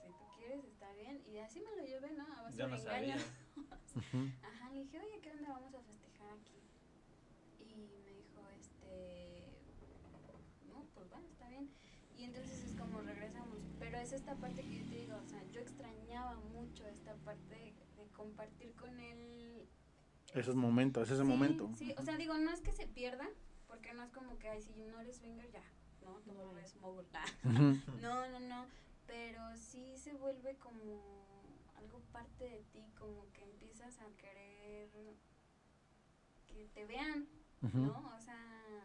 Si 0.00 0.08
tú 0.12 0.24
quieres, 0.38 0.64
está 0.64 0.92
bien. 0.94 1.22
Y 1.26 1.38
así 1.38 1.60
me 1.60 1.74
lo 1.76 1.82
llevé, 1.84 2.12
¿no? 2.12 2.24
A 2.38 2.42
base 2.42 2.56
Yo 2.56 2.64
de 2.66 2.70
no 2.70 2.76
engaño. 2.76 3.16
Ajá, 4.42 4.70
le 4.70 4.80
dije, 4.80 4.98
oye, 5.00 5.20
¿qué 5.22 5.32
onda 5.32 5.48
vamos 5.50 5.74
a 5.74 5.82
festejar 5.82 6.30
aquí? 6.30 6.62
Y 7.58 7.88
me 8.04 8.12
dijo, 8.14 8.48
este, 8.50 9.50
no, 10.68 10.86
pues 10.94 11.08
bueno, 11.10 11.26
está 11.28 11.48
bien. 11.48 11.68
Y 12.16 12.24
entonces 12.24 12.62
es 12.62 12.74
como 12.76 13.00
regresamos. 13.02 13.58
Pero 13.96 14.04
es 14.08 14.12
esta 14.12 14.34
parte 14.34 14.60
que 14.60 14.76
yo 14.76 14.84
te 14.90 14.94
digo, 14.94 15.16
o 15.16 15.26
sea, 15.26 15.42
yo 15.52 15.60
extrañaba 15.62 16.34
mucho 16.52 16.86
esta 16.86 17.14
parte 17.24 17.54
de, 17.54 17.72
de 17.96 18.06
compartir 18.14 18.74
con 18.74 19.00
él. 19.00 19.66
Esos 20.34 20.54
momentos, 20.54 21.10
ese 21.10 21.22
Sí, 21.22 21.26
momento. 21.26 21.70
Sí, 21.78 21.94
o 21.96 22.02
sea, 22.02 22.18
digo, 22.18 22.36
no 22.36 22.50
es 22.50 22.60
que 22.60 22.72
se 22.72 22.86
pierda, 22.86 23.26
porque 23.66 23.94
no 23.94 24.02
es 24.04 24.10
como 24.10 24.38
que, 24.38 24.50
ay, 24.50 24.60
si 24.60 24.74
no 24.74 25.00
eres 25.00 25.16
swinger, 25.16 25.50
ya, 25.50 25.62
¿no? 26.02 26.16
Tú 26.18 26.34
No, 26.34 26.58
eres 26.58 26.76
mogul. 26.76 27.06
No, 28.02 28.28
no, 28.28 28.38
no, 28.38 28.66
pero 29.06 29.56
sí 29.56 29.96
se 29.96 30.12
vuelve 30.12 30.56
como 30.58 31.00
algo 31.78 32.00
parte 32.12 32.44
de 32.50 32.60
ti, 32.74 32.84
como 32.98 33.32
que 33.32 33.44
empiezas 33.44 33.98
a 34.00 34.08
querer 34.18 34.90
que 36.48 36.68
te 36.74 36.84
vean. 36.84 37.26
¿no? 37.62 38.12
O 38.14 38.20
sea, 38.20 38.84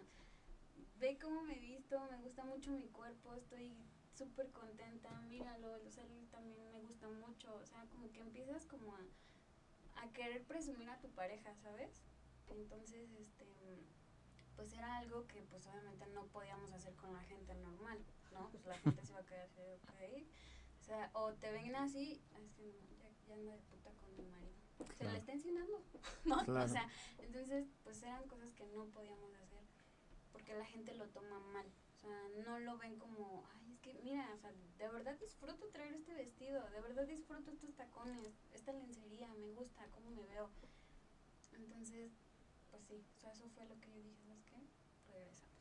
ve 1.02 1.18
cómo 1.22 1.42
me 1.44 1.58
he 1.58 1.60
visto, 1.60 2.00
me 2.10 2.18
gusta 2.20 2.46
mucho 2.46 2.72
mi 2.72 2.88
cuerpo, 2.88 3.36
estoy 3.36 3.76
súper 4.22 4.52
contenta, 4.52 5.10
míralo, 5.22 5.76
el 5.78 5.92
salir 5.92 6.30
también 6.30 6.72
me 6.72 6.80
gusta 6.82 7.08
mucho, 7.10 7.56
o 7.56 7.66
sea, 7.66 7.84
como 7.90 8.12
que 8.12 8.20
empiezas 8.20 8.66
como 8.66 8.94
a, 8.96 9.00
a 10.04 10.12
querer 10.14 10.44
presumir 10.46 10.88
a 10.90 11.00
tu 11.00 11.10
pareja, 11.10 11.56
¿sabes? 11.56 12.04
Entonces, 12.50 13.10
este, 13.14 13.46
pues 14.56 14.74
era 14.74 14.98
algo 15.00 15.26
que 15.28 15.42
pues 15.50 15.66
obviamente 15.66 16.06
no 16.08 16.26
podíamos 16.28 16.72
hacer 16.72 16.94
con 16.96 17.14
la 17.14 17.24
gente 17.24 17.56
normal, 17.56 17.98
¿no? 18.32 18.50
Pues 18.52 18.64
la 18.68 18.78
gente 18.78 19.04
se 19.04 19.12
iba 19.12 19.22
a 19.22 19.26
quedar 19.26 19.46
así, 19.46 19.62
ok, 19.90 20.28
o 20.80 20.84
sea, 20.84 21.10
o 21.14 21.34
te 21.34 21.52
ven 21.52 21.76
así, 21.76 22.22
es 22.40 22.52
que 22.52 22.64
no, 22.64 22.74
ya, 23.00 23.10
ya 23.28 23.34
anda 23.34 23.54
de 23.54 23.60
puta 23.62 23.90
con 23.92 24.16
mi 24.16 24.24
marido, 24.30 24.54
se 24.78 24.96
Claro. 24.98 25.14
le 25.14 25.18
está 25.20 25.34
insinuando, 25.34 25.82
¿no? 26.26 26.46
Claro. 26.46 26.66
O 26.66 26.68
sea, 26.68 26.88
entonces, 27.18 27.66
pues 27.84 28.04
eran 28.04 28.28
cosas 28.28 28.54
que 28.54 28.66
no 28.68 28.86
podíamos 28.88 29.34
hacer 29.36 29.62
porque 30.32 30.54
la 30.54 30.66
gente 30.66 30.94
lo 30.94 31.08
toma 31.10 31.40
mal. 31.40 31.66
O 32.02 32.04
sea, 32.04 32.30
no 32.44 32.58
lo 32.60 32.78
ven 32.78 32.98
como, 32.98 33.46
ay, 33.54 33.72
es 33.72 33.80
que 33.80 33.94
mira, 34.02 34.28
o 34.34 34.38
sea, 34.40 34.52
de 34.78 34.88
verdad 34.88 35.16
disfruto 35.20 35.68
traer 35.70 35.94
este 35.94 36.16
vestido, 36.16 36.68
de 36.72 36.80
verdad 36.82 37.06
disfruto 37.06 37.52
estos 37.52 37.74
tacones, 37.76 38.34
esta 38.54 38.74
lencería, 38.74 39.32
me 39.36 39.52
gusta 39.52 39.86
cómo 39.92 40.10
me 40.10 40.26
veo. 40.26 40.50
Entonces, 41.54 42.10
pues 42.72 42.84
sí, 42.86 43.04
o 43.18 43.20
sea, 43.20 43.32
eso 43.32 43.48
fue 43.50 43.66
lo 43.66 43.80
que 43.80 43.92
yo 43.92 44.02
dije, 44.02 44.20
¿sabes 44.24 44.44
qué? 44.46 44.64
Regresamos. 45.12 45.52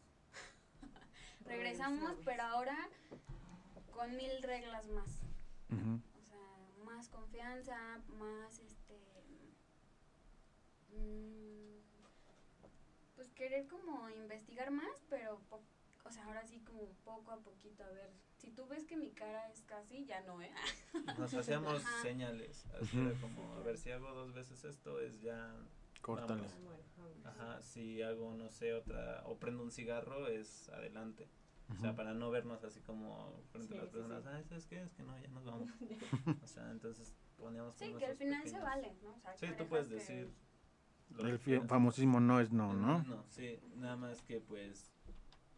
Regresamos, 1.45 2.17
pero 2.25 2.43
ahora 2.45 2.89
con 3.91 4.17
mil 4.17 4.43
reglas 4.43 4.87
más. 4.87 5.21
O 6.19 6.23
sea, 6.23 6.69
más 6.85 7.09
confianza, 7.09 8.01
más 8.09 8.59
este. 8.59 8.99
mm, 10.89 11.79
pues 13.15 13.31
querer 13.33 13.67
como 13.67 14.09
investigar 14.09 14.71
más, 14.71 15.05
pero. 15.11 15.41
O 16.11 16.13
sea, 16.13 16.25
ahora 16.25 16.45
sí 16.45 16.59
como 16.61 16.89
poco 17.05 17.31
a 17.31 17.39
poquito, 17.41 17.85
a 17.85 17.89
ver. 17.91 18.11
Si 18.37 18.51
tú 18.51 18.67
ves 18.67 18.85
que 18.85 18.97
mi 18.97 19.11
cara 19.13 19.49
es 19.51 19.63
casi, 19.63 20.05
ya 20.07 20.21
no, 20.23 20.43
¿eh? 20.43 20.51
Nos 21.19 21.33
hacíamos 21.35 21.85
Ajá. 21.85 22.03
señales. 22.03 22.67
Así 22.81 22.99
era 22.99 23.13
como, 23.21 23.55
a 23.55 23.61
ver, 23.63 23.79
si 23.79 23.91
hago 23.93 24.13
dos 24.13 24.33
veces 24.33 24.65
esto, 24.65 25.01
es 25.01 25.21
ya. 25.21 25.55
Córtale. 26.03 26.49
Ajá, 27.25 27.63
si 27.63 28.03
hago, 28.03 28.35
no 28.35 28.51
sé, 28.51 28.73
otra. 28.75 29.23
O 29.27 29.39
prendo 29.39 29.63
un 29.63 29.71
cigarro, 29.71 30.27
es 30.27 30.69
adelante. 30.71 31.29
O 31.73 31.77
sea, 31.81 31.95
para 31.95 32.13
no 32.15 32.31
vernos 32.31 32.65
así 32.65 32.81
como 32.81 33.41
frente 33.53 33.75
Sí, 33.75 33.79
a 33.79 33.83
las 33.83 33.91
sí, 33.91 33.97
personas, 33.97 34.25
sí. 34.25 34.49
¿sabes 34.49 34.67
qué? 34.67 34.83
Es 34.83 34.93
que 34.95 35.03
no, 35.05 35.17
ya 35.19 35.29
nos 35.29 35.45
vamos. 35.45 35.69
o 36.43 36.47
sea, 36.49 36.71
entonces 36.73 37.15
poníamos 37.39 37.77
Sí, 37.77 37.95
que 37.97 38.07
al 38.07 38.17
final 38.17 38.49
se 38.49 38.59
vale, 38.59 38.97
¿no? 39.03 39.11
O 39.13 39.21
sea, 39.21 39.31
hay 39.31 39.39
Sí, 39.39 39.47
tú 39.57 39.69
puedes 39.69 39.87
que- 39.89 39.95
decir. 39.95 40.33
El 41.19 41.69
famosísimo 41.69 42.19
no 42.21 42.41
es 42.41 42.51
no, 42.53 42.73
¿no? 42.73 43.03
No, 43.05 43.25
sí, 43.29 43.59
nada 43.77 43.97
más 43.97 44.23
que 44.23 44.41
pues, 44.41 44.93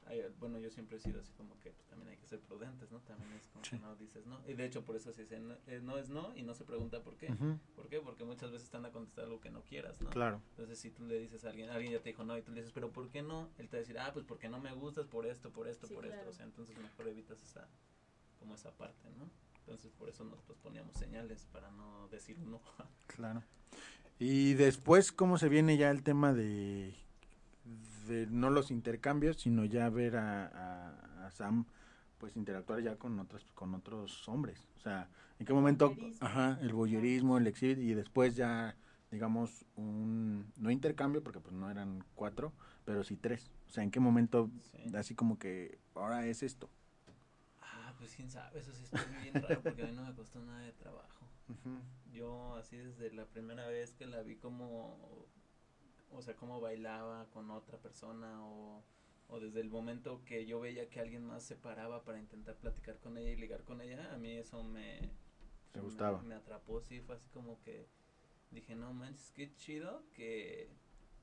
hay- 0.06 0.22
bueno, 0.40 0.58
yo 0.58 0.70
siempre 0.70 0.96
he 0.96 1.00
sido 1.00 1.20
así 1.20 1.32
como 1.32 1.58
que 1.60 1.70
pues, 1.70 1.86
también 1.88 2.10
hay 2.10 2.16
que 2.16 2.26
ser 2.26 2.40
prudentes, 2.40 2.90
¿no? 2.90 3.00
También 3.00 3.32
es 3.32 3.46
como 3.48 3.64
Sí. 3.64 3.70
que 3.72 3.78
no 3.78 3.94
dices 3.96 4.26
no. 4.26 4.40
Y 4.48 4.54
de 4.54 4.64
hecho 4.64 4.84
por 4.84 4.96
eso 4.96 5.12
se 5.12 5.22
dice 5.22 5.38
no, 5.40 5.54
eh, 5.66 5.80
no 5.82 5.98
es 5.98 6.08
no 6.08 6.36
y 6.36 6.42
no 6.42 6.54
se 6.54 6.64
pregunta 6.64 7.02
por 7.02 7.16
qué. 7.16 7.28
¿Por 7.76 7.88
qué? 7.88 8.00
Porque 8.00 8.24
muchas 8.24 8.50
veces 8.50 8.64
están 8.64 8.84
a 8.86 8.90
contestar 8.92 9.24
algo 9.24 9.40
que 9.40 9.50
no 9.50 9.62
quieras, 9.62 10.00
¿no? 10.00 10.10
Claro. 10.10 10.40
Entonces 10.50 10.78
si 10.78 10.90
tú 10.90 11.04
le 11.04 11.18
dices 11.18 11.44
a 11.44 11.50
alguien, 11.50 11.70
alguien 11.70 11.92
ya 11.92 12.00
te 12.00 12.10
dijo 12.10 12.24
no 12.24 12.36
y 12.36 12.42
tú 12.42 12.50
le 12.52 12.58
dices, 12.60 12.72
pero 12.72 12.90
¿por 12.90 13.08
qué 13.10 13.22
no? 13.22 13.48
Él 13.58 13.68
te 13.68 13.76
va 13.76 13.78
a 13.78 13.80
decir, 13.80 13.98
ah, 13.98 14.10
pues 14.12 14.24
porque 14.24 14.48
no 14.48 14.60
me 14.60 14.72
gustas 14.74 15.06
por 15.06 15.26
esto, 15.26 15.50
por 15.50 15.68
esto, 15.68 15.86
Sí, 15.86 15.94
por 15.94 16.06
esto. 16.06 16.28
O 16.28 16.32
sea, 16.32 16.44
entonces 16.44 16.76
mejor 16.78 17.08
evitas 17.08 17.42
esa, 17.42 17.68
como 18.38 18.54
esa 18.54 18.70
parte, 18.72 19.08
¿no? 19.18 19.30
Entonces 19.60 19.92
por 19.92 20.08
eso 20.08 20.24
nosotros 20.24 20.58
poníamos 20.58 20.96
señales 20.96 21.46
para 21.52 21.70
no 21.70 22.08
decir 22.08 22.36
no. 22.38 22.60
Claro. 23.06 23.42
Y 24.18 24.54
después, 24.54 25.10
¿cómo 25.12 25.38
se 25.38 25.48
viene 25.48 25.76
ya 25.76 25.90
el 25.90 26.02
tema 26.02 26.32
de, 26.32 26.94
de 28.06 28.26
no 28.26 28.50
los 28.50 28.70
intercambios, 28.70 29.38
sino 29.38 29.64
ya 29.64 29.88
ver 29.88 30.16
a, 30.16 30.46
a- 30.46 31.26
a 31.26 31.30
Sam 31.30 31.66
pues 32.18 32.36
interactuar 32.36 32.80
ya 32.82 32.96
con 32.96 33.18
otros 33.18 33.44
con 33.54 33.74
otros 33.74 34.28
hombres? 34.28 34.68
O 34.76 34.80
sea, 34.80 35.08
¿en 35.38 35.46
qué 35.46 35.52
momento? 35.52 35.94
Ajá, 36.20 36.58
el 36.62 36.72
voyerismo, 36.72 37.38
el 37.38 37.46
exhibit 37.46 37.78
y 37.78 37.94
después 37.94 38.36
ya 38.36 38.76
digamos 39.10 39.64
un 39.76 40.52
no 40.56 40.70
intercambio 40.70 41.22
porque 41.22 41.40
pues 41.40 41.54
no 41.54 41.70
eran 41.70 42.04
cuatro, 42.14 42.52
pero 42.84 43.04
sí 43.04 43.16
tres. 43.16 43.50
O 43.68 43.70
sea, 43.70 43.82
¿en 43.84 43.90
qué 43.90 44.00
momento 44.00 44.50
Sí. 44.72 44.94
así 44.96 45.14
como 45.14 45.38
que 45.38 45.78
ahora 45.94 46.26
es 46.26 46.42
esto? 46.42 46.68
Ah, 47.60 47.94
pues 47.98 48.14
quién 48.14 48.30
sabe, 48.30 48.60
eso 48.60 48.72
sí 48.72 48.84
está 48.84 49.02
bien 49.22 49.34
raro 49.42 49.62
porque 49.62 49.82
a 49.82 49.86
mí 49.86 49.92
no 49.92 50.04
me 50.04 50.14
costó 50.14 50.40
nada 50.40 50.60
de 50.60 50.72
trabajo. 50.72 51.26
Yo 52.12 52.54
así 52.56 52.76
desde 52.76 53.12
la 53.12 53.24
primera 53.26 53.66
vez 53.68 53.94
que 53.94 54.06
la 54.06 54.22
vi 54.22 54.36
como, 54.36 55.26
o 56.14 56.22
sea, 56.22 56.36
cómo 56.36 56.60
bailaba 56.60 57.26
con 57.30 57.50
otra 57.50 57.78
persona 57.78 58.44
o, 58.44 58.82
o 59.28 59.40
desde 59.40 59.60
el 59.60 59.70
momento 59.70 60.22
que 60.24 60.46
yo 60.46 60.60
veía 60.60 60.88
que 60.88 61.00
alguien 61.00 61.24
más 61.24 61.42
se 61.42 61.56
paraba 61.56 62.04
para 62.04 62.18
intentar 62.18 62.56
platicar 62.56 62.98
con 62.98 63.16
ella 63.16 63.30
y 63.30 63.36
ligar 63.36 63.64
con 63.64 63.80
ella, 63.80 64.12
a 64.12 64.18
mí 64.18 64.32
eso 64.36 64.62
me... 64.62 65.10
Te 65.72 65.80
gustaba. 65.80 66.20
Me, 66.22 66.28
me 66.28 66.34
atrapó, 66.34 66.80
sí, 66.80 67.00
fue 67.00 67.14
así 67.14 67.28
como 67.30 67.60
que 67.62 67.88
dije, 68.50 68.74
no 68.74 68.92
manches, 68.92 69.30
qué 69.32 69.54
chido 69.54 70.04
que, 70.12 70.70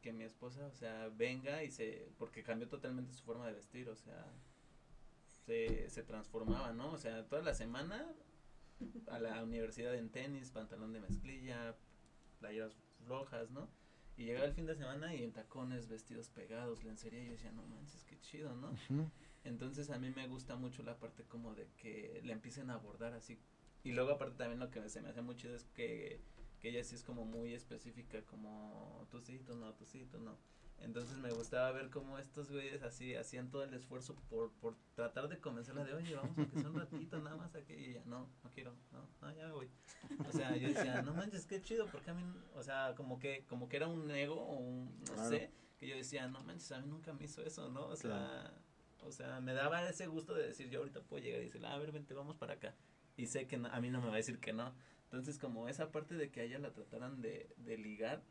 que 0.02 0.12
mi 0.12 0.24
esposa, 0.24 0.66
o 0.66 0.74
sea, 0.74 1.10
venga 1.10 1.64
y 1.64 1.72
se... 1.72 2.12
porque 2.18 2.44
cambió 2.44 2.68
totalmente 2.68 3.14
su 3.14 3.24
forma 3.24 3.48
de 3.48 3.54
vestir, 3.54 3.90
o 3.90 3.96
sea, 3.96 4.26
se, 5.46 5.90
se 5.90 6.04
transformaba, 6.04 6.74
¿no? 6.74 6.92
O 6.92 6.98
sea, 6.98 7.28
toda 7.28 7.42
la 7.42 7.54
semana 7.54 8.14
a 9.08 9.20
la 9.20 9.44
universidad 9.44 9.94
en 9.96 10.10
tenis, 10.10 10.52
pantalón 10.52 10.94
de 10.94 11.02
mezclilla, 11.02 11.76
playeras 12.40 12.76
flojas, 13.06 13.52
¿no? 13.52 13.70
Y 14.20 14.26
llegaba 14.26 14.48
el 14.48 14.54
fin 14.54 14.66
de 14.66 14.76
semana 14.76 15.16
y 15.16 15.24
en 15.24 15.32
tacones, 15.32 15.88
vestidos 15.88 16.28
pegados, 16.28 16.84
lencería, 16.84 17.24
y 17.24 17.28
yo 17.28 17.32
decía, 17.32 17.54
no 17.54 17.66
manches, 17.68 18.04
qué 18.04 18.20
chido, 18.20 18.54
¿no? 18.54 18.70
Entonces 19.46 19.90
a 19.92 19.98
mí 19.98 20.12
me 20.12 20.28
gusta 20.28 20.58
mucho 20.58 20.84
la 20.84 21.00
parte 21.00 21.24
como 21.24 21.56
de 21.56 21.70
que 21.78 22.20
le 22.26 22.34
empiecen 22.34 22.70
a 22.70 22.74
abordar 22.74 23.14
así. 23.14 23.40
Y 23.82 23.94
luego 23.94 24.12
aparte 24.12 24.36
también 24.36 24.60
lo 24.60 24.70
que 24.70 24.90
se 24.90 25.02
me 25.02 25.08
hace 25.08 25.22
muy 25.22 25.38
chido 25.38 25.56
es 25.56 25.64
que, 25.74 26.20
que 26.60 26.68
ella 26.68 26.84
sí 26.84 26.96
es 26.96 27.04
como 27.04 27.24
muy 27.24 27.54
específica, 27.54 28.22
como 28.24 29.08
tú 29.10 29.22
sí, 29.22 29.40
tú 29.40 29.56
no, 29.56 29.74
tú 29.74 29.86
sí, 29.86 30.06
tú 30.12 30.20
no. 30.20 30.38
Entonces 30.82 31.18
me 31.18 31.32
gustaba 31.32 31.72
ver 31.72 31.90
cómo 31.90 32.18
estos 32.18 32.50
güeyes 32.52 32.82
así 32.84 33.16
hacían 33.16 33.50
todo 33.52 33.64
el 33.64 33.74
esfuerzo 33.74 34.16
por, 34.30 34.52
por 34.54 34.76
tratar 34.96 35.28
de 35.28 35.40
convencerla 35.40 35.84
de, 35.84 35.94
oye, 35.94 36.16
vamos 36.16 36.38
aunque 36.38 36.58
sea 36.58 36.70
un 36.70 36.78
ratito 36.80 37.20
nada 37.20 37.36
más 37.36 37.54
aquí. 37.56 37.74
Y 37.74 37.86
ella, 37.92 38.04
no, 38.06 38.30
no 38.44 38.50
quiero, 38.52 38.74
no, 38.92 39.08
no, 39.22 39.34
ya 39.36 39.46
me 39.48 39.52
voy. 39.54 39.70
O 40.28 40.32
sea, 40.32 40.56
yo 40.58 40.68
decía, 40.70 41.02
no 41.02 41.14
manches, 41.14 41.46
qué 41.46 41.62
chido, 41.62 41.88
porque 41.92 42.12
a 42.12 42.14
mí, 42.14 42.24
o 42.56 42.64
sea, 42.64 42.94
como 42.96 43.20
que, 43.20 43.46
como 43.48 43.68
que 43.70 43.78
era 43.78 43.88
un 43.88 44.10
ego 44.12 44.36
o 44.42 44.56
un, 44.58 45.00
no 45.08 45.14
Claro. 45.14 45.30
sé, 45.30 45.52
que 45.78 45.88
yo 45.88 45.96
decía, 45.96 46.28
no 46.28 46.42
manches, 46.44 46.72
a 46.72 46.80
mí 46.82 46.88
nunca 46.88 47.14
me 47.14 47.26
hizo 47.26 47.42
eso, 47.44 47.70
¿no? 47.70 47.86
O 47.88 47.96
sea, 47.96 48.54
o 49.02 49.12
sea, 49.12 49.40
me 49.42 49.54
daba 49.54 49.88
ese 49.90 50.08
gusto 50.08 50.34
de 50.34 50.48
decir, 50.48 50.70
yo 50.70 50.80
ahorita 50.80 51.02
puedo 51.02 51.24
llegar 51.24 51.42
y 51.42 51.46
decir, 51.46 51.66
a 51.66 51.78
ver, 51.78 51.92
vente, 51.92 52.14
vamos 52.14 52.36
para 52.38 52.54
acá. 52.54 52.74
Y 53.18 53.28
sé 53.28 53.48
que 53.48 53.58
no- 53.58 53.70
a 53.70 53.80
mí 53.82 53.90
no 53.90 54.00
me 54.02 54.08
va 54.08 54.14
a 54.14 54.18
decir 54.18 54.40
que 54.40 54.54
no. 54.54 54.74
Entonces, 55.04 55.38
como 55.40 55.68
esa 55.68 55.92
parte 55.92 56.16
de 56.16 56.30
que 56.32 56.42
a 56.42 56.44
ella 56.44 56.60
la 56.60 56.72
trataran 56.72 57.22
de, 57.22 57.50
de 57.58 57.78
ligar, 57.78 58.22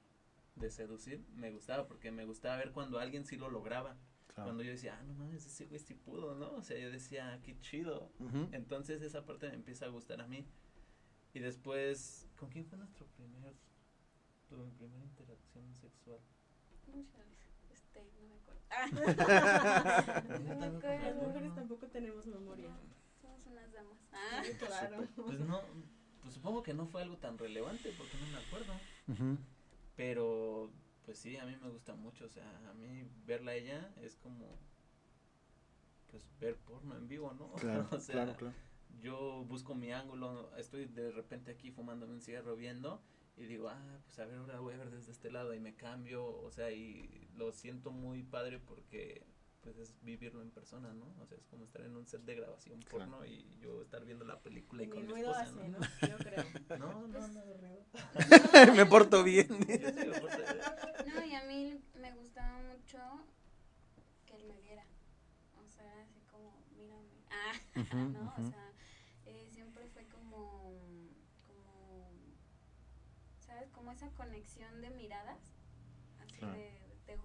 de 0.58 0.70
seducir, 0.70 1.24
me 1.34 1.50
gustaba, 1.50 1.86
porque 1.86 2.10
me 2.10 2.24
gustaba 2.24 2.56
ver 2.56 2.72
cuando 2.72 2.98
alguien 2.98 3.24
sí 3.24 3.36
lo 3.36 3.50
lograba. 3.50 3.96
Claro. 4.26 4.48
Cuando 4.50 4.62
yo 4.62 4.70
decía, 4.70 4.96
ah, 5.00 5.04
no 5.04 5.14
mames, 5.14 5.46
ese 5.46 5.66
güey 5.66 5.80
sí 5.80 5.94
pudo, 5.94 6.34
¿no? 6.34 6.52
O 6.52 6.62
sea, 6.62 6.78
yo 6.78 6.90
decía, 6.90 7.32
"Ah, 7.32 7.40
qué 7.42 7.58
chido. 7.60 8.12
Entonces, 8.52 9.02
esa 9.02 9.24
parte 9.24 9.48
me 9.48 9.54
empieza 9.54 9.86
a 9.86 9.88
gustar 9.88 10.20
a 10.20 10.26
mí. 10.26 10.46
Y 11.34 11.40
después, 11.40 12.28
¿con 12.36 12.48
quién 12.50 12.64
fue 12.66 12.78
nuestro 12.78 13.06
primer, 13.16 13.54
tu 14.48 14.70
primera 14.76 15.04
interacción 15.04 15.74
sexual? 15.80 16.20
Este, 17.72 18.00
no 18.20 18.28
me 18.28 18.34
acuerdo. 18.36 18.60
Ah, 18.70 18.86
no 18.92 19.00
me 19.00 20.54
Las 20.54 20.74
acuerdo. 20.74 21.22
mujeres 21.26 21.54
tampoco 21.54 21.86
tenemos 21.88 22.26
memoria. 22.26 22.70
Somos 23.20 23.44
unas 23.46 23.72
damas. 23.72 23.98
Ah, 24.12 24.42
Sí, 24.44 24.52
claro. 24.56 25.04
Pues 25.16 25.40
no, 25.40 25.60
pues 26.22 26.34
supongo 26.34 26.62
que 26.62 26.74
no 26.74 26.86
fue 26.86 27.02
algo 27.02 27.16
tan 27.16 27.36
relevante 27.38 27.92
porque 27.98 28.16
no 28.18 28.26
me 28.28 28.38
acuerdo. 28.38 28.72
Ujú. 29.08 29.38
Pero 29.98 30.70
Pues 31.04 31.18
sí, 31.18 31.36
a 31.38 31.44
mí 31.44 31.56
me 31.60 31.70
gusta 31.70 31.94
mucho, 31.96 32.26
o 32.26 32.28
sea, 32.28 32.44
a 32.70 32.74
mí 32.74 33.04
verla 33.26 33.50
a 33.52 33.54
ella 33.56 33.94
es 34.02 34.16
como 34.16 34.58
pues 36.10 36.30
ver 36.40 36.56
porno 36.58 36.96
en 36.96 37.08
vivo, 37.08 37.32
¿no? 37.34 37.52
Claro, 37.54 37.88
o 37.92 37.98
sea, 37.98 38.14
claro, 38.14 38.36
claro. 38.36 38.54
yo 39.00 39.44
busco 39.48 39.74
mi 39.74 39.92
ángulo, 39.92 40.54
estoy 40.56 40.86
de 40.86 41.10
repente 41.10 41.50
aquí 41.50 41.70
fumándome 41.72 42.14
un 42.14 42.20
cigarro 42.22 42.56
viendo 42.56 43.02
y 43.36 43.46
digo, 43.46 43.68
ah, 43.70 44.00
pues 44.04 44.18
a 44.20 44.26
ver, 44.26 44.36
ahora 44.36 44.60
voy 44.60 44.74
a 44.74 44.78
ver 44.78 44.90
desde 44.90 45.10
este 45.12 45.30
lado 45.32 45.52
y 45.54 45.60
me 45.60 45.74
cambio, 45.74 46.26
o 46.26 46.50
sea, 46.52 46.70
y 46.70 47.28
lo 47.34 47.52
siento 47.52 47.90
muy 47.90 48.22
padre 48.22 48.60
porque 48.60 49.26
pues 49.74 49.90
es 49.90 50.02
vivirlo 50.02 50.42
en 50.42 50.50
persona, 50.50 50.92
¿no? 50.94 51.06
O 51.20 51.26
sea, 51.26 51.36
es 51.38 51.46
como 51.46 51.64
estar 51.64 51.82
en 51.82 51.96
un 51.96 52.06
set 52.06 52.22
de 52.22 52.34
grabación 52.34 52.80
Claro. 52.82 53.10
porno 53.10 53.26
y 53.26 53.58
yo 53.60 53.82
estar 53.82 54.04
viendo 54.04 54.24
la 54.24 54.38
película 54.40 54.82
y 54.82 54.86
Ni 54.86 54.92
con 54.92 55.06
mi 55.06 55.12
esposa, 55.20 55.42
hace, 55.42 55.68
¿no? 55.68 55.78
¿no? 55.78 55.86
Yo 56.08 56.18
creo. 56.18 56.44
No, 56.78 57.06
no, 57.08 57.18
Pues, 57.18 57.30
no. 57.34 57.42
ruido. 57.54 57.84
me 58.76 58.86
porto 58.86 59.22
bien. 59.24 59.48
Yo 59.48 59.90
sí 59.90 60.08
me 60.08 60.20
porto 60.20 60.38
bien. 60.38 61.14
No, 61.14 61.24
y 61.24 61.34
a 61.34 61.44
mí 61.44 61.80
me 62.00 62.12
gustaba 62.14 62.58
mucho 62.62 62.98
que 64.26 64.36
él 64.36 64.44
me 64.46 64.60
viera. 64.60 64.84
O 65.64 65.68
sea, 65.68 66.02
así 66.02 66.20
como, 66.30 66.62
mírame. 66.76 67.08
Ah, 67.30 67.52
Ujú, 67.80 67.96
¿no? 67.96 68.20
ujú. 68.22 68.46
O 68.46 68.50
sea, 68.50 68.72
eh, 69.26 69.48
siempre 69.52 69.86
fue 69.88 70.04
como, 70.06 70.72
como, 71.46 72.10
¿sabes? 73.40 73.70
Como 73.70 73.92
esa 73.92 74.08
conexión 74.10 74.80
de 74.80 74.90
miradas. 74.90 75.38
Así 76.20 76.36
Claro. 76.38 76.54
de, 76.54 76.77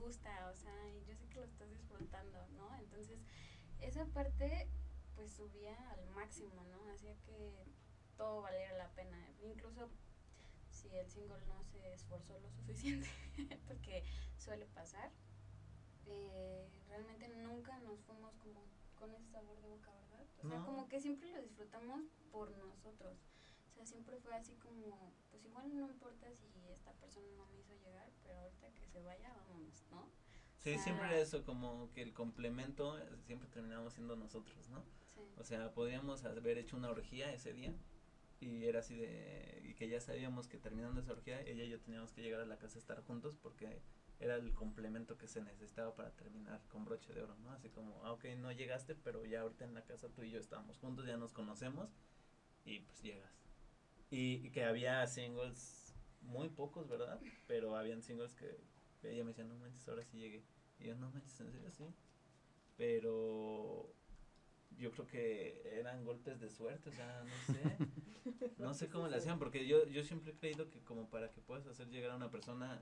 gusta, 0.04 0.50
o 0.52 0.56
sea, 0.56 0.90
y 0.90 1.06
yo 1.06 1.16
sé 1.16 1.28
que 1.30 1.40
lo 1.40 1.46
estás 1.46 1.70
disfrutando, 1.72 2.46
¿no? 2.58 2.76
Entonces, 2.78 3.20
esa 3.80 4.06
parte, 4.08 4.68
pues 5.16 5.32
subía 5.32 5.76
al 5.92 6.06
máximo, 6.12 6.64
¿no? 6.66 6.90
Hacía 6.92 7.16
que 7.26 7.66
todo 8.18 8.42
valiera 8.42 8.74
la 8.78 8.90
pena. 8.92 9.18
Incluso 9.42 9.90
si 10.70 10.90
el 10.96 11.10
single 11.10 11.42
no 11.48 11.64
se 11.64 11.94
esforzó 11.94 12.38
lo 12.40 12.50
suficiente, 12.58 13.08
porque 13.68 14.04
suele 14.38 14.66
pasar, 14.68 15.12
eh, 16.06 16.68
realmente 16.90 17.28
nunca 17.30 17.80
nos 17.80 18.00
fuimos 18.02 18.36
como 18.36 18.62
con 18.96 19.14
ese 19.16 19.30
sabor 19.32 19.60
de 19.62 19.68
boca, 19.68 19.92
¿verdad? 19.94 20.26
O 20.44 20.48
sea, 20.48 20.60
No. 20.60 20.66
como 20.66 20.88
que 20.90 21.00
siempre 21.00 21.32
lo 21.32 21.42
disfrutamos 21.42 22.04
por 22.32 22.52
nosotros. 22.58 23.18
Sea, 23.84 23.86
siempre 23.86 24.18
fue 24.18 24.34
así 24.34 24.56
como, 24.56 25.14
pues 25.30 25.44
igual 25.44 25.76
no 25.76 25.90
importa 25.90 26.28
si 26.36 26.48
esta 26.70 26.94
persona 26.94 27.28
no 27.36 27.46
me 27.48 27.60
hizo 27.60 27.74
llegar, 27.84 28.10
pero 28.24 28.40
ahorita 28.40 28.70
que 28.76 28.88
se 28.88 29.02
vaya, 29.02 29.34
vámonos, 29.36 29.84
¿no? 29.92 30.10
Sí, 30.60 30.78
siempre 30.78 31.20
eso, 31.20 31.44
como 31.44 31.92
que 31.92 32.02
el 32.02 32.14
complemento 32.14 32.98
eh, 32.98 33.04
siempre 33.26 33.50
terminamos 33.50 33.94
siendo 33.94 34.16
nosotros, 34.16 34.70
¿no? 34.70 34.86
Sí. 35.14 35.22
O 35.38 35.44
sea, 35.44 35.74
podíamos 35.74 36.24
haber 36.24 36.58
hecho 36.58 36.78
una 36.78 36.90
orgía 36.90 37.34
ese 37.34 37.52
día 37.52 37.74
y 38.40 38.64
era 38.64 38.80
así 38.80 38.96
de... 38.96 39.62
y 39.66 39.74
que 39.74 39.90
ya 39.90 40.00
sabíamos 40.00 40.48
que 40.48 40.58
terminando 40.58 41.02
esa 41.02 41.12
orgía, 41.12 41.42
ella 41.42 41.64
y 41.66 41.70
yo 41.70 41.82
teníamos 41.82 42.14
que 42.14 42.22
llegar 42.22 42.40
a 42.40 42.46
la 42.46 42.58
casa 42.58 42.78
a 42.78 42.80
estar 42.80 43.04
juntos 43.04 43.36
porque 43.36 43.82
era 44.20 44.36
el 44.36 44.54
complemento 44.54 45.18
que 45.18 45.28
se 45.28 45.42
necesitaba 45.42 45.94
para 45.96 46.12
terminar 46.12 46.62
con 46.70 46.86
broche 46.86 47.14
de 47.14 47.24
oro, 47.24 47.36
¿no? 47.44 47.52
Así 47.52 47.70
como, 47.70 48.02
ah, 48.06 48.14
ok, 48.14 48.26
no 48.38 48.54
llegaste, 48.54 48.96
pero 48.96 49.26
ya 49.26 49.42
ahorita 49.42 49.66
en 49.66 49.74
la 49.74 49.84
casa 49.84 50.08
tú 50.08 50.24
y 50.24 50.32
yo 50.32 50.40
estábamos 50.40 50.78
juntos, 50.78 51.06
ya 51.06 51.18
nos 51.18 51.34
conocemos 51.34 51.90
y 52.64 52.80
pues 52.80 53.02
llegas. 53.02 53.43
Y, 54.14 54.46
y 54.46 54.52
que 54.52 54.64
había 54.64 55.08
singles, 55.08 55.92
muy 56.22 56.48
pocos, 56.48 56.88
¿verdad? 56.88 57.20
Pero 57.48 57.76
habían 57.76 58.04
singles 58.04 58.36
que 58.36 58.60
ella 59.02 59.24
me 59.24 59.32
decía, 59.32 59.44
no 59.44 59.56
manches, 59.56 59.90
ahora 59.90 60.04
sí 60.04 60.20
llegué. 60.20 60.44
Y 60.80 60.86
yo, 60.86 60.96
no 60.96 61.10
manches, 61.10 61.42
en 61.42 61.52
serio, 61.52 61.72
sí. 61.72 61.86
Pero 62.78 63.92
yo 64.78 64.92
creo 64.92 65.08
que 65.08 65.80
eran 65.80 66.06
golpes 66.06 66.40
de 66.40 66.52
suerte, 66.52 66.90
o 66.90 66.94
sea, 66.94 67.24
no 67.24 67.54
sé. 67.54 67.78
No 68.58 68.74
sé 68.74 68.88
cómo 68.88 69.08
le 69.10 69.18
hacían, 69.18 69.40
porque 69.40 69.68
yo, 69.68 69.86
yo 69.88 70.04
siempre 70.04 70.32
he 70.32 70.36
creído 70.36 70.70
que 70.70 70.80
como 70.82 71.10
para 71.10 71.32
que 71.32 71.42
puedas 71.42 71.66
hacer 71.66 71.90
llegar 71.90 72.12
a 72.12 72.16
una 72.16 72.32
persona, 72.32 72.82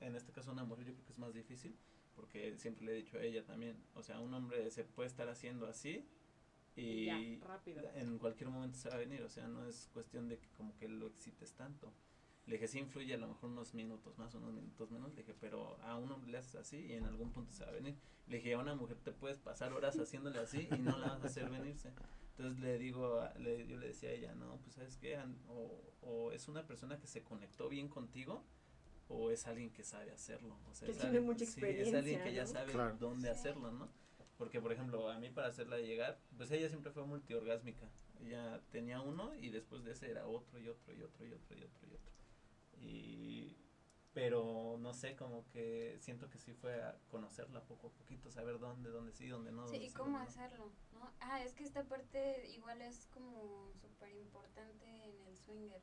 en 0.00 0.14
este 0.14 0.32
caso 0.32 0.52
una 0.52 0.64
mujer, 0.64 0.86
yo 0.86 0.94
creo 0.94 1.04
que 1.04 1.12
es 1.12 1.18
más 1.18 1.34
difícil, 1.34 1.76
porque 2.14 2.56
siempre 2.56 2.86
le 2.86 2.92
he 2.92 2.94
dicho 2.94 3.18
a 3.18 3.22
ella 3.22 3.44
también, 3.44 3.76
o 3.94 4.02
sea, 4.02 4.20
un 4.20 4.32
hombre 4.32 4.70
se 4.70 4.84
puede 4.84 5.08
estar 5.08 5.28
haciendo 5.28 5.66
así 5.66 6.08
y 6.76 7.06
Ya, 7.06 7.18
rápido. 7.46 7.82
en 7.94 8.18
cualquier 8.18 8.50
momento 8.50 8.78
se 8.78 8.88
va 8.88 8.94
a 8.94 8.98
venir, 8.98 9.22
o 9.22 9.28
sea, 9.28 9.46
no 9.46 9.66
es 9.66 9.88
cuestión 9.92 10.28
de 10.28 10.38
que 10.38 10.48
como 10.56 10.74
que 10.76 10.88
lo 10.88 11.06
excites 11.08 11.52
tanto. 11.52 11.92
Le 12.46 12.54
dije, 12.54 12.66
sí 12.66 12.78
influye 12.80 13.14
a 13.14 13.18
lo 13.18 13.28
mejor 13.28 13.50
unos 13.50 13.72
minutos 13.74 14.18
más, 14.18 14.34
unos 14.34 14.52
minutos 14.52 14.90
menos, 14.90 15.10
le 15.14 15.18
dije, 15.22 15.34
pero 15.40 15.78
a 15.82 15.96
un 15.96 16.10
hombre 16.10 16.30
le 16.32 16.38
haces 16.38 16.56
así 16.56 16.78
y 16.78 16.92
en 16.94 17.04
algún 17.04 17.30
punto 17.30 17.52
se 17.52 17.64
va 17.64 17.70
a 17.70 17.74
venir. 17.74 17.96
Le 18.26 18.36
dije, 18.38 18.54
a 18.54 18.58
una 18.58 18.74
mujer 18.74 18.96
te 18.98 19.12
puedes 19.12 19.38
pasar 19.38 19.72
horas 19.72 19.96
haciéndole 19.98 20.38
así 20.40 20.66
y 20.72 20.78
no 20.80 20.98
la 20.98 21.08
vas 21.10 21.22
a 21.22 21.26
hacer 21.26 21.48
venirse. 21.48 21.92
Entonces 22.36 22.60
le 22.60 22.78
digo, 22.78 23.20
a- 23.20 23.32
le, 23.34 23.66
yo 23.68 23.76
le 23.76 23.88
decía 23.88 24.08
a 24.08 24.12
ella, 24.12 24.34
no, 24.34 24.56
pues 24.62 24.74
sabes 24.74 24.96
qué, 24.96 25.16
o, 25.48 25.78
o 26.00 26.32
es 26.32 26.48
una 26.48 26.66
persona 26.66 26.98
que 26.98 27.06
se 27.06 27.22
conectó 27.22 27.68
bien 27.68 27.88
contigo 27.88 28.42
o 29.08 29.30
es 29.30 29.46
alguien 29.46 29.70
que 29.70 29.84
sabe 29.84 30.10
hacerlo. 30.10 30.56
O 30.68 30.74
sea, 30.74 30.86
Que 30.86 30.92
es 30.92 30.98
tiene 30.98 31.18
alguien- 31.18 31.24
mucha 31.32 31.44
sí, 31.44 31.50
es 31.50 31.56
alguien 31.58 31.80
experiencia, 31.86 32.24
que 32.24 32.34
ya 32.34 32.46
sabe 32.46 32.72
Claro. 32.72 32.96
dónde 32.98 33.28
Sí. 33.28 33.38
hacerlo, 33.38 33.70
¿no? 33.70 33.88
Porque, 34.38 34.60
por 34.60 34.72
ejemplo, 34.72 35.08
a 35.08 35.18
mí 35.18 35.30
para 35.30 35.48
hacerla 35.48 35.78
llegar, 35.78 36.20
pues 36.36 36.50
ella 36.50 36.68
siempre 36.68 36.92
fue 36.92 37.04
multiorgásmica. 37.06 37.88
Ella 38.20 38.60
tenía 38.70 39.00
uno 39.00 39.34
y 39.34 39.50
después 39.50 39.84
de 39.84 39.92
ese 39.92 40.10
era 40.10 40.26
otro 40.26 40.58
y 40.58 40.68
otro 40.68 40.92
y 40.92 41.02
otro 41.02 41.26
y 41.26 41.32
otro 41.32 41.56
y 41.56 41.62
otro 41.64 41.86
y 41.88 41.94
otro. 41.94 42.12
Y, 42.80 43.56
pero 44.12 44.76
no 44.78 44.92
sé, 44.94 45.16
como 45.16 45.48
que 45.48 45.96
siento 46.00 46.28
que 46.28 46.38
sí 46.38 46.52
fue 46.54 46.82
a 46.82 46.98
conocerla 47.08 47.64
poco 47.64 47.88
a 47.88 47.92
poquito, 47.92 48.30
saber 48.30 48.58
dónde, 48.58 48.90
dónde 48.90 49.12
sí, 49.12 49.28
dónde 49.28 49.52
no. 49.52 49.66
Sí, 49.66 49.72
dónde 49.72 49.86
y 49.86 49.92
cómo 49.92 50.18
no. 50.18 50.24
hacerlo, 50.24 50.72
¿no? 50.92 51.12
Ah, 51.20 51.42
es 51.42 51.54
que 51.54 51.64
esta 51.64 51.84
parte 51.84 52.48
igual 52.50 52.80
es 52.82 53.06
como 53.06 53.72
súper 53.80 54.14
importante 54.16 54.86
en 54.86 55.20
el 55.22 55.36
swinger. 55.36 55.82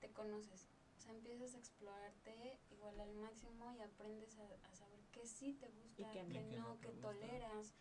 Te 0.00 0.10
conoces, 0.12 0.68
o 0.96 1.00
sea, 1.00 1.12
empiezas 1.12 1.54
a 1.54 1.58
explorarte 1.58 2.60
igual 2.70 2.98
al 3.00 3.14
máximo 3.14 3.72
y 3.72 3.80
aprendes 3.80 4.38
a, 4.38 4.44
a 4.68 4.74
saber 4.74 5.00
qué 5.16 5.26
sí 5.26 5.54
te 5.54 5.68
gusta, 5.70 6.02
Y 6.14 6.28
qué 6.28 6.40
no. 6.58 6.76
gusta. 6.76 6.92
toleras. 7.00 7.74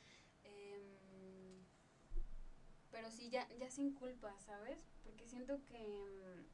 em, 0.43 1.65
pero 2.91 3.11
sí, 3.11 3.29
ya, 3.29 3.45
ya 3.59 3.69
sin 3.69 3.93
culpa, 3.93 4.39
¿sabes? 4.39 4.79
Porque 5.03 5.27
siento 5.27 5.61
que 5.65 5.75
em, 5.77 6.45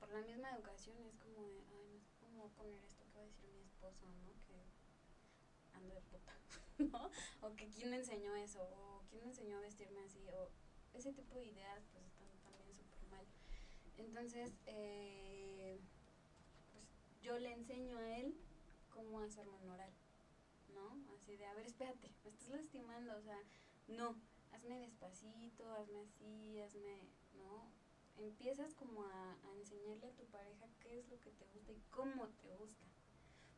por 0.00 0.10
la 0.10 0.20
misma 0.22 0.50
educación 0.50 0.98
es 1.06 1.16
como 1.18 1.46
de, 1.46 1.60
ay, 1.78 1.86
no 1.92 2.00
sé 2.00 2.10
cómo 2.18 2.48
poner 2.50 2.82
esto 2.82 3.04
que 3.08 3.14
va 3.18 3.22
a 3.22 3.26
decir 3.26 3.48
mi 3.50 3.62
esposo, 3.62 4.04
¿no? 4.06 4.32
Que 4.46 4.64
ando 5.74 5.94
de 5.94 6.00
puta, 6.00 6.36
¿no? 6.78 7.10
O 7.40 7.54
que 7.54 7.68
quién 7.68 7.90
me 7.90 7.96
enseñó 7.96 8.34
eso, 8.34 8.62
o 8.64 9.02
quién 9.08 9.22
me 9.22 9.28
enseñó 9.28 9.58
a 9.58 9.60
vestirme 9.60 10.00
así, 10.00 10.26
o 10.30 10.50
ese 10.92 11.12
tipo 11.12 11.36
de 11.36 11.44
ideas 11.46 11.84
pues 11.92 12.04
están 12.04 12.28
también 12.42 12.74
súper 12.74 13.00
mal. 13.10 13.24
Entonces, 13.96 14.52
eh, 14.66 15.78
pues 16.72 16.84
yo 17.22 17.38
le 17.38 17.52
enseño 17.52 17.98
a 17.98 18.16
él 18.18 18.34
cómo 18.90 19.20
hacerlo 19.20 19.56
en 19.58 19.68
oral, 19.68 19.92
¿no? 20.76 21.14
Así 21.14 21.36
de, 21.36 21.46
a 21.46 21.54
ver, 21.54 21.66
espérate, 21.66 22.12
me 22.22 22.30
estás 22.30 22.48
lastimando, 22.50 23.16
o 23.16 23.22
sea, 23.22 23.38
no, 23.88 24.14
hazme 24.52 24.78
despacito, 24.80 25.68
hazme 25.72 26.00
así, 26.02 26.60
hazme, 26.60 27.08
¿no? 27.34 27.72
Empiezas 28.16 28.74
como 28.74 29.02
a, 29.04 29.32
a 29.32 29.54
enseñarle 29.56 30.06
a 30.06 30.14
tu 30.14 30.24
pareja 30.26 30.66
qué 30.80 31.00
es 31.00 31.08
lo 31.08 31.20
que 31.20 31.32
te 31.32 31.46
gusta 31.46 31.72
y 31.72 31.80
cómo 31.90 32.28
te 32.28 32.54
gusta. 32.56 32.84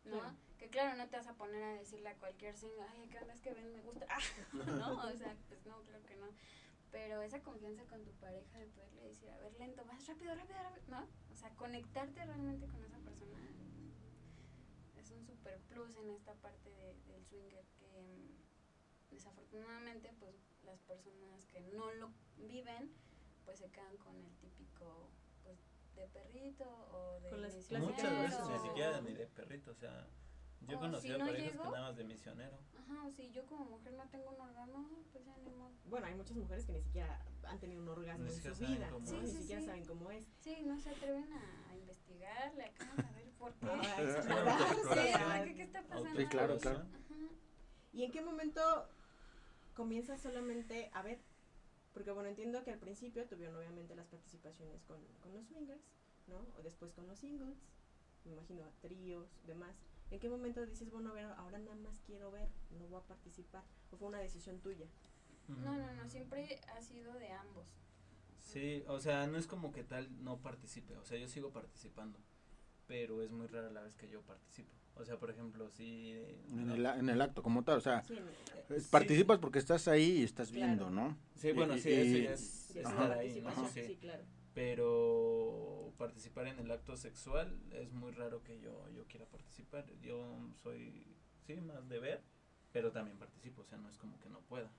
¿no? 0.05 0.21
Claro. 0.21 0.37
Que 0.59 0.69
claro, 0.69 0.97
no 0.97 1.09
te 1.09 1.17
vas 1.17 1.27
a 1.27 1.35
poner 1.35 1.63
a 1.63 1.75
decirle 1.75 2.09
a 2.09 2.17
cualquier 2.17 2.57
single, 2.57 2.83
ay, 2.91 3.09
¿qué 3.11 3.19
onda? 3.19 3.35
Es 3.35 3.41
que 3.41 3.53
ven, 3.53 3.73
me 3.73 3.83
gusta. 3.83 4.07
Ah, 4.09 4.19
¿No? 4.53 4.97
O 4.97 5.17
sea, 5.17 5.37
pues 5.49 5.65
no, 5.67 5.81
claro 5.83 6.05
que 6.05 6.17
no. 6.17 6.27
Pero 6.91 7.23
esa 7.23 7.43
confianza 7.43 7.85
con 7.85 8.03
tu 8.03 8.13
pareja 8.13 8.59
de 8.59 8.67
poderle 8.67 9.03
decir, 9.03 9.29
a 9.31 9.39
ver, 9.39 9.53
lento, 9.59 9.85
más 9.85 10.07
rápido, 10.07 10.35
rápido, 10.35 10.59
rápido, 10.63 10.87
¿no? 10.89 11.07
O 11.33 11.37
sea, 11.37 11.51
conectarte 11.51 12.25
realmente 12.25 12.67
con 12.67 12.83
esa 12.83 12.99
persona 12.99 13.39
un 15.19 15.27
super 15.27 15.59
plus 15.69 15.97
en 15.97 16.11
esta 16.11 16.35
parte 16.35 16.71
de- 16.71 16.95
del 17.13 17.25
swinger 17.25 17.65
que 17.79 17.87
mm, 18.03 19.15
desafortunadamente 19.15 20.13
pues 20.21 20.35
las 20.65 20.81
personas 20.83 21.45
que 21.47 21.61
no 21.61 21.93
lo 21.95 22.13
viven 22.37 22.93
pues 23.45 23.59
se 23.59 23.71
quedan 23.71 23.97
con 23.99 24.15
el 24.17 24.35
típico 24.37 25.09
pues 25.43 25.59
de 25.97 26.07
perrito 26.09 26.65
o 26.93 27.21
de 27.21 27.31
Con 27.31 27.43
las 27.43 27.55
misionero 27.55 27.91
Muchas 27.91 28.21
veces 28.23 28.49
ni 28.49 28.59
siquiera 28.69 29.01
ni 29.01 29.15
de 29.15 29.27
perrito, 29.27 29.71
o 29.71 29.75
sea, 29.75 30.07
yo 30.61 30.77
he 30.77 30.81
conocido 30.81 31.15
si 31.15 31.19
no 31.21 31.27
parejas 31.27 31.53
llego- 31.53 31.63
que 31.63 31.69
nada 31.71 31.83
más 31.89 31.97
de 31.97 32.05
misionero. 32.05 32.59
Ajá, 32.77 33.07
o 33.07 33.11
si 33.13 33.31
yo 33.33 33.47
como 33.47 33.65
mujer 33.65 33.93
no 33.95 34.09
tengo 34.11 34.31
un 34.31 34.41
orgasmo, 34.41 34.89
pues 35.13 35.25
ya 35.25 35.37
ni 35.39 35.51
modo. 35.51 35.73
Bueno, 35.87 36.07
hay 36.07 36.15
muchas 36.15 36.37
mujeres 36.37 36.67
que 36.67 36.73
ni 36.73 36.83
siquiera 36.83 37.25
han 37.45 37.59
tenido 37.59 37.83
un 37.83 37.89
orgasmo 37.89 38.25
Ni 38.25 38.31
en 38.33 38.43
su 38.43 38.55
vida. 38.65 38.91
Ni 39.01 39.07
Sí, 39.07 39.27
sí, 39.27 39.39
siquiera 39.41 39.61
sí. 39.61 39.67
saben 39.67 39.85
cómo 39.87 40.11
es. 40.11 40.27
Sí, 40.41 40.63
no 40.65 40.79
se 40.79 40.91
atreven 40.91 41.33
a, 41.33 41.77
investigarle, 41.77 42.65
a 42.79 43.18
por 43.39 43.53
qué. 43.55 43.67
Ah, 43.71 45.43
¿Qué, 45.45 45.55
qué 45.55 45.63
está 45.63 45.83
pasando? 45.83 46.21
Sí, 46.21 46.27
claro, 46.27 46.55
ahí? 46.55 46.61
claro. 46.61 46.79
Ajá. 46.81 47.29
¿Y 47.93 48.05
en 48.05 48.13
qué 48.13 48.21
momento 48.21 48.61
comienzas 49.75 50.21
solamente 50.21 50.91
a 50.93 51.03
ver? 51.03 51.21
Porque 51.95 52.11
bueno, 52.11 52.29
entiendo 52.29 52.63
que 52.65 52.73
al 52.73 52.79
principio 52.79 53.27
tuvieron 53.27 53.57
obviamente 53.57 53.95
las 53.97 54.07
participaciones 54.07 54.83
con, 54.85 55.05
con 55.23 55.35
los 55.35 55.47
swingers, 55.47 55.83
¿no? 56.27 56.47
O 56.59 56.63
después 56.63 56.93
con 56.93 57.07
los 57.07 57.19
singles, 57.19 57.57
me 58.25 58.33
imagino 58.33 58.71
tríos, 58.81 59.29
demás. 59.47 59.75
¿En 60.11 60.21
qué 60.21 60.29
momento 60.29 60.65
dices, 60.65 60.91
bueno, 60.91 61.11
a 61.11 61.15
ver, 61.15 61.25
ahora 61.25 61.59
nada 61.59 61.77
más 61.77 61.99
quiero 62.01 62.31
ver, 62.31 62.49
no 62.71 62.87
voy 62.87 63.01
a 63.01 63.07
participar? 63.07 63.63
¿O 63.91 63.97
fue 63.97 64.09
una 64.09 64.19
decisión 64.19 64.61
tuya? 64.61 64.87
No, 65.49 65.77
no, 65.77 65.93
no, 65.95 66.09
siempre 66.09 66.61
ha 66.75 66.81
sido 66.83 67.15
de 67.15 67.33
ambos. 67.33 67.67
Sí, 68.39 68.85
o 68.87 69.01
sea, 69.01 69.27
no 69.27 69.39
es 69.39 69.47
como 69.47 69.73
que 69.73 69.83
tal 69.83 70.23
no 70.23 70.39
participe, 70.39 70.97
o 70.97 71.05
sea, 71.05 71.19
yo 71.19 71.29
sigo 71.29 71.53
participando. 71.53 72.19
Pero 72.89 73.23
es 73.23 73.31
muy 73.31 73.47
rara 73.47 73.71
la 73.71 73.83
vez 73.83 73.95
que 73.95 74.09
yo 74.09 74.23
participo. 74.23 74.73
O 74.97 75.05
sea, 75.05 75.17
por 75.19 75.31
ejemplo, 75.31 75.71
si... 75.71 76.13
En 76.51 76.71
el, 76.71 76.85
en 76.87 77.09
el 77.09 77.21
acto 77.21 77.41
como 77.43 77.63
tal, 77.63 77.77
o 77.77 77.81
sea, 77.81 78.03
Sí, 78.03 78.15
eh, 78.15 78.81
Sí. 78.81 78.89
participas 78.91 79.39
porque 79.39 79.61
estás 79.61 79.87
ahí 79.87 80.19
y 80.21 80.25
estás 80.25 80.51
Claro. 80.51 80.67
viendo, 80.67 80.91
¿no? 80.91 81.17
Sí, 81.37 81.53
bueno, 81.53 81.77
Y- 81.77 81.81
sí, 81.81 81.91
y- 81.91 81.93
eso 81.93 82.19
ya 82.19 82.33
es 82.33 82.77
Ajá. 82.85 83.03
estar 83.05 83.19
ahí, 83.19 83.41
¿no? 83.41 83.69
sí, 83.69 83.97
claro. 84.01 84.25
Pero 84.55 85.93
participar 85.99 86.49
en 86.49 86.59
el 86.59 86.71
acto 86.71 86.97
sexual 86.97 87.61
es 87.73 87.93
muy 87.93 88.11
raro 88.11 88.43
que 88.43 88.59
yo, 88.61 88.89
yo 88.91 89.05
quiera 89.07 89.27
participar. 89.27 89.87
Yo 90.01 90.37
soy, 90.63 91.15
sí, 91.47 91.61
más 91.61 91.89
de 91.89 91.99
ver, 92.01 92.23
pero 92.73 92.91
también 92.91 93.19
participo, 93.19 93.63
o 93.63 93.65
sea, 93.65 93.79
no 93.79 93.89
es 93.89 93.97
como 93.99 94.19
que 94.19 94.29
no 94.31 94.41
pueda. 94.41 94.73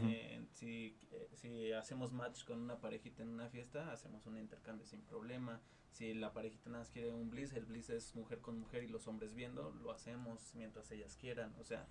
Eh, 0.00 0.46
si, 0.52 0.98
eh, 1.10 1.28
si 1.34 1.72
hacemos 1.72 2.12
match 2.12 2.44
con 2.44 2.58
una 2.58 2.80
parejita 2.80 3.22
en 3.22 3.28
una 3.28 3.48
fiesta, 3.50 3.92
hacemos 3.92 4.26
un 4.26 4.38
intercambio 4.38 4.86
sin 4.86 5.02
problema. 5.02 5.60
Si 5.90 6.14
la 6.14 6.32
parejita 6.32 6.70
nada 6.70 6.82
más 6.82 6.90
quiere 6.90 7.10
un 7.10 7.30
bliss, 7.30 7.52
el 7.52 7.66
bliss 7.66 7.90
es 7.90 8.14
mujer 8.14 8.40
con 8.40 8.58
mujer 8.58 8.82
y 8.82 8.88
los 8.88 9.06
hombres 9.06 9.34
viendo, 9.34 9.70
lo 9.70 9.92
hacemos 9.92 10.54
mientras 10.54 10.90
ellas 10.90 11.16
quieran. 11.16 11.54
O 11.60 11.64
sea, 11.64 11.86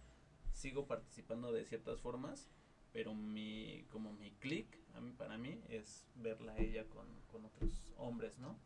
sigo 0.51 0.87
participando 0.87 1.51
de 1.51 1.65
ciertas 1.65 2.01
formas, 2.01 2.49
pero 2.91 3.13
mi 3.13 3.85
como 3.89 4.11
mi 4.13 4.31
click 4.31 4.79
a 4.93 5.01
mí, 5.01 5.11
para 5.13 5.37
mí 5.37 5.63
es 5.69 6.05
verla 6.15 6.53
a 6.53 6.57
ella 6.57 6.87
con, 6.89 7.07
con 7.31 7.45
otros 7.45 7.93
hombres, 7.97 8.39
¿no? 8.39 8.59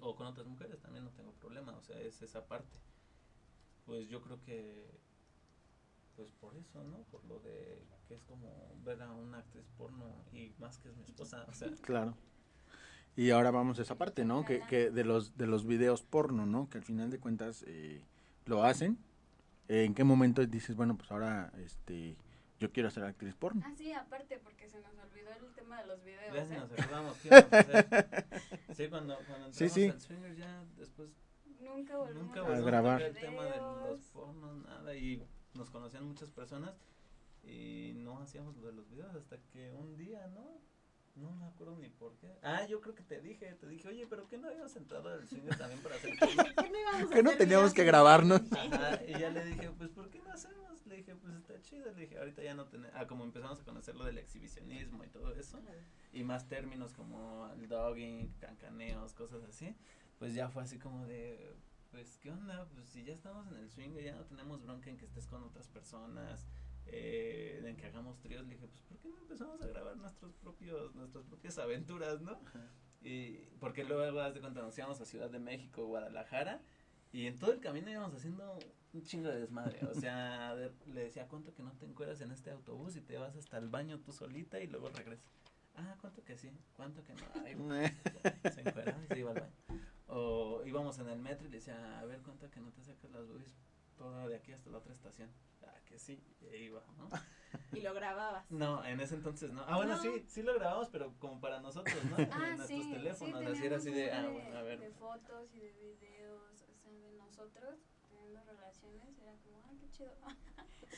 O 0.00 0.16
con 0.16 0.26
otras 0.26 0.46
mujeres 0.46 0.80
también 0.80 1.04
no 1.04 1.10
tengo 1.12 1.32
problema, 1.32 1.76
o 1.76 1.82
sea, 1.82 2.00
es 2.00 2.22
esa 2.22 2.46
parte. 2.46 2.78
Pues 3.84 4.08
yo 4.08 4.22
creo 4.22 4.40
que 4.40 4.98
pues 6.16 6.30
por 6.32 6.56
eso, 6.56 6.82
¿no? 6.84 6.98
Por 7.10 7.24
lo 7.24 7.38
de 7.40 7.82
que 8.08 8.14
es 8.14 8.22
como 8.24 8.74
ver 8.84 9.00
a 9.02 9.12
una 9.12 9.38
actriz 9.38 9.64
porno 9.76 10.24
y 10.32 10.52
más 10.58 10.78
que 10.78 10.88
es 10.90 10.96
mi 10.96 11.04
esposa, 11.04 11.44
o 11.48 11.52
sea, 11.52 11.68
Claro. 11.82 12.14
Y 13.16 13.30
ahora 13.30 13.50
vamos 13.52 13.78
a 13.78 13.82
esa 13.82 13.96
parte, 13.96 14.24
¿no? 14.24 14.44
Que, 14.44 14.60
que 14.68 14.90
de 14.90 15.04
los 15.04 15.36
de 15.36 15.46
los 15.46 15.64
videos 15.66 16.02
porno, 16.02 16.46
¿no? 16.46 16.68
Que 16.68 16.78
al 16.78 16.84
final 16.84 17.10
de 17.10 17.20
cuentas 17.20 17.64
eh, 17.66 18.02
lo 18.46 18.64
hacen. 18.64 18.98
¿En 19.68 19.94
qué 19.94 20.04
momento 20.04 20.44
dices, 20.44 20.74
bueno, 20.76 20.96
pues 20.96 21.10
ahora 21.12 21.52
este 21.58 22.16
yo 22.58 22.70
quiero 22.72 22.90
ser 22.90 23.04
actriz 23.04 23.34
porno? 23.34 23.62
Ah, 23.64 23.72
sí, 23.76 23.92
aparte, 23.92 24.38
porque 24.38 24.68
se 24.68 24.80
nos 24.80 24.96
olvidó 24.98 25.30
el 25.32 25.54
tema 25.54 25.80
de 25.80 25.86
los 25.86 26.02
videos. 26.04 26.34
ya 26.34 26.44
si 26.46 26.54
¿eh? 26.54 26.58
nos 26.58 26.72
acordamos 26.72 27.16
qué 27.18 27.34
a 27.34 27.38
hacer. 27.38 28.26
Sí, 28.74 28.88
cuando, 28.88 29.16
cuando 29.28 29.52
Sí, 29.52 29.64
entramos 29.64 29.72
sí. 29.74 29.88
al 29.90 30.00
swinger 30.00 30.36
ya 30.36 30.64
después 30.76 31.10
Nunca 31.60 31.96
volvimos 31.96 32.24
nunca 32.26 32.40
A 32.40 32.42
volvimos 32.42 32.62
a 32.62 32.70
grabar. 32.70 33.02
el 33.02 33.14
tema 33.16 33.44
de 33.44 33.56
los 33.58 34.00
pornos, 34.10 34.56
nada, 34.64 34.94
y 34.96 35.22
nos 35.54 35.70
conocían 35.70 36.06
muchas 36.06 36.30
personas 36.30 36.74
y 37.42 37.92
no 37.96 38.18
hacíamos 38.20 38.56
lo 38.56 38.66
de 38.66 38.72
los 38.72 38.88
videos 38.88 39.14
hasta 39.14 39.38
que 39.52 39.72
un 39.72 39.96
día, 39.96 40.26
¿no? 40.28 40.60
No 41.16 41.30
me 41.30 41.46
acuerdo 41.46 41.76
ni 41.76 41.88
por 41.88 42.16
qué. 42.16 42.28
Ah, 42.42 42.66
yo 42.66 42.80
creo 42.80 42.94
que 42.94 43.04
te 43.04 43.20
dije, 43.20 43.54
te 43.54 43.68
dije, 43.68 43.86
oye, 43.86 44.04
pero 44.08 44.26
¿qué 44.26 44.36
no 44.36 44.48
habíamos 44.48 44.74
entrado 44.74 45.10
al 45.10 45.24
swinger 45.24 45.56
también 45.56 45.80
para 45.80 45.94
hacer 45.94 46.10
Que 47.12 47.22
no 47.22 47.36
teníamos 47.36 47.72
que 47.72 47.84
grabarnos. 47.84 48.40
Ajá, 48.52 49.00
y 49.06 49.12
ya 49.12 49.30
le 49.30 49.44
dije, 49.44 49.70
pues, 49.78 49.90
¿por 49.90 50.10
qué 50.10 50.20
no 50.22 50.32
hacemos? 50.32 50.84
Le 50.86 50.96
dije, 50.96 51.14
pues, 51.14 51.36
está 51.36 51.62
chido. 51.62 51.92
Le 51.92 52.02
dije, 52.02 52.18
ahorita 52.18 52.42
ya 52.42 52.54
no 52.54 52.66
tenemos... 52.66 52.96
Ah, 52.96 53.06
como 53.06 53.22
empezamos 53.22 53.60
a 53.60 53.64
conocer 53.64 53.94
lo 53.94 54.04
del 54.04 54.18
exhibicionismo 54.18 55.04
y 55.04 55.08
todo 55.08 55.32
eso, 55.36 55.60
y 56.12 56.24
más 56.24 56.48
términos 56.48 56.92
como 56.94 57.48
el 57.52 57.68
dogging, 57.68 58.32
cancaneos, 58.40 59.14
cosas 59.14 59.44
así, 59.44 59.72
pues 60.18 60.34
ya 60.34 60.48
fue 60.48 60.64
así 60.64 60.80
como 60.80 61.06
de, 61.06 61.54
pues, 61.94 62.18
¿qué 62.18 62.28
onda? 62.32 62.66
Pues, 62.74 62.88
si 62.88 63.04
ya 63.04 63.12
estamos 63.14 63.46
en 63.46 63.54
el 63.54 63.70
swing, 63.70 63.92
ya 63.94 64.16
no 64.16 64.24
tenemos 64.24 64.60
bronca 64.64 64.90
en 64.90 64.96
que 64.96 65.04
estés 65.04 65.28
con 65.28 65.44
otras 65.44 65.68
personas, 65.68 66.44
eh, 66.86 67.62
en 67.64 67.76
que 67.76 67.86
hagamos 67.86 68.18
tríos. 68.20 68.42
Le 68.48 68.54
dije, 68.54 68.66
pues, 68.66 68.82
¿por 68.82 68.98
qué 68.98 69.08
no 69.08 69.18
empezamos 69.18 69.62
a 69.62 69.66
grabar 69.68 69.96
nuestros 69.96 70.34
propios, 70.34 70.92
nuestras 70.96 71.24
propias 71.24 71.56
aventuras, 71.58 72.20
no? 72.20 72.40
Y 73.00 73.36
porque 73.60 73.84
luego, 73.84 74.18
haz 74.20 74.34
de 74.34 74.40
cuenta, 74.40 74.60
nos 74.60 74.76
íbamos 74.76 75.00
a 75.00 75.04
Ciudad 75.04 75.30
de 75.30 75.38
México, 75.38 75.86
Guadalajara, 75.86 76.62
y 77.12 77.26
en 77.26 77.38
todo 77.38 77.52
el 77.52 77.60
camino 77.60 77.88
íbamos 77.90 78.12
haciendo 78.12 78.58
un 78.92 79.02
chingo 79.04 79.28
de 79.28 79.38
desmadre. 79.42 79.86
O 79.86 79.94
sea, 79.94 80.54
de- 80.56 80.72
le 80.92 81.02
decía, 81.04 81.28
¿cuánto 81.28 81.54
que 81.54 81.62
no 81.62 81.70
te 81.74 81.86
encueras 81.86 82.20
en 82.22 82.32
este 82.32 82.50
autobús 82.50 82.96
y 82.96 83.02
te 83.02 83.18
vas 83.18 83.36
hasta 83.36 83.56
el 83.58 83.68
baño 83.68 84.00
tú 84.00 84.10
solita 84.12 84.58
y 84.58 84.66
luego 84.66 84.88
regresas? 84.88 85.30
Ah, 85.76 85.96
¿cuánto 86.00 86.24
que 86.24 86.36
sí? 86.36 86.50
¿Cuánto 86.76 87.04
que 87.04 87.14
no? 87.14 87.22
Ay, 87.44 87.54
ya, 88.42 88.50
se 88.52 88.62
encueraba 88.62 89.00
y 89.04 89.06
se 89.06 89.18
iba 89.20 89.30
al 89.30 89.40
baño. 89.40 89.54
O 90.06 90.62
íbamos 90.66 90.98
en 90.98 91.08
el 91.08 91.18
metro 91.18 91.46
y 91.46 91.50
le 91.50 91.56
decía, 91.58 91.98
a 92.00 92.04
ver, 92.04 92.20
¿cuánto 92.22 92.50
que 92.50 92.60
no 92.60 92.70
te 92.72 92.82
sacas 92.82 93.10
las 93.10 93.26
boobies 93.26 93.54
toda 93.96 94.26
de 94.28 94.36
aquí 94.36 94.52
hasta 94.52 94.70
la 94.70 94.78
otra 94.78 94.92
estación? 94.92 95.30
Ah, 95.62 95.74
que 95.86 95.98
sí, 95.98 96.22
y 96.52 96.56
iba, 96.56 96.82
¿no? 96.98 97.08
Y 97.72 97.80
lo 97.80 97.94
grababas. 97.94 98.50
No, 98.50 98.84
en 98.84 99.00
ese 99.00 99.14
entonces 99.14 99.52
no. 99.52 99.64
Ah, 99.66 99.76
bueno, 99.76 99.94
No. 99.96 100.02
sí, 100.02 100.24
sí 100.28 100.42
lo 100.42 100.54
grabamos, 100.54 100.88
pero 100.90 101.14
como 101.20 101.40
para 101.40 101.60
nosotros, 101.60 101.96
¿no? 102.04 102.16
Ah, 102.32 102.50
en 102.50 102.56
nuestros 102.58 102.84
sí, 102.84 102.90
teléfonos, 102.90 103.40
sí, 103.40 103.46
así 103.46 103.64
era 103.66 103.76
así 103.76 103.90
de, 103.92 104.12
ah, 104.12 104.28
bueno, 104.28 104.56
a 104.58 104.62
ver. 104.62 104.80
De 104.80 104.90
fotos 104.90 105.54
y 105.54 105.60
de 105.60 105.72
videos, 105.72 106.62
o 106.68 106.74
sea, 106.76 106.90
de 106.92 107.12
nosotros 107.12 107.78
teniendo 108.10 108.42
relaciones, 108.44 109.18
era 109.18 109.32
como, 109.36 109.62
ah, 109.64 109.72
qué 109.80 109.90
chido. 109.92 110.12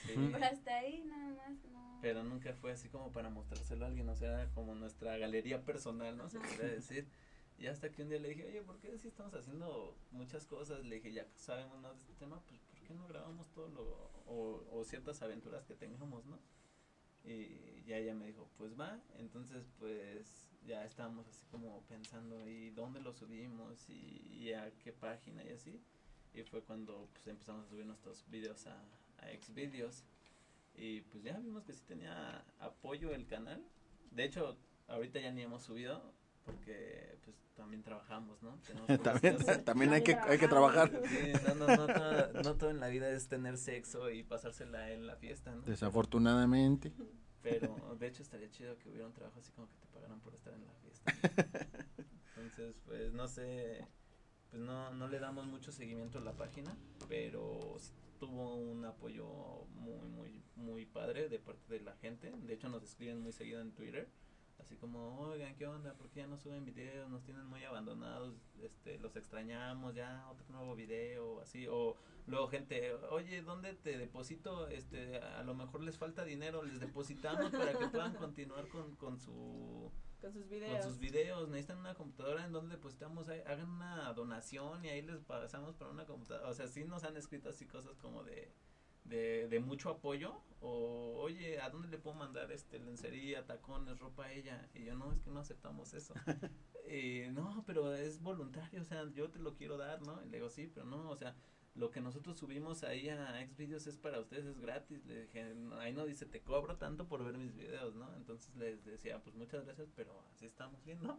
sí. 0.06 0.14
Pero 0.32 0.44
hasta 0.44 0.76
ahí 0.76 1.04
nada 1.04 1.28
más, 1.30 1.64
no. 1.70 1.98
Pero 2.02 2.24
nunca 2.24 2.54
fue 2.54 2.72
así 2.72 2.88
como 2.88 3.12
para 3.12 3.28
mostrárselo 3.30 3.84
a 3.84 3.88
alguien, 3.88 4.08
o 4.08 4.16
sea, 4.16 4.42
era 4.42 4.50
como 4.54 4.74
nuestra 4.74 5.16
galería 5.18 5.62
personal, 5.62 6.16
¿no? 6.16 6.28
Se 6.28 6.38
podría 6.40 6.68
decir. 6.68 7.08
Y 7.58 7.66
hasta 7.68 7.90
que 7.90 8.02
un 8.02 8.10
día 8.10 8.18
le 8.18 8.28
dije, 8.28 8.46
oye, 8.46 8.62
¿por 8.62 8.78
qué 8.78 8.98
si 8.98 9.08
estamos 9.08 9.34
haciendo 9.34 9.96
muchas 10.10 10.44
cosas? 10.46 10.84
Le 10.84 10.96
dije, 10.96 11.12
ya 11.12 11.26
sabemos 11.36 11.78
más 11.80 11.94
de 11.94 12.00
este 12.00 12.12
tema, 12.14 12.42
pues 12.48 12.60
¿por 12.60 12.80
qué 12.80 12.94
no 12.94 13.06
grabamos 13.08 13.48
todo 13.52 13.68
lo, 13.68 14.10
o, 14.26 14.62
o 14.72 14.84
ciertas 14.84 15.22
aventuras 15.22 15.64
que 15.64 15.74
tengamos, 15.74 16.26
¿no? 16.26 16.38
Y 17.24 17.82
ya 17.86 17.96
ella 17.96 18.14
me 18.14 18.26
dijo, 18.26 18.48
pues 18.58 18.78
va, 18.78 19.00
entonces 19.18 19.66
pues 19.78 20.48
ya 20.66 20.84
estábamos 20.84 21.26
así 21.28 21.46
como 21.50 21.80
pensando, 21.88 22.46
¿y 22.48 22.70
dónde 22.70 23.00
lo 23.00 23.12
subimos? 23.12 23.88
Y, 23.88 24.36
y 24.38 24.52
a 24.52 24.70
qué 24.78 24.92
página 24.92 25.42
y 25.44 25.50
así. 25.50 25.80
Y 26.34 26.42
fue 26.42 26.62
cuando 26.62 27.08
pues 27.12 27.26
empezamos 27.26 27.66
a 27.66 27.68
subir 27.68 27.86
nuestros 27.86 28.28
videos 28.30 28.66
a, 28.66 28.78
a 29.18 29.28
Xvideos. 29.40 30.04
Y 30.74 31.00
pues 31.02 31.24
ya 31.24 31.38
vimos 31.38 31.64
que 31.64 31.72
sí 31.72 31.82
tenía 31.86 32.44
apoyo 32.60 33.14
el 33.14 33.26
canal. 33.26 33.64
De 34.10 34.24
hecho, 34.24 34.56
ahorita 34.88 35.18
ya 35.20 35.32
ni 35.32 35.42
hemos 35.42 35.62
subido 35.62 36.12
porque 36.46 37.18
pues 37.24 37.36
también 37.54 37.82
trabajamos, 37.82 38.42
¿no? 38.42 38.58
También, 39.02 39.36
también 39.64 39.92
hay 39.92 40.02
que, 40.02 40.14
hay 40.14 40.38
que 40.38 40.48
trabajar. 40.48 40.90
Sí, 41.06 41.32
no, 41.46 41.54
no, 41.54 41.66
no, 41.76 41.86
todo, 41.86 42.42
no 42.42 42.56
todo 42.56 42.70
en 42.70 42.80
la 42.80 42.88
vida 42.88 43.10
es 43.10 43.28
tener 43.28 43.58
sexo 43.58 44.10
y 44.10 44.22
pasársela 44.22 44.92
en 44.92 45.06
la 45.06 45.16
fiesta, 45.16 45.54
¿no? 45.54 45.62
Desafortunadamente. 45.62 46.92
Pero 47.42 47.96
de 47.98 48.06
hecho 48.06 48.22
estaría 48.22 48.50
chido 48.50 48.78
que 48.78 48.88
hubiera 48.88 49.06
un 49.06 49.12
trabajo 49.12 49.40
así 49.40 49.52
como 49.52 49.68
que 49.68 49.76
te 49.76 49.86
pagaran 49.88 50.20
por 50.20 50.34
estar 50.34 50.54
en 50.54 50.64
la 50.64 50.72
fiesta. 50.74 51.12
Entonces, 52.36 52.76
pues 52.84 53.12
no 53.12 53.28
sé, 53.28 53.86
pues 54.50 54.62
no, 54.62 54.90
no 54.92 55.08
le 55.08 55.18
damos 55.18 55.46
mucho 55.46 55.72
seguimiento 55.72 56.18
a 56.18 56.22
la 56.22 56.32
página, 56.32 56.76
pero 57.08 57.76
tuvo 58.18 58.56
un 58.56 58.84
apoyo 58.84 59.66
muy, 59.74 60.08
muy, 60.08 60.42
muy 60.56 60.86
padre 60.86 61.28
de 61.28 61.38
parte 61.38 61.72
de 61.72 61.80
la 61.80 61.94
gente. 61.96 62.32
De 62.32 62.54
hecho, 62.54 62.68
nos 62.68 62.82
escriben 62.82 63.20
muy 63.20 63.32
seguido 63.32 63.60
en 63.60 63.72
Twitter. 63.72 64.08
Así 64.58 64.76
como, 64.76 65.18
oigan, 65.20 65.54
¿qué 65.56 65.66
onda? 65.66 65.94
¿Por 65.94 66.08
qué 66.10 66.20
ya 66.20 66.26
no 66.26 66.38
suben 66.38 66.64
videos? 66.64 67.08
Nos 67.10 67.22
tienen 67.22 67.46
muy 67.46 67.62
abandonados, 67.64 68.34
este, 68.62 68.98
los 68.98 69.14
extrañamos, 69.16 69.94
ya 69.94 70.26
otro 70.30 70.46
nuevo 70.48 70.74
video, 70.74 71.40
así, 71.40 71.66
o 71.68 71.96
luego 72.26 72.48
gente, 72.48 72.94
oye, 73.10 73.42
¿dónde 73.42 73.74
te 73.74 73.98
deposito? 73.98 74.66
Este, 74.68 75.18
a 75.18 75.42
lo 75.42 75.54
mejor 75.54 75.82
les 75.82 75.98
falta 75.98 76.24
dinero, 76.24 76.62
les 76.62 76.80
depositamos 76.80 77.50
para 77.52 77.78
que 77.78 77.86
puedan 77.88 78.14
continuar 78.14 78.66
con, 78.68 78.96
con 78.96 79.18
su, 79.18 79.90
Con 80.20 80.32
sus 80.32 80.42
con 80.42 80.50
videos. 80.50 80.84
sus 80.84 80.98
videos, 80.98 81.48
necesitan 81.48 81.78
una 81.78 81.94
computadora 81.94 82.44
en 82.46 82.52
donde 82.52 82.76
depositamos, 82.76 83.28
hagan 83.28 83.68
una 83.70 84.12
donación 84.14 84.84
y 84.84 84.88
ahí 84.88 85.02
les 85.02 85.20
pasamos 85.20 85.76
para 85.76 85.90
una 85.90 86.06
computadora, 86.06 86.48
o 86.48 86.54
sea, 86.54 86.66
sí 86.66 86.84
nos 86.84 87.04
han 87.04 87.16
escrito 87.16 87.50
así 87.50 87.66
cosas 87.66 87.96
como 87.98 88.24
de, 88.24 88.50
de, 89.08 89.48
de 89.48 89.60
mucho 89.60 89.90
apoyo, 89.90 90.42
o 90.60 91.14
oye, 91.20 91.60
¿a 91.60 91.70
dónde 91.70 91.88
le 91.88 91.98
puedo 91.98 92.16
mandar 92.16 92.50
este 92.52 92.78
lencería, 92.78 93.46
tacones, 93.46 93.98
ropa 93.98 94.26
a 94.26 94.32
ella? 94.32 94.68
Y 94.74 94.84
yo, 94.84 94.94
no, 94.94 95.12
es 95.12 95.20
que 95.20 95.30
no 95.30 95.40
aceptamos 95.40 95.94
eso. 95.94 96.14
y 96.90 97.28
no, 97.32 97.64
pero 97.66 97.94
es 97.94 98.20
voluntario, 98.22 98.80
o 98.80 98.84
sea, 98.84 99.04
yo 99.14 99.30
te 99.30 99.38
lo 99.38 99.54
quiero 99.54 99.76
dar, 99.76 100.00
¿no? 100.02 100.22
Y 100.24 100.28
le 100.28 100.38
digo, 100.38 100.50
sí, 100.50 100.70
pero 100.72 100.86
no, 100.86 101.10
o 101.10 101.16
sea, 101.16 101.34
lo 101.74 101.90
que 101.90 102.00
nosotros 102.00 102.38
subimos 102.38 102.84
ahí 102.84 103.08
a 103.10 103.46
Xvideos 103.46 103.86
es 103.86 103.98
para 103.98 104.18
ustedes, 104.20 104.46
es 104.46 104.58
gratis. 104.58 105.04
Le 105.04 105.22
dije, 105.26 105.54
"No, 105.54 105.76
ahí 105.78 105.92
no 105.92 106.06
dice, 106.06 106.24
te 106.24 106.40
cobro 106.42 106.76
tanto 106.78 107.06
por 107.06 107.22
ver 107.22 107.36
mis 107.36 107.54
videos, 107.54 107.94
¿no? 107.94 108.14
Entonces 108.16 108.54
les 108.56 108.82
decía, 108.84 109.22
pues 109.22 109.36
muchas 109.36 109.64
gracias, 109.64 109.90
pero 109.94 110.24
así 110.32 110.46
estamos 110.46 110.82
bien, 110.84 111.02
¿no? 111.02 111.18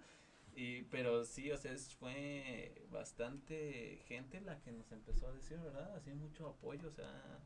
Y, 0.55 0.83
pero 0.83 1.23
sí, 1.25 1.51
o 1.51 1.57
sea, 1.57 1.71
es- 1.73 1.93
fue 1.95 2.85
bastante 2.91 3.99
gente 4.07 4.41
la 4.41 4.59
que 4.61 4.71
nos 4.71 4.91
empezó 4.91 5.27
a 5.27 5.33
decir, 5.33 5.59
¿verdad? 5.59 5.95
Así 5.95 6.11
mucho 6.13 6.47
apoyo, 6.47 6.87
o 6.87 6.91
sea, 6.91 7.39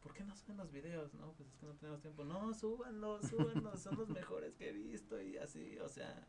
¿por 0.00 0.14
qué 0.14 0.24
no 0.24 0.34
suben 0.34 0.56
los 0.56 0.70
videos? 0.70 1.14
No, 1.14 1.32
pues 1.32 1.48
es 1.48 1.56
que 1.56 1.66
no 1.66 1.74
tenemos 1.74 2.00
tiempo. 2.00 2.24
No, 2.24 2.52
súbanlos, 2.54 3.28
súbanlos, 3.28 3.80
son 3.80 3.96
los 3.96 4.08
mejores 4.08 4.54
que 4.54 4.70
he 4.70 4.72
visto 4.72 5.20
y 5.20 5.36
así, 5.36 5.78
o 5.78 5.88
sea, 5.88 6.26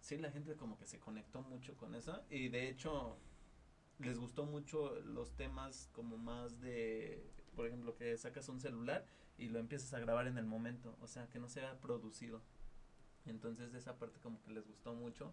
sí, 0.00 0.18
la 0.18 0.30
gente 0.30 0.56
como 0.56 0.78
que 0.78 0.86
se 0.86 0.98
conectó 0.98 1.42
mucho 1.42 1.76
con 1.76 1.94
eso 1.94 2.22
y 2.30 2.48
de 2.48 2.68
hecho 2.68 3.18
les 3.98 4.18
gustó 4.18 4.44
mucho 4.44 4.94
los 5.00 5.32
temas 5.36 5.88
como 5.92 6.16
más 6.16 6.60
de, 6.60 7.30
por 7.54 7.66
ejemplo, 7.66 7.94
que 7.94 8.16
sacas 8.16 8.48
un 8.48 8.60
celular 8.60 9.06
y 9.38 9.48
lo 9.48 9.58
empiezas 9.58 9.92
a 9.94 10.00
grabar 10.00 10.26
en 10.26 10.38
el 10.38 10.46
momento, 10.46 10.96
o 11.00 11.06
sea, 11.06 11.28
que 11.28 11.38
no 11.38 11.48
sea 11.48 11.80
producido. 11.80 12.42
Entonces 13.26 13.72
esa 13.74 13.98
parte 13.98 14.18
como 14.20 14.42
que 14.42 14.50
les 14.52 14.66
gustó 14.66 14.94
mucho 14.94 15.32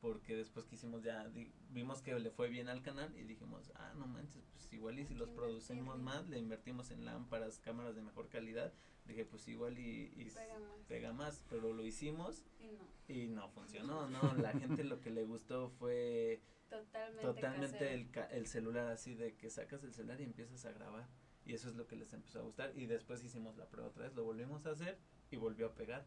porque 0.00 0.36
después 0.36 0.66
quisimos 0.66 1.02
ya, 1.02 1.28
di- 1.28 1.52
vimos 1.70 2.02
que 2.02 2.18
le 2.18 2.30
fue 2.30 2.48
bien 2.48 2.68
al 2.68 2.82
canal 2.82 3.14
y 3.16 3.24
dijimos, 3.24 3.70
ah, 3.76 3.92
no 3.96 4.06
manches, 4.06 4.44
pues 4.52 4.72
igual 4.72 4.98
y 4.98 5.06
si 5.06 5.14
los 5.14 5.30
producimos 5.30 5.98
más, 5.98 6.28
le 6.28 6.38
invertimos 6.38 6.90
en 6.90 7.04
lámparas, 7.04 7.58
cámaras 7.58 7.94
de 7.96 8.02
mejor 8.02 8.28
calidad, 8.28 8.72
dije, 9.06 9.24
pues 9.24 9.48
igual 9.48 9.78
y, 9.78 10.12
y 10.16 10.24
Pega 10.30 10.58
más. 10.58 10.80
pega 10.88 11.12
más, 11.12 11.44
pero 11.48 11.72
lo 11.72 11.84
hicimos 11.84 12.44
Y 12.60 12.68
no, 12.72 12.84
y 13.08 13.26
no 13.28 13.48
funcionó, 13.50 14.08
¿no? 14.08 14.34
La 14.34 14.52
gente 14.52 14.84
lo 14.84 15.00
que 15.00 15.10
le 15.10 15.24
gustó 15.24 15.70
fue 15.70 16.40
totalmente, 16.68 17.22
totalmente 17.22 17.94
el, 17.94 18.10
el 18.32 18.46
celular 18.46 18.88
así 18.88 19.14
de 19.14 19.34
que 19.36 19.50
sacas 19.50 19.82
el 19.84 19.92
celular 19.94 20.20
y 20.20 20.24
empiezas 20.24 20.64
a 20.66 20.72
grabar 20.72 21.08
y 21.44 21.54
eso 21.54 21.68
es 21.68 21.76
lo 21.76 21.86
que 21.86 21.94
les 21.94 22.12
empezó 22.12 22.40
a 22.40 22.42
gustar 22.42 22.72
y 22.76 22.86
después 22.86 23.22
hicimos 23.24 23.56
la 23.56 23.66
prueba 23.68 23.88
otra 23.90 24.04
vez, 24.04 24.14
lo 24.14 24.24
volvimos 24.24 24.66
a 24.66 24.70
hacer 24.72 24.98
y 25.30 25.36
volvió 25.36 25.66
a 25.68 25.74
pegar 25.74 26.04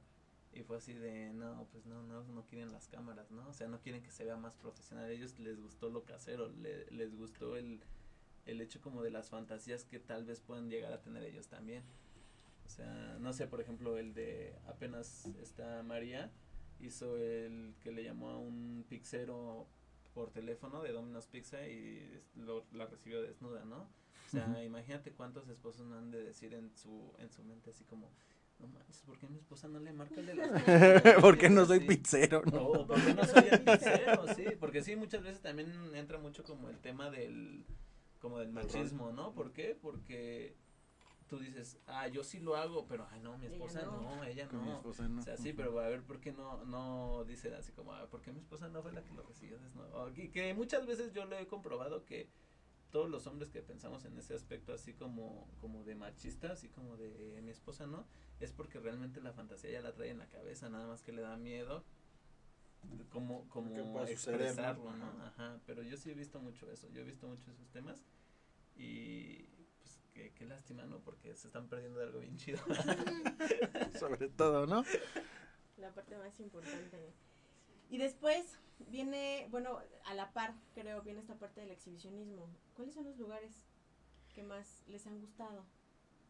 y 0.54 0.64
fue 0.64 0.78
así 0.78 0.94
de 0.94 1.32
no, 1.34 1.68
pues 1.72 1.86
no, 1.86 2.02
no, 2.04 2.24
no 2.24 2.46
quieren 2.48 2.72
las 2.72 2.88
cámaras, 2.88 3.30
¿no? 3.32 3.48
O 3.48 3.54
sea, 3.54 3.68
no 3.68 3.80
quieren 3.82 4.02
que 4.04 4.12
se 4.12 4.26
vea 4.26 4.36
más 4.38 4.56
profesional, 4.56 5.06
a 5.06 5.12
ellos 5.12 5.38
les 5.40 5.60
gustó 5.62 5.90
lo 5.90 6.04
casero, 6.04 6.50
le- 6.50 6.90
les 6.92 7.16
gustó 7.16 7.56
el, 7.56 7.82
el 8.46 8.62
hecho 8.62 8.82
como 8.82 9.04
de 9.04 9.12
las 9.12 9.30
fantasías 9.30 9.86
que 9.86 10.00
tal 10.00 10.26
vez 10.26 10.40
puedan 10.42 10.70
llegar 10.70 10.92
a 10.94 11.02
tener 11.02 11.24
ellos 11.24 11.48
también. 11.48 11.84
O 12.66 12.70
sea, 12.70 13.18
no 13.20 13.34
sé, 13.34 13.48
por 13.48 13.62
ejemplo, 13.62 13.98
el 13.98 14.14
de 14.14 14.56
apenas 14.68 15.26
está 15.42 15.82
María, 15.84 16.32
hizo 16.80 17.18
el 17.18 17.76
que 17.82 17.92
le 17.92 18.04
llamó 18.04 18.30
a 18.30 18.38
un 18.38 18.86
pixero 18.88 19.68
por 20.14 20.32
teléfono 20.32 20.82
de 20.82 20.92
Domino's 20.92 21.28
Pizza 21.28 21.68
y 21.68 22.22
lo, 22.36 22.66
la 22.74 22.86
recibió 22.88 23.22
desnuda, 23.22 23.66
¿no? 23.66 23.88
O 24.28 24.30
sea, 24.32 24.64
imagínate 24.64 25.12
cuántos 25.12 25.48
esposos 25.50 25.88
no 25.88 25.98
han 25.98 26.12
de 26.12 26.24
decir 26.24 26.54
en 26.54 26.76
su 26.76 27.12
en 27.18 27.32
su 27.32 27.44
mente 27.44 27.72
así 27.72 27.84
como, 27.86 28.10
no 28.60 28.68
manches, 28.68 29.02
¿por 29.02 29.18
qué 29.18 29.28
mi 29.28 29.38
esposa 29.38 29.68
no 29.68 29.80
le 29.80 29.94
marca 29.94 30.20
el 30.20 30.26
de 30.28 30.36
las 30.36 30.50
¿Por 31.22 31.38
qué 31.38 31.50
no 31.50 31.66
soy 31.66 31.80
Sí. 31.80 31.86
pizzero? 31.86 32.42
no? 32.52 32.66
o 32.66 32.88
por 32.88 33.04
qué 33.04 33.14
no 33.14 33.26
soy 33.26 33.46
el 33.52 33.62
pizzero, 33.62 34.28
sí, 34.36 34.46
porque 34.60 34.84
sí, 34.84 34.96
muchas 34.96 35.24
veces 35.24 35.42
también 35.42 35.72
entra 35.96 36.18
mucho 36.18 36.44
como 36.44 36.70
el 36.70 36.78
tema 36.80 37.10
del, 37.10 37.66
como 38.20 38.40
del 38.40 38.52
machismo, 38.52 39.12
¿no? 39.12 39.34
¿Por 39.34 39.52
qué? 39.54 39.78
Porque 39.82 40.56
tú 41.28 41.38
dices, 41.40 41.78
ah, 41.86 42.08
yo 42.08 42.24
sí 42.24 42.40
lo 42.40 42.56
hago, 42.56 42.88
pero, 42.88 43.08
ay, 43.12 43.22
no, 43.22 43.38
mi 43.38 43.46
Ella 43.46 43.56
esposa 43.56 43.84
no. 43.84 44.02
no, 44.02 44.24
ella 44.24 44.48
Con 44.48 44.62
mi 44.64 44.70
no. 44.70 44.78
esposa 44.78 45.08
no. 45.08 45.22
O 45.22 45.24
sea, 45.24 45.38
sí, 45.38 45.54
pero 45.54 45.80
a 45.80 45.88
ver, 45.88 46.02
¿por 46.02 46.20
qué 46.20 46.32
no, 46.34 46.66
no 46.66 47.24
dicen 47.26 47.54
así 47.54 47.72
como, 47.72 47.94
ah, 47.94 48.08
¿por 48.10 48.22
qué 48.22 48.32
mi 48.32 48.40
esposa 48.40 48.68
no 48.68 48.82
fue 48.82 48.92
la 48.92 49.04
que 49.04 49.14
lo 49.14 49.22
recibió 49.24 49.58
que 50.34 50.54
muchas 50.56 50.86
veces 50.88 51.14
yo 51.14 51.26
lo 51.26 51.38
he 51.38 51.46
comprobado 51.48 52.04
que 52.06 52.28
todos 52.92 53.10
los 53.10 53.28
hombres 53.28 53.50
que 53.50 53.62
pensamos 53.62 54.06
en 54.06 54.18
ese 54.18 54.34
aspecto 54.34 54.74
así 54.74 54.94
como, 54.94 55.48
como 55.62 55.84
de 55.84 55.96
machista, 55.96 56.52
así 56.52 56.70
como 56.70 56.98
de 56.98 57.38
eh, 57.38 57.42
mi 57.42 57.52
esposa 57.52 57.86
no, 57.86 58.06
es 58.40 58.52
porque 58.52 58.80
realmente 58.80 59.22
la 59.22 59.34
fantasía 59.34 59.72
ya 59.72 59.82
la 59.82 59.94
trae 59.94 60.10
en 60.10 60.20
la 60.20 60.28
cabeza, 60.28 60.70
nada 60.70 60.88
más 60.88 61.02
que 61.02 61.12
le 61.12 61.22
da 61.22 61.38
miedo 61.38 61.84
como 63.10 63.46
suceder, 63.52 63.86
¿no? 63.86 64.08
expresarlo, 64.08 64.92
¿no? 64.94 65.06
Ajá. 65.06 65.28
Ajá, 65.28 65.60
pero 65.66 65.84
yo 65.84 65.98
sí 65.98 66.12
he 66.12 66.14
visto 66.14 66.40
mucho 66.40 66.72
eso, 66.72 66.88
yo 66.90 67.02
he 67.02 67.04
visto 67.04 67.28
mucho 67.28 67.52
esos 67.52 67.70
temas 67.70 68.04
y 68.76 69.44
pues 69.80 70.00
qué, 70.14 70.34
qué 70.34 70.46
lástima, 70.46 70.86
¿no? 70.86 71.00
Porque 71.00 71.36
se 71.36 71.48
están 71.48 71.68
perdiendo 71.68 72.00
de 72.00 72.06
algo 72.06 72.20
bien 72.20 72.38
chido. 72.38 72.60
Sobre 74.00 74.30
todo, 74.30 74.66
¿no? 74.66 74.84
La 75.78 75.94
parte 75.94 76.18
más 76.18 76.40
importante. 76.40 77.14
Y 77.90 77.98
después 77.98 78.58
viene, 78.88 79.48
bueno, 79.50 79.80
a 80.06 80.14
la 80.14 80.32
par, 80.32 80.54
creo, 80.74 81.02
viene 81.02 81.20
esta 81.20 81.36
parte 81.36 81.62
del 81.62 81.72
exhibicionismo. 81.72 82.48
¿Cuáles 82.76 82.94
son 82.94 83.06
los 83.06 83.18
lugares 83.18 83.66
que 84.34 84.44
más 84.44 84.84
les 84.88 85.06
han 85.08 85.20
gustado? 85.20 85.66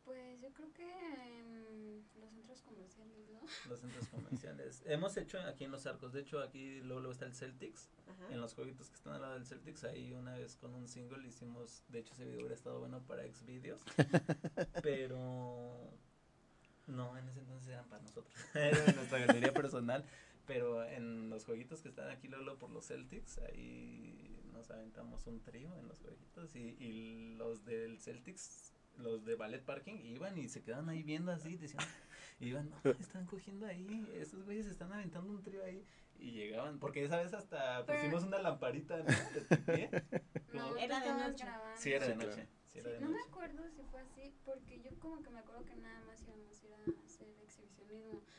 Pues 0.06 0.42
yo 0.42 0.52
creo 0.54 0.74
que 0.74 0.84
em, 0.84 2.02
los 2.20 2.32
centros 2.32 2.62
comerciales, 2.64 3.30
¿no? 3.30 3.42
los 3.70 3.80
centros 3.80 4.08
comerciales. 4.08 4.82
Hemos 4.86 5.16
hecho 5.18 5.40
aquí 5.42 5.66
en 5.66 5.72
los 5.72 5.86
arcos, 5.86 6.14
de 6.14 6.22
hecho 6.22 6.40
aquí 6.40 6.80
luego, 6.80 7.02
luego 7.02 7.12
está 7.12 7.26
el 7.26 7.36
Celtics, 7.36 7.90
Ajá. 8.08 8.34
en 8.34 8.42
los 8.42 8.56
jueguitos 8.56 8.90
que 8.90 8.96
están 8.96 9.14
al 9.14 9.22
lado 9.22 9.34
del 9.36 9.46
Celtics, 9.46 9.84
ahí 9.84 10.14
una 10.14 10.34
vez 10.34 10.56
con 10.56 10.74
un 10.74 10.88
single 10.88 11.28
hicimos, 11.28 11.84
de 11.90 12.00
hecho 12.00 12.14
ese 12.14 12.26
video 12.26 12.40
hubiera 12.40 12.56
estado 12.56 12.80
bueno 12.80 13.02
para 13.06 13.24
Xvideos, 13.24 13.84
pero 14.82 15.92
no, 16.88 17.16
en 17.16 17.30
ese 17.30 17.42
entonces 17.42 17.70
eran 17.70 17.88
para 17.88 18.02
nosotros, 18.02 18.34
era 18.56 18.82
de 18.82 18.94
nuestra 18.94 19.20
galería 19.20 19.54
personal, 19.54 20.04
pero 20.50 20.84
en 20.84 21.30
los 21.30 21.46
jueguitos 21.46 21.84
que 21.84 21.90
están 21.90 22.10
aquí 22.10 22.28
luego, 22.28 22.44
luego 22.44 22.60
por 22.60 22.72
los 22.72 22.88
Celtics, 22.88 23.38
ahí 23.38 24.42
nos 24.52 24.72
aventamos 24.72 25.28
un 25.28 25.44
trío 25.44 25.70
en 25.78 25.88
los 25.88 26.00
jueguitos 26.00 26.56
y, 26.56 26.76
y 26.80 27.36
los 27.36 27.66
del 27.66 28.00
Celtics, 28.00 28.74
los 28.98 29.26
de 29.26 29.36
Ballet 29.36 29.64
Parking, 29.64 29.98
iban 30.04 30.40
y 30.40 30.50
se 30.50 30.64
quedaban 30.64 30.90
ahí 30.90 31.04
viendo 31.04 31.32
así, 31.32 31.56
decían, 31.56 31.86
iban, 32.40 32.68
no, 32.84 32.90
están 32.90 33.28
cogiendo 33.28 33.68
ahí, 33.68 34.04
esos 34.16 34.44
güeyes 34.44 34.66
están 34.66 34.92
aventando 34.92 35.32
un 35.32 35.44
trío 35.44 35.64
ahí. 35.64 35.86
Y 36.18 36.32
llegaban, 36.32 36.80
porque 36.80 37.06
esa 37.06 37.18
vez 37.18 37.32
hasta 37.34 37.86
pusimos 37.86 38.24
una 38.24 38.40
lamparita 38.40 38.98
¿no? 38.98 39.04
de 39.06 39.58
pie. 39.58 39.90
No, 40.52 40.76
Era 40.78 41.00
de 41.00 41.14
noche. 41.14 41.46
Sí, 41.78 41.94
era 41.94 42.08
de 42.08 42.16
noche. 42.16 42.48
Sí, 42.48 42.60
Sí, 42.72 42.82
no 43.02 43.10
me 43.10 43.20
acuerdo 43.22 43.64
si 43.76 43.82
fue 43.84 44.00
así, 44.02 44.34
porque 44.46 44.80
yo 44.82 44.92
como 45.00 45.22
que 45.24 45.30
me 45.32 45.40
acuerdo 45.40 45.59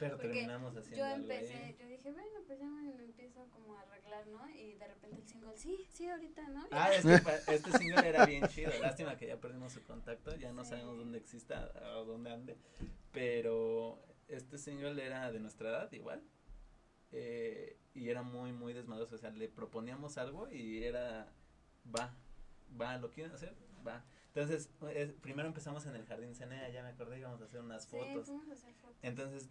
Pero 0.00 0.16
porque 0.16 0.28
terminamos 0.32 0.76
haciendo 0.76 0.96
Yo 0.96 1.04
algo 1.04 1.16
empecé, 1.32 1.54
ahí. 1.54 1.76
yo 1.78 1.86
dije, 1.86 2.10
bueno, 2.12 2.30
pues 2.46 2.58
ya 2.58 2.66
me 2.66 2.92
me 2.92 3.04
empiezo 3.04 3.46
como 3.50 3.76
a 3.76 3.82
arreglar, 3.82 4.26
¿no? 4.28 4.48
Y 4.50 4.72
de 4.74 4.88
repente 4.88 5.16
el 5.20 5.28
single, 5.28 5.56
sí, 5.56 5.86
sí, 5.92 6.08
ahorita, 6.08 6.48
¿no? 6.48 6.66
Ah, 6.72 6.92
es 6.92 7.04
que 7.04 7.18
pa- 7.18 7.52
este 7.52 7.78
single 7.78 8.08
era 8.08 8.26
bien 8.26 8.46
chido. 8.48 8.72
Lástima 8.80 9.16
que 9.16 9.26
ya 9.28 9.36
perdimos 9.36 9.72
su 9.72 9.82
contacto. 9.84 10.34
Ya 10.36 10.52
no 10.52 10.64
Sí. 10.64 10.70
sabemos 10.70 10.96
dónde 10.98 11.18
exista 11.18 11.70
o 11.96 12.04
dónde 12.04 12.32
ande. 12.32 12.56
Pero 13.12 14.02
este 14.28 14.58
single 14.58 15.04
era 15.04 15.30
de 15.30 15.38
nuestra 15.40 15.68
edad, 15.70 15.92
igual. 15.92 16.22
Eh, 17.12 17.76
y 17.94 18.08
era 18.08 18.22
muy, 18.22 18.52
muy 18.52 18.72
desmadroso. 18.72 19.14
O 19.16 19.18
sea, 19.18 19.30
le 19.30 19.48
proponíamos 19.48 20.16
algo 20.18 20.50
y 20.50 20.84
era, 20.84 21.32
va, 21.94 22.14
va, 22.80 22.96
¿lo 22.98 23.10
quieren 23.10 23.32
hacer? 23.32 23.54
Va. 23.86 24.04
Entonces, 24.28 24.70
es- 24.94 25.12
primero 25.14 25.48
empezamos 25.48 25.84
en 25.86 25.96
el 25.96 26.06
Jardín 26.06 26.34
Cenea, 26.34 26.68
ya 26.68 26.82
me 26.84 26.90
acordé, 26.90 27.18
íbamos 27.18 27.40
a 27.42 27.44
hacer 27.46 27.60
unas 27.60 27.84
Sí, 27.84 27.90
fotos. 27.90 28.26
fuimos 28.26 28.48
a 28.48 28.52
hacer 28.52 28.74
fotos. 28.74 28.96
Entonces 29.02 29.50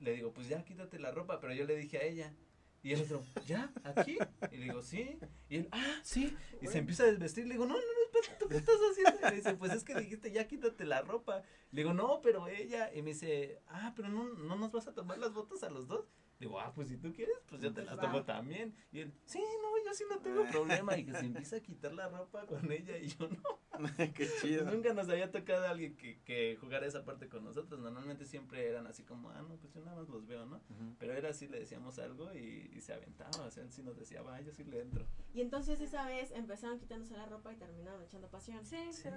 le 0.00 0.12
digo, 0.12 0.32
pues 0.32 0.48
ya 0.48 0.64
quítate 0.64 0.98
la 0.98 1.10
ropa, 1.10 1.40
pero 1.40 1.54
yo 1.54 1.64
le 1.64 1.76
dije 1.76 1.98
a 1.98 2.04
ella. 2.04 2.34
Y 2.82 2.92
el 2.92 3.02
otro, 3.02 3.24
¿ya? 3.46 3.72
¿Aquí? 3.82 4.16
Y 4.52 4.56
le 4.58 4.64
digo, 4.64 4.80
sí. 4.80 5.18
Y 5.48 5.56
él, 5.56 5.68
ah, 5.72 6.00
sí. 6.04 6.36
Y 6.62 6.68
se 6.68 6.78
empieza 6.78 7.02
a 7.02 7.06
desvestir. 7.06 7.44
Le 7.44 7.54
digo, 7.54 7.66
no, 7.66 7.74
no, 7.74 7.80
no, 7.80 8.20
espera, 8.20 8.38
¿tú 8.38 8.48
qué 8.48 8.58
estás 8.58 8.76
haciendo? 8.90 9.18
Y 9.26 9.30
le 9.30 9.36
dice, 9.36 9.54
pues 9.54 9.72
es 9.72 9.82
que 9.82 9.94
dijiste, 9.98 10.30
ya 10.30 10.46
quítate 10.46 10.84
la 10.84 11.02
ropa. 11.02 11.42
Le 11.72 11.82
digo, 11.82 11.94
no, 11.94 12.20
pero 12.22 12.46
ella. 12.46 12.94
Y 12.94 13.02
me 13.02 13.10
dice, 13.10 13.60
ah, 13.66 13.92
pero 13.96 14.08
no, 14.08 14.28
no 14.34 14.54
nos 14.54 14.70
vas 14.70 14.86
a 14.86 14.94
tomar 14.94 15.18
las 15.18 15.32
fotos 15.32 15.64
a 15.64 15.70
los 15.70 15.88
dos. 15.88 16.06
Digo, 16.38 16.60
ah, 16.60 16.72
pues 16.74 16.88
si 16.88 16.98
tú 16.98 17.12
quieres, 17.12 17.36
pues 17.48 17.62
yo 17.62 17.72
te 17.72 17.82
Pues 17.82 17.86
las 17.86 18.00
tomo 18.00 18.22
también. 18.24 18.74
Y 18.92 19.00
él, 19.00 19.12
sí, 19.24 19.42
no, 19.62 19.84
yo 19.84 19.94
sí 19.94 20.04
no 20.08 20.18
tengo 20.18 20.44
problema. 20.50 20.96
Y 20.98 21.04
que 21.04 21.12
se 21.12 21.26
empieza 21.26 21.56
a 21.56 21.60
quitar 21.60 21.94
la 21.94 22.08
ropa 22.08 22.46
con 22.46 22.70
ella 22.70 22.98
y 22.98 23.08
yo 23.08 23.28
no. 23.28 23.66
Qué 24.14 24.28
chido. 24.40 24.70
Nunca 24.70 24.92
nos 24.92 25.08
había 25.08 25.30
tocado 25.30 25.66
alguien 25.66 25.96
que, 25.96 26.20
que 26.22 26.56
jugara 26.60 26.86
esa 26.86 27.04
parte 27.04 27.28
con 27.28 27.44
nosotros. 27.44 27.80
Normalmente 27.80 28.24
siempre 28.24 28.68
eran 28.68 28.86
así 28.86 29.02
como, 29.02 29.30
ah, 29.30 29.42
no, 29.42 29.56
pues 29.56 29.72
yo 29.72 29.80
nada 29.80 29.96
más 29.96 30.08
los 30.08 30.26
veo, 30.26 30.46
¿no? 30.46 30.56
Ujú. 30.56 30.96
Pero 30.98 31.14
era 31.14 31.30
así, 31.30 31.48
le 31.48 31.58
decíamos 31.58 31.98
algo 31.98 32.32
y, 32.34 32.70
y 32.74 32.80
se 32.80 32.92
aventaba. 32.92 33.44
O 33.46 33.50
sea, 33.50 33.62
él 33.62 33.72
sí 33.72 33.82
nos 33.82 33.96
decía, 33.96 34.22
va, 34.22 34.40
yo 34.40 34.52
sí 34.52 34.64
le 34.64 34.80
entro. 34.80 35.06
Y 35.32 35.40
entonces 35.40 35.80
esa 35.80 36.06
vez 36.06 36.30
empezaron 36.32 36.78
quitándose 36.78 37.16
la 37.16 37.26
ropa 37.26 37.52
y 37.52 37.56
terminaron 37.56 38.02
echando 38.02 38.28
pasión. 38.28 38.64
Sí, 38.64 38.76
Sí, 38.92 39.08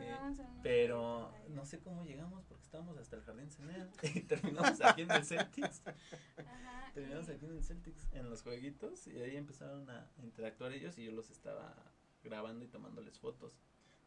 Pero 0.64 1.30
proyecto 1.30 1.54
no 1.54 1.66
sé 1.66 1.80
cómo 1.80 2.06
llegamos 2.06 2.44
porque 2.46 2.64
estábamos 2.64 2.98
hasta 2.98 3.16
el 3.16 3.24
Jardín 3.24 3.50
Cenea 3.50 3.90
y 4.04 4.22
terminamos 4.22 4.82
aquí 4.82 5.02
en 5.02 5.12
el 5.12 5.26
Celtics. 5.26 5.82
Ajá. 6.38 6.92
Terminamos 7.10 7.30
aquí 7.36 7.46
en 7.48 7.58
el 7.58 7.64
Celtics, 7.64 8.08
en 8.14 8.30
los 8.30 8.44
jueguitos 8.44 9.08
y 9.08 9.20
ahí 9.20 9.36
empezaron 9.36 9.90
a 9.90 10.12
interactuar 10.22 10.74
ellos 10.74 10.96
y 11.00 11.06
yo 11.06 11.12
los 11.12 11.32
estaba 11.32 11.74
grabando 12.24 12.64
y 12.64 12.68
tomándoles 12.68 13.18
fotos. 13.18 13.52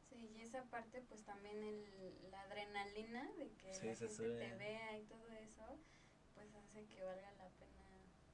Sí, 0.09 0.30
y 0.36 0.40
esa 0.40 0.62
parte, 0.70 1.03
pues 1.09 1.24
también 1.24 1.64
el, 1.64 2.30
la 2.30 2.42
adrenalina 2.42 3.28
de 3.36 3.50
que 3.55 3.74
Sí, 3.74 3.86
la 3.88 3.94
se 3.96 4.07
gente 4.07 4.14
sube. 4.14 4.38
te 4.48 4.57
vea 4.57 4.98
y 5.00 5.05
todo 5.07 5.28
eso, 5.32 5.80
pues 6.34 6.55
hace 6.55 6.84
que 6.86 7.03
valga 7.03 7.32
la 7.32 7.48
pena 7.59 7.82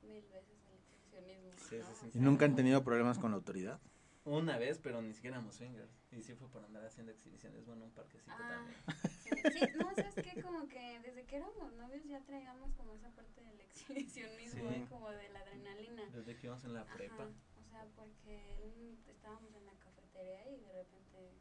mil 0.03 0.27
veces 0.29 0.59
el 0.67 0.75
exhibicionismo. 0.75 1.51
Sí, 1.71 1.77
¿no? 1.79 1.85
sí, 1.87 1.93
sí. 2.03 2.11
O 2.15 2.19
¿Y 2.19 2.21
nunca 2.21 2.45
han 2.45 2.55
tenido 2.55 2.85
problemas 2.85 3.19
con 3.19 3.31
la 3.31 3.39
autoridad? 3.39 3.81
Una 4.27 4.59
vez, 4.59 4.79
pero 4.83 5.01
ni 5.01 5.15
siquiera 5.15 5.37
éramos 5.39 5.55
swingers. 5.55 5.97
Y 6.13 6.21
sí 6.23 6.35
fue 6.35 6.51
por 6.51 6.63
andar 6.63 6.85
haciendo 6.85 7.11
exhibiciones, 7.11 7.65
bueno, 7.65 7.87
un 7.87 7.93
parquecito 7.93 8.35
Ah, 8.39 8.49
también. 8.49 8.77
sí, 9.53 9.61
no, 9.79 9.95
sabes 9.95 10.15
que 10.15 10.43
como 10.43 10.69
que 10.69 11.01
desde 11.01 11.25
que 11.27 11.37
éramos 11.37 11.73
novios 11.75 12.05
ya 12.05 12.21
traíamos 12.25 12.73
como 12.75 12.95
esa 12.95 13.11
parte 13.11 13.41
del 13.43 13.61
exhibicionismo 13.61 14.71
Sí. 14.71 14.77
y 14.83 14.87
como 14.87 15.11
de 15.11 15.29
la 15.31 15.41
adrenalina. 15.41 16.03
Desde 16.13 16.37
que 16.37 16.47
íbamos 16.47 16.65
en 16.65 16.75
la 16.75 16.85
prepa. 16.85 17.25
O 17.25 17.71
sea, 17.71 17.87
porque 17.97 18.71
estábamos 19.09 19.55
en 19.55 19.67
la 19.67 19.73
cafetería 19.75 20.49
y 20.49 20.61
de 20.61 20.73
repente 20.73 21.33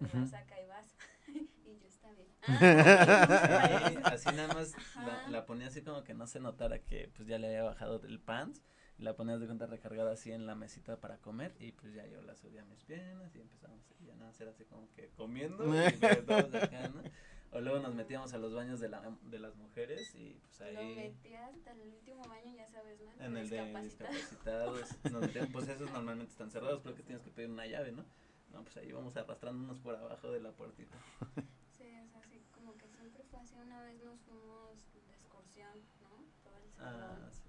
¿no? 0.00 0.08
se 0.08 0.16
la 0.18 0.26
saca 0.26 0.60
y 0.60 0.66
vas. 0.66 0.94
y 1.28 1.78
yo 1.78 1.86
está 1.86 2.10
bien. 2.12 2.28
Sí, 3.88 3.98
así 4.04 4.36
nada 4.36 4.54
más 4.54 4.74
la, 4.96 5.28
la 5.28 5.46
ponía 5.46 5.66
así 5.68 5.82
como 5.82 6.02
que 6.04 6.14
no 6.14 6.26
se 6.26 6.40
notara 6.40 6.78
que 6.80 7.10
pues 7.14 7.28
ya 7.28 7.38
le 7.38 7.48
había 7.48 7.62
bajado 7.62 7.98
del 7.98 8.20
pants. 8.20 8.62
La 8.98 9.14
ponías 9.14 9.40
de 9.40 9.46
cuenta 9.46 9.66
recargada 9.66 10.12
así 10.12 10.32
en 10.32 10.46
la 10.46 10.54
mesita 10.56 10.96
para 11.00 11.18
comer 11.18 11.54
y 11.60 11.70
pues 11.72 11.94
ya 11.94 12.04
yo 12.06 12.20
la 12.22 12.34
subía 12.34 12.62
a 12.62 12.64
mis 12.64 12.82
piernas 12.82 13.34
y 13.36 13.40
empezamos 13.40 13.80
y 14.00 14.06
ya 14.06 14.14
nada, 14.14 14.26
a 14.26 14.30
hacer 14.30 14.48
así 14.48 14.64
como 14.64 14.92
que 14.94 15.08
comiendo 15.10 15.64
y 15.66 15.90
todos 16.26 16.54
acá, 16.54 16.88
¿no? 16.88 17.02
O 17.50 17.60
luego 17.60 17.78
nos 17.78 17.94
metíamos 17.94 18.34
a 18.34 18.38
los 18.38 18.52
baños 18.52 18.78
de, 18.80 18.88
la, 18.88 19.00
de 19.22 19.38
las 19.38 19.56
mujeres 19.56 20.14
y 20.14 20.34
pues 20.42 20.60
Lo 20.72 20.80
ahí 20.80 20.96
metía 20.96 21.46
hasta 21.46 21.72
el 21.72 21.80
último 21.94 22.22
baño, 22.24 22.54
ya 22.54 22.66
sabes, 22.66 23.00
¿no? 23.00 23.24
en 23.24 23.36
el 23.36 23.48
de 23.48 23.64
Discapacitados. 23.82 25.04
nos 25.10 25.20
metíamos, 25.22 25.50
pues 25.52 25.68
esos 25.68 25.90
normalmente 25.92 26.32
están 26.32 26.50
cerrados, 26.50 26.82
creo 26.82 26.94
que 26.94 27.02
tienes 27.04 27.22
que 27.22 27.30
pedir 27.30 27.50
una 27.50 27.66
llave, 27.66 27.92
¿no? 27.92 28.04
No, 28.52 28.62
pues 28.64 28.76
ahí 28.78 28.88
íbamos 28.88 29.16
arrastrándonos 29.16 29.78
por 29.80 29.94
abajo 29.94 30.30
de 30.30 30.40
la 30.40 30.52
puertita. 30.52 30.96
Sí, 31.78 31.84
es 31.84 32.12
así, 32.16 32.42
como 32.52 32.76
que 32.76 32.88
siempre 32.88 33.22
fue 33.30 33.38
así. 33.38 33.54
Una 33.54 33.80
vez 33.82 34.02
nos 34.02 34.18
fuimos 34.22 34.74
de 35.06 35.14
excursión, 35.14 35.78
¿no? 36.02 36.24
Todo 36.42 36.56
el 36.56 36.64
Ah, 36.80 37.30
sí. 37.30 37.47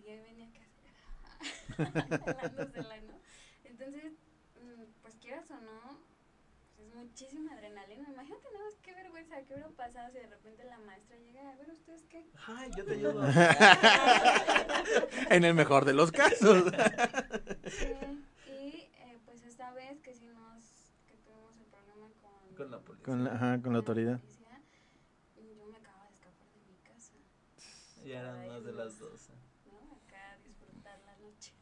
Y 0.00 0.02
yo 0.02 0.22
venía 0.22 0.48
casi 0.52 0.80
¿no? 3.06 3.20
Entonces, 3.64 4.12
mm, 4.60 4.84
pues 5.02 5.14
quieras 5.16 5.50
o 5.50 5.60
no, 5.60 5.98
pues 6.76 6.88
es 6.88 6.94
muchísima 6.94 7.52
adrenalina. 7.52 8.08
Imagínate 8.10 8.48
nada 8.52 8.64
más 8.64 8.74
qué 8.82 8.94
vergüenza, 8.94 9.36
qué 9.42 9.54
hubiera 9.54 9.68
pasado 9.70 10.10
si 10.12 10.18
de 10.18 10.26
repente 10.26 10.64
la 10.64 10.78
maestra 10.78 11.16
llega, 11.18 11.50
a 11.50 11.56
ver, 11.56 11.70
¿ustedes 11.70 12.04
qué? 12.08 12.26
Ay, 12.46 12.70
yo 12.76 12.84
te 12.84 12.94
ayudo. 12.94 13.22
En 15.30 15.44
el 15.44 15.54
mejor 15.54 15.84
de 15.84 15.92
los 15.92 16.10
casos. 16.12 16.64
Sí, 17.68 17.86
y 18.46 18.88
eh, 18.94 19.18
pues 19.24 19.42
esta 19.44 19.72
vez 19.72 20.00
que 20.00 20.14
sí 20.14 20.26
nos, 20.26 20.64
que 21.06 21.16
tuvimos 21.18 21.56
el 21.58 21.66
problema 21.66 22.08
con, 22.20 22.54
Con 22.56 22.70
la 22.70 22.80
policía. 22.80 23.04
Con 23.04 23.24
la, 23.24 23.32
ajá, 23.34 23.62
con 23.62 23.72
la 23.72 23.78
autoridad. 23.78 24.18
policía, 24.18 24.60
yo 25.36 25.66
me 25.66 25.76
acabo 25.76 26.02
de 26.02 26.08
escapar 26.10 26.48
de 26.52 26.64
mi 26.66 26.76
casa. 26.78 27.12
Ya 28.04 28.20
eran 28.20 28.48
más 28.48 28.64
de 28.64 28.72
las 28.72 28.98
12. 28.98 29.32
¿no? 29.66 29.78
Acá 30.06 30.32
a 30.32 30.38
disfrutar 30.38 30.98
la 31.06 31.16
noche. 31.18 31.52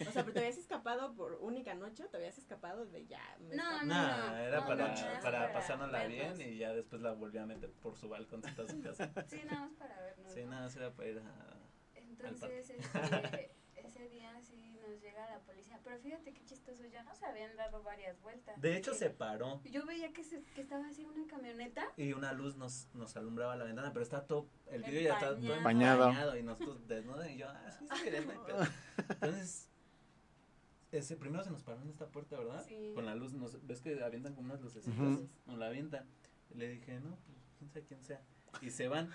O 0.00 0.10
sea, 0.12 0.22
pero 0.22 0.32
te 0.32 0.38
habías 0.40 0.58
escapado 0.58 1.14
por 1.14 1.34
única 1.40 1.74
noche 1.74 2.04
te 2.10 2.16
habías 2.16 2.36
escapado 2.38 2.86
de 2.86 3.06
ya. 3.06 3.22
me 3.40 3.54
No, 3.56 3.62
escapé? 3.62 3.86
no, 3.86 3.94
Nah, 3.94 4.40
era 4.42 4.60
no, 4.60 4.66
para, 4.66 4.88
no, 4.88 4.98
era 4.98 5.20
para 5.20 5.38
para 5.40 5.52
pasárnosla 5.52 6.04
bien 6.06 6.40
y 6.40 6.56
ya 6.58 6.72
después 6.72 7.00
la 7.02 7.12
volví 7.12 7.38
a 7.38 7.46
meter 7.46 7.70
por 7.72 7.96
su 7.96 8.08
balconcito 8.08 8.62
a 8.62 8.68
su 8.68 8.80
casa. 8.82 9.12
Sí, 9.28 9.42
nada 9.44 9.60
más 9.66 9.72
para 9.74 10.00
vernos. 10.00 10.32
Sí, 10.32 10.42
¿no? 10.44 10.50
nada, 10.50 10.62
más 10.62 10.76
era 10.76 10.90
para 10.92 11.08
ir 11.08 11.18
a... 11.18 11.54
Entonces, 11.94 12.70
este, 12.70 13.50
ese 13.76 14.08
día 14.08 14.40
sí 14.42 14.78
nos 14.80 15.00
llega 15.00 15.28
la 15.28 15.40
policía. 15.40 15.78
Pero 15.82 15.98
fíjate 15.98 16.32
qué 16.32 16.44
chistoso, 16.44 16.84
ya 16.86 17.02
nos 17.02 17.22
habían 17.22 17.54
dado 17.56 17.82
varias 17.82 18.20
vueltas. 18.22 18.60
De 18.60 18.76
hecho, 18.76 18.94
se 18.94 19.10
paró 19.10 19.60
Yo 19.64 19.84
veía 19.84 20.12
que, 20.12 20.24
se, 20.24 20.42
que 20.54 20.60
estaba 20.62 20.86
así 20.88 21.04
una 21.04 21.26
camioneta. 21.26 21.86
y 21.96 22.12
una 22.12 22.32
luz 22.32 22.56
nos, 22.56 22.88
nos 22.94 23.16
alumbraba 23.16 23.56
la 23.56 23.64
ventana, 23.64 23.92
pero 23.92 24.02
está 24.02 24.26
todo, 24.26 24.48
el 24.70 24.82
vidrio 24.82 25.02
ya 25.02 25.14
está 25.14 25.36
todo 25.36 25.54
Empañado. 25.54 26.36
y 26.36 26.42
nosotros 26.42 26.86
desnudos 26.86 27.28
y 27.28 27.36
yo, 27.38 27.48
ah, 27.48 27.70
sí, 27.70 27.86
sí, 27.88 28.10
no. 28.26 28.66
Entonces, 29.10 29.68
ese, 30.98 31.16
primero 31.16 31.42
se 31.44 31.50
nos 31.50 31.62
paró 31.62 31.80
en 31.82 31.88
esta 31.88 32.06
puerta, 32.08 32.38
¿verdad? 32.38 32.64
Sí. 32.66 32.92
Con 32.94 33.06
la 33.06 33.14
luz, 33.14 33.32
nos, 33.34 33.64
ves 33.66 33.80
que 33.80 34.02
avientan 34.02 34.34
como 34.34 34.46
unas 34.46 34.60
lucecitas, 34.60 34.98
Ujú. 34.98 35.28
nos 35.46 35.58
la 35.58 35.66
avientan. 35.66 36.06
Le 36.54 36.68
dije, 36.68 37.00
no, 37.00 37.16
pues, 37.26 37.38
quién 37.58 37.70
sabe 37.70 37.84
quién 37.86 38.02
sea. 38.02 38.22
Y 38.62 38.70
se 38.70 38.88
van. 38.88 39.10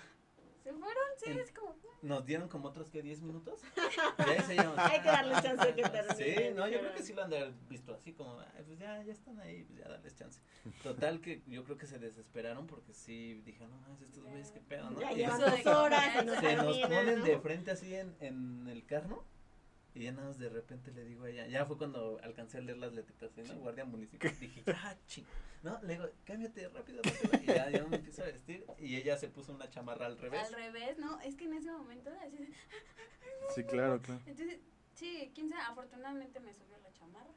Se 0.62 0.72
fueron, 0.72 1.04
sí, 1.16 1.30
En- 1.30 1.38
es 1.38 1.52
como. 1.52 1.74
Nos 2.02 2.24
dieron 2.24 2.48
como 2.48 2.68
otros 2.68 2.88
que 2.88 3.02
10 3.02 3.20
minutos. 3.22 3.60
Y 4.18 4.30
ahí 4.30 4.40
se 4.40 4.56
llaman. 4.56 4.74
Hay 4.78 5.00
que 5.00 5.08
darle 5.08 5.34
chance 5.42 5.66
de 5.66 5.74
que 5.74 5.82
termine. 5.90 6.14
Sí, 6.16 6.54
no, 6.54 6.66
yo 6.68 6.78
creo 6.80 6.94
que 6.94 7.02
sí 7.02 7.12
lo 7.12 7.22
han 7.22 7.30
de 7.30 7.38
haber 7.38 7.52
visto 7.68 7.92
así 7.94 8.12
como, 8.14 8.38
"Ay, 8.40 8.62
pues 8.66 8.78
ya, 8.78 9.02
ya 9.02 9.12
están 9.12 9.38
ahí, 9.40 9.64
pues 9.64 9.78
ya 9.80 9.88
darles 9.88 10.14
chance. 10.16 10.40
Total 10.82 11.20
que 11.20 11.42
yo 11.46 11.62
creo 11.64 11.76
que 11.76 11.86
se 11.86 11.98
desesperaron 11.98 12.66
porque 12.66 12.94
sí 12.94 13.42
dijeron, 13.44 13.70
no, 13.82 13.94
es 13.94 14.02
estos 14.02 14.24
güeyes 14.24 14.50
qué 14.50 14.60
pedo, 14.60 14.88
¿no? 14.90 15.00
Ya 15.00 15.12
llevan 15.12 15.40
dos 15.40 15.62
de 15.64 15.70
horas 15.70 16.12
se 16.40 16.56
nos 16.56 16.78
ponen 16.78 17.18
¿no? 17.18 17.24
de 17.24 17.38
frente 17.38 17.70
así 17.70 17.94
en, 17.94 18.16
en 18.20 18.66
el 18.68 18.84
carro 18.86 19.24
y 19.94 20.04
ya 20.04 20.12
nada 20.12 20.28
más 20.28 20.38
de 20.38 20.48
repente 20.48 20.92
le 20.92 21.04
digo 21.04 21.24
a 21.24 21.30
ella, 21.30 21.46
ya 21.46 21.64
fue 21.66 21.76
cuando 21.78 22.18
alcancé 22.22 22.58
a 22.58 22.60
leer 22.60 22.78
las 22.78 22.92
letritas, 22.92 23.30
¿sí, 23.34 23.42
¿no? 23.42 23.54
Guardia 23.56 23.84
municipal, 23.84 24.30
dije, 24.40 24.62
ya, 24.66 24.98
ching, 25.06 25.26
no, 25.62 25.80
le 25.82 25.94
digo, 25.94 26.08
cámbiate 26.24 26.68
rápido, 26.68 27.02
rápido, 27.02 27.42
y 27.42 27.46
ya, 27.46 27.70
ya 27.70 27.84
me 27.86 27.96
empiezo 27.96 28.22
a 28.22 28.26
vestir 28.26 28.64
y 28.78 28.96
ella 28.96 29.16
se 29.18 29.28
puso 29.28 29.52
una 29.52 29.68
chamarra 29.68 30.06
al 30.06 30.18
revés. 30.18 30.40
Al 30.46 30.54
revés, 30.54 30.98
¿no? 30.98 31.20
Es 31.20 31.34
que 31.36 31.44
en 31.44 31.54
ese 31.54 31.70
momento, 31.70 32.10
así. 32.26 32.48
Sí, 33.54 33.64
claro, 33.64 34.00
claro. 34.02 34.20
Entonces, 34.26 34.58
sí, 34.94 35.30
quién 35.34 35.48
sabe, 35.50 35.62
afortunadamente 35.62 36.40
me 36.40 36.54
subió 36.54 36.78
la 36.78 36.92
chamarra. 36.92 37.30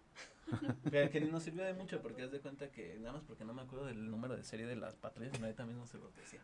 Pero 0.91 1.09
que 1.09 1.21
no 1.21 1.39
sirvió 1.39 1.63
de 1.63 1.73
mucho 1.73 2.01
porque 2.01 2.23
haz 2.23 2.31
de 2.31 2.39
cuenta 2.39 2.69
que 2.69 2.97
nada 2.99 3.13
más 3.13 3.23
porque 3.23 3.45
no 3.45 3.53
me 3.53 3.61
acuerdo 3.61 3.85
del 3.85 4.09
número 4.11 4.35
de 4.35 4.43
serie 4.43 4.65
de 4.67 4.75
las 4.75 4.95
patrullas, 4.95 5.39
no, 5.39 5.51
también 5.53 5.79
no 5.79 5.87
se 5.87 5.97
los 5.97 6.13
decía. 6.15 6.41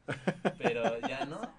Pero 0.57 0.99
ya 1.01 1.25
no, 1.25 1.39
Claro. 1.39 1.53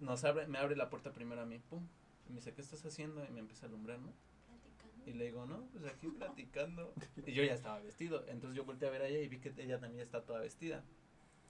nos 0.00 0.24
abre, 0.24 0.46
me 0.46 0.58
abre 0.58 0.76
la 0.76 0.90
puerta 0.90 1.12
primero 1.12 1.40
a 1.40 1.46
mí, 1.46 1.58
pum. 1.58 1.86
Y 2.28 2.32
me 2.32 2.36
dice, 2.36 2.52
¿qué 2.52 2.62
estás 2.62 2.84
haciendo? 2.84 3.24
Y 3.24 3.30
me 3.30 3.40
empieza 3.40 3.66
a 3.66 3.68
alumbrar, 3.68 3.98
¿no? 3.98 4.12
Platicando. 4.46 5.10
Y 5.10 5.12
le 5.14 5.24
digo, 5.26 5.46
no, 5.46 5.66
pues 5.72 5.84
aquí 5.86 6.08
platicando. 6.18 6.92
Y 7.26 7.32
yo 7.32 7.42
ya 7.42 7.54
estaba 7.54 7.78
vestido. 7.80 8.24
Entonces 8.28 8.56
yo 8.56 8.64
volteé 8.64 8.88
a 8.88 8.92
ver 8.92 9.02
a 9.02 9.08
ella 9.08 9.20
y 9.20 9.28
vi 9.28 9.38
que 9.38 9.52
ella 9.56 9.80
también 9.80 10.02
está 10.02 10.24
toda 10.24 10.40
vestida. 10.40 10.84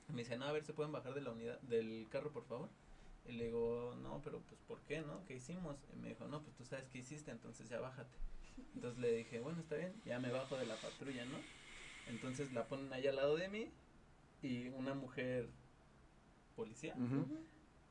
Y 0.08 0.12
me 0.12 0.22
dice, 0.22 0.38
no, 0.38 0.46
a 0.46 0.52
ver, 0.52 0.64
¿se 0.64 0.72
pueden 0.72 0.92
bajar 0.92 1.14
de 1.14 1.20
la 1.20 1.30
unidad, 1.30 1.60
del 1.62 2.06
carro, 2.10 2.30
por 2.30 2.44
favor? 2.44 2.68
Y 3.26 3.32
le 3.32 3.46
digo, 3.46 3.94
no, 4.02 4.22
pero 4.24 4.40
pues, 4.40 4.60
¿por 4.66 4.80
qué, 4.82 5.02
no? 5.02 5.24
¿Qué 5.26 5.36
hicimos? 5.36 5.76
Y 5.92 5.98
me 5.98 6.08
dijo, 6.08 6.26
no, 6.28 6.42
pues 6.42 6.56
tú 6.56 6.64
sabes 6.64 6.88
qué 6.88 6.98
hiciste, 6.98 7.30
entonces 7.30 7.68
ya 7.68 7.78
bájate. 7.78 8.16
Entonces 8.74 8.98
le 8.98 9.12
dije, 9.12 9.40
bueno, 9.40 9.60
está 9.60 9.76
bien, 9.76 9.92
ya 10.04 10.18
me 10.18 10.30
bajo 10.30 10.56
de 10.56 10.66
la 10.66 10.76
patrulla, 10.76 11.24
¿no? 11.26 11.38
Entonces 12.08 12.52
la 12.52 12.66
ponen 12.66 12.92
ahí 12.92 13.06
al 13.06 13.16
lado 13.16 13.36
de 13.36 13.48
mí 13.48 13.70
y 14.42 14.68
una 14.68 14.94
mujer 14.94 15.48
policía 16.56 16.96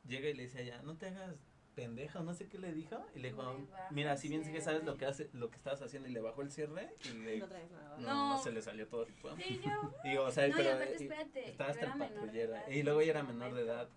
llega 0.07 0.29
y 0.29 0.33
le 0.33 0.43
dice 0.43 0.59
a 0.59 0.61
ella, 0.61 0.81
no 0.83 0.97
te 0.97 1.07
hagas 1.07 1.35
pendeja, 1.77 2.21
no 2.21 2.33
sé 2.33 2.47
qué 2.49 2.57
le 2.57 2.73
dijo, 2.73 2.97
y 3.13 3.19
le 3.19 3.29
dijo, 3.29 3.55
mira, 3.91 4.13
el 4.13 4.17
si 4.17 4.27
bien 4.29 4.43
sé 4.43 4.51
que 4.51 4.61
sabes 4.61 4.83
lo 4.83 4.97
que 4.97 5.05
hace, 5.05 5.29
lo 5.33 5.51
que 5.51 5.57
estabas 5.57 5.79
haciendo, 5.83 6.09
y 6.09 6.11
le 6.11 6.21
bajó 6.21 6.41
el 6.41 6.49
cierre, 6.49 6.89
y 7.05 7.09
le, 7.19 7.37
No 7.37 7.47
traes 7.47 7.69
nada. 7.69 7.97
no, 7.99 8.29
No. 8.35 8.43
se 8.43 8.51
le 8.51 8.63
salió 8.63 8.87
todo 8.87 9.05
ritual. 9.05 9.39
Y 9.39 9.59
yo. 9.59 9.93
Y, 10.03 10.17
o 10.17 10.31
sea, 10.31 10.47
No, 10.47 10.55
pero 10.57 10.71
aparte, 10.71 10.95
espérate, 10.95 11.49
estaba 11.51 11.69
hasta 11.69 11.85
el 11.93 12.35
edad 12.35 12.67
y 12.67 12.81
luego 12.81 13.01
ella 13.01 13.11
era 13.11 13.23
menor 13.23 13.53
de 13.53 13.61
edad, 13.61 13.87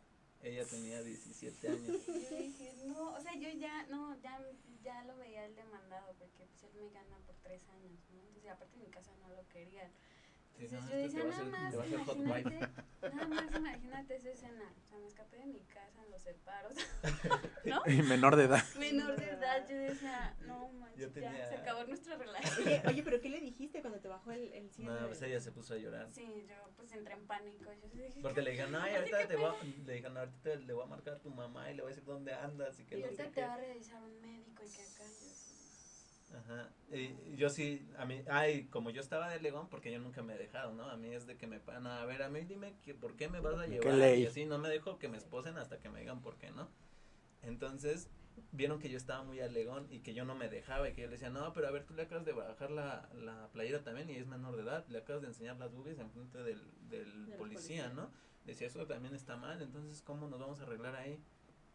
ella 0.43 0.63
tenía 0.67 1.03
17 1.03 1.69
años. 1.69 2.07
Yo 2.07 2.37
dije, 2.37 2.75
no, 2.85 3.15
o 3.15 3.21
sea, 3.21 3.35
yo 3.35 3.49
ya, 3.49 3.87
no, 3.87 4.15
ya, 4.21 4.39
ya 4.83 5.03
lo 5.05 5.17
veía 5.17 5.47
el 5.47 5.57
demandado, 5.57 6.15
porque 6.19 6.45
pues 6.45 6.63
él 6.65 6.73
me 6.83 6.91
gana 6.91 7.17
por 7.25 7.35
tres 7.37 7.67
años, 7.71 7.99
¿no? 8.11 8.21
Entonces, 8.21 8.51
aparte 8.51 8.77
en 8.77 8.83
mi 8.83 8.91
casa 8.91 9.11
no 9.23 9.31
lo 9.31 9.49
querían. 9.49 9.91
Sí, 10.57 10.65
Entonces 10.67 10.85
no, 10.85 10.91
yo 10.91 10.97
decía, 10.97 11.25
nada 11.25 11.45
más, 11.45 11.75
hacer 11.75 12.17
imagínate, 12.19 12.83
nada 13.15 13.27
más 13.29 13.55
imagínate 13.57 14.17
esa 14.17 14.29
escena. 14.29 14.73
O 14.85 14.89
sea, 14.89 14.99
me 14.99 15.07
escapé 15.07 15.37
de 15.39 15.47
mi 15.47 15.61
casa 15.61 16.05
en 16.05 16.11
los 16.11 16.23
separos, 16.23 16.75
¿no? 17.65 17.83
Y 17.87 18.03
menor 18.03 18.37
de 18.37 18.45
edad. 18.45 18.63
Menor 18.79 19.17
de 19.17 19.31
edad, 19.31 19.67
yo 19.69 19.77
decía, 19.77 20.37
no 20.47 20.69
manches, 20.73 21.13
tenía- 21.15 21.39
ya 21.39 21.49
se 21.49 21.55
acabó 21.57 21.85
nuestra 21.85 22.17
relación. 22.17 22.67
Oye, 22.69 22.83
oye, 22.87 23.03
pero 23.03 23.21
¿qué 23.23 23.31
le 23.31 23.41
dijiste 23.41 23.81
cuando 23.81 24.01
te 24.01 24.09
bajó 24.09 24.33
el, 24.33 24.53
el 24.53 24.71
cierre? 24.71 25.01
No, 25.01 25.07
pues 25.07 25.23
ella 25.23 25.41
se 25.41 25.51
puso 25.51 25.73
a 25.75 25.79
llorar. 25.79 26.09
Sí, 26.13 26.45
yo 26.47 26.55
pues 26.77 26.93
entré 26.93 27.15
en 27.15 27.27
pánico. 27.27 27.71
Yo 27.95 28.05
dije, 28.05 28.21
Porque 28.21 28.43
le 28.43 28.51
dijeron, 28.51 28.73
no, 28.73 28.79
y 28.79 28.91
Aparte, 28.91 28.99
ahorita 28.99 29.29
te 29.29 29.37
voy 29.37 29.45
a, 29.47 29.65
le 29.87 29.93
dijeron, 29.95 30.17
ahorita 30.19 30.55
le 30.57 30.73
voy 30.75 30.83
a 30.83 30.87
marcar 30.87 31.15
a 31.15 31.19
tu 31.21 31.31
mamá 31.31 31.71
y 31.71 31.75
le 31.77 31.83
voy 31.83 31.91
a 31.93 31.95
decir 31.95 32.05
dónde 32.05 32.35
andas 32.35 32.79
y 32.81 32.85
que 32.85 32.99
Y 32.99 33.03
ahorita 33.05 33.31
te 33.31 33.41
va 33.43 33.55
a 33.55 33.57
revisar 33.57 34.03
un 34.03 34.21
médico 34.21 34.63
y 34.63 34.69
que 34.69 34.83
acá 34.83 35.05
yo. 35.05 35.50
Ajá. 36.33 36.69
Y 36.93 37.37
yo 37.37 37.51
sí, 37.51 37.89
a 37.99 38.05
mí, 38.05 38.23
ay, 38.29 38.67
como 38.67 38.91
yo 38.91 39.01
estaba 39.01 39.29
de 39.31 39.41
Legón, 39.41 39.69
porque 39.69 39.91
yo 39.93 39.99
nunca 39.99 40.23
me 40.23 40.35
he 40.35 40.39
dejado, 40.39 40.73
¿no? 40.73 40.85
A 40.89 40.97
mí 40.97 41.09
es 41.13 41.27
de 41.27 41.37
que 41.37 41.47
me 41.47 41.59
pagan, 41.61 41.87
a 41.87 42.05
ver, 42.05 42.23
a 42.23 42.29
mí 42.29 42.43
dime 42.43 42.75
que, 42.85 42.95
por 42.95 43.17
qué 43.17 43.29
me 43.29 43.41
vas 43.41 43.59
a 43.59 43.65
¿Qué 43.65 43.73
llevar. 43.73 43.95
ley? 43.95 44.23
Y 44.23 44.27
así 44.27 44.45
no 44.45 44.59
me 44.59 44.69
dejo 44.69 44.99
que 44.99 45.09
me 45.09 45.17
esposen 45.19 45.57
hasta 45.59 45.79
que 45.79 45.89
me 45.89 46.01
digan 46.01 46.21
por 46.23 46.37
qué, 46.37 46.51
¿no? 46.53 46.69
Entonces, 47.43 48.09
vieron 48.53 48.79
que 48.79 48.89
yo 48.91 48.97
estaba 48.97 49.23
muy 49.25 49.41
alegón 49.41 49.87
y 49.91 50.01
que 50.01 50.15
yo 50.15 50.25
no 50.25 50.35
me 50.35 50.49
dejaba 50.49 50.89
y 50.89 50.93
que 50.93 51.03
yo 51.03 51.07
le 51.09 51.15
decía, 51.15 51.31
no, 51.31 51.53
pero 51.53 51.69
a 51.69 51.71
ver, 51.71 51.85
tú 51.85 51.95
le 51.95 52.03
acabas 52.03 52.25
de 52.25 52.33
bajar 52.33 52.71
la, 52.71 53.09
la 53.15 53.49
playera 53.53 53.83
también 53.83 54.09
y 54.11 54.17
es 54.17 54.27
menor 54.27 54.57
de 54.57 54.63
edad, 54.63 54.87
le 54.89 54.99
acabas 54.99 55.23
de 55.23 55.29
enseñar 55.29 55.57
las 55.59 55.73
boobies 55.73 55.99
en 55.99 56.11
frente 56.11 56.39
del, 56.43 56.61
del 56.89 57.27
Del 57.27 57.37
policía, 57.39 57.85
policía. 57.85 57.89
¿no? 57.91 58.11
Decía, 58.45 58.67
eso 58.69 58.87
también 58.87 59.15
está 59.15 59.37
mal, 59.37 59.61
entonces, 59.63 60.03
¿cómo 60.03 60.29
nos 60.29 60.39
vamos 60.41 60.61
a 60.61 60.63
arreglar 60.63 60.95
ahí? 60.97 61.21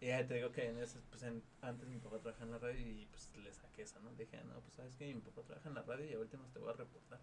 Y 0.02 0.08
ya 0.08 0.26
te 0.28 0.36
digo 0.36 0.52
que 0.52 0.68
en 0.70 0.78
ese, 0.80 1.00
pues 1.10 1.24
en- 1.24 1.42
antes 1.62 1.88
mi 1.88 1.98
papá 2.00 2.20
trabajaba 2.20 2.46
en 2.46 2.52
la 2.52 2.58
radio 2.60 2.80
y 2.88 3.06
pues 3.08 3.30
le 3.38 3.52
saqué 3.54 3.84
esa, 3.84 4.00
¿no? 4.02 4.12
Le 4.12 4.26
dije, 4.26 4.44
no, 4.44 4.60
pues 4.62 4.74
sabes 4.76 4.96
que 4.96 5.14
mi 5.14 5.22
papá 5.22 5.42
trabaja 5.44 5.70
en 5.70 5.76
la 5.76 5.84
radio 5.84 6.06
y 6.10 6.14
ahorita 6.14 6.38
nos 6.38 6.52
te 6.52 6.60
voy 6.60 6.70
a 6.70 6.74
reportar. 6.74 7.20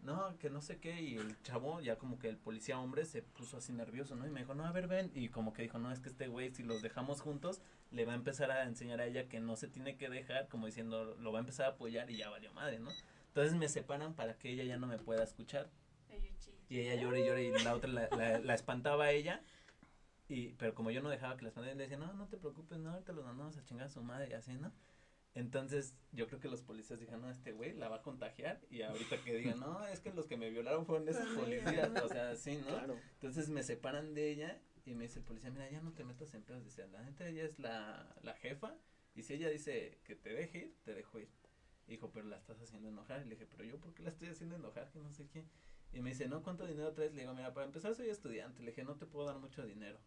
No, 0.00 0.36
que 0.38 0.50
no 0.50 0.60
sé 0.60 0.78
qué, 0.80 1.00
y 1.00 1.16
el 1.16 1.40
chavo, 1.42 1.80
ya 1.80 1.96
como 1.96 2.18
que 2.18 2.28
el 2.28 2.36
policía 2.36 2.78
hombre 2.78 3.06
se 3.06 3.22
puso 3.22 3.56
así 3.56 3.72
nervioso, 3.72 4.16
¿no? 4.16 4.26
Y 4.26 4.30
me 4.30 4.40
dijo, 4.40 4.54
no, 4.54 4.66
a 4.66 4.72
ver, 4.72 4.86
ven, 4.86 5.10
y 5.14 5.30
como 5.30 5.54
que 5.54 5.62
dijo, 5.62 5.78
no, 5.78 5.90
es 5.92 6.00
que 6.00 6.10
este 6.10 6.28
güey, 6.28 6.50
si 6.50 6.62
los 6.62 6.82
dejamos 6.82 7.22
juntos, 7.22 7.62
le 7.90 8.04
va 8.04 8.12
a 8.12 8.16
empezar 8.16 8.50
a 8.50 8.64
enseñar 8.64 9.00
a 9.00 9.06
ella 9.06 9.28
que 9.30 9.40
no 9.40 9.56
se 9.56 9.66
tiene 9.66 9.96
que 9.96 10.10
dejar, 10.10 10.48
como 10.48 10.66
diciendo, 10.66 11.14
lo 11.18 11.32
va 11.32 11.38
a 11.38 11.40
empezar 11.40 11.66
a 11.66 11.68
apoyar 11.70 12.10
y 12.10 12.18
ya 12.18 12.28
valió 12.28 12.52
madre, 12.52 12.80
¿no? 12.80 12.90
Entonces 13.28 13.54
me 13.54 13.66
separan 13.68 14.12
para 14.14 14.34
que 14.38 14.50
ella 14.50 14.64
ya 14.64 14.76
no 14.76 14.86
me 14.86 14.98
pueda 14.98 15.24
escuchar. 15.24 15.70
Y 16.68 16.80
ella 16.80 16.96
llora 17.00 17.18
y 17.18 17.26
llora 17.26 17.40
y 17.40 17.64
la 17.64 17.74
otra 17.74 17.88
la, 17.90 18.08
la, 18.10 18.38
la 18.40 18.54
espantaba 18.54 19.04
a 19.06 19.10
ella. 19.12 19.42
Y, 20.28 20.54
pero 20.54 20.74
como 20.74 20.90
yo 20.90 21.02
no 21.02 21.10
dejaba 21.10 21.36
que 21.36 21.42
la 21.42 21.48
espantara, 21.48 21.74
le 21.74 21.82
decía, 21.82 21.98
no, 21.98 22.12
no 22.14 22.28
te 22.28 22.38
preocupes, 22.38 22.78
no, 22.78 22.90
ahorita 22.90 23.12
los 23.12 23.24
mandamos 23.24 23.56
a 23.58 23.64
chingar 23.64 23.86
a 23.86 23.90
su 23.90 24.02
madre 24.02 24.30
y 24.30 24.32
así, 24.32 24.54
¿no? 24.54 24.72
Entonces, 25.34 25.96
yo 26.12 26.28
creo 26.28 26.38
que 26.38 26.48
los 26.48 26.62
policías 26.62 27.00
dijeron, 27.00 27.22
no, 27.22 27.30
este 27.30 27.52
güey 27.52 27.72
la 27.72 27.88
va 27.88 27.96
a 27.96 28.02
contagiar. 28.02 28.60
Y 28.70 28.82
ahorita 28.82 29.20
que 29.22 29.34
digan, 29.34 29.58
no, 29.58 29.84
es 29.86 30.00
que 30.00 30.12
los 30.12 30.26
que 30.26 30.36
me 30.36 30.48
violaron 30.48 30.86
fueron 30.86 31.08
esos 31.08 31.26
policías. 31.36 31.90
O 32.02 32.08
sea, 32.08 32.36
sí, 32.36 32.56
¿no? 32.58 32.68
Claro. 32.68 32.96
Entonces 33.14 33.48
me 33.48 33.64
separan 33.64 34.14
de 34.14 34.30
ella 34.30 34.60
y 34.84 34.94
me 34.94 35.04
dice 35.04 35.18
el 35.18 35.24
policía, 35.24 35.50
mira, 35.50 35.68
ya 35.68 35.80
no 35.80 35.92
te 35.92 36.04
metas 36.04 36.32
en 36.34 36.44
pedos. 36.44 36.64
Dice, 36.64 36.86
la 36.86 37.02
neta, 37.02 37.26
ella 37.26 37.44
es 37.44 37.58
la, 37.58 38.14
la 38.22 38.34
jefa. 38.34 38.76
Y 39.16 39.24
si 39.24 39.34
ella 39.34 39.48
dice 39.48 39.98
que 40.04 40.14
te 40.14 40.32
deje 40.32 40.58
ir, 40.58 40.76
te 40.84 40.94
dejo 40.94 41.18
ir. 41.18 41.28
Dijo, 41.88 42.12
pero 42.12 42.26
la 42.26 42.36
estás 42.36 42.60
haciendo 42.60 42.88
enojar. 42.88 43.22
Y 43.22 43.24
le 43.24 43.34
dije, 43.34 43.46
pero 43.46 43.64
yo, 43.64 43.80
¿por 43.80 43.92
qué 43.92 44.04
la 44.04 44.10
estoy 44.10 44.28
haciendo 44.28 44.54
enojar? 44.54 44.88
Que 44.92 45.00
no 45.00 45.10
sé 45.12 45.26
qué. 45.26 45.44
Y 45.92 46.00
me 46.00 46.10
dice, 46.10 46.28
no, 46.28 46.44
¿cuánto 46.44 46.64
dinero 46.64 46.92
traes? 46.92 47.12
Le 47.12 47.22
digo, 47.22 47.34
mira, 47.34 47.52
para 47.52 47.66
empezar 47.66 47.92
soy 47.96 48.08
estudiante. 48.08 48.62
Le 48.62 48.70
dije, 48.70 48.84
no 48.84 48.96
te 48.96 49.06
puedo 49.06 49.26
dar 49.26 49.38
mucho 49.38 49.64
dinero. 49.64 49.98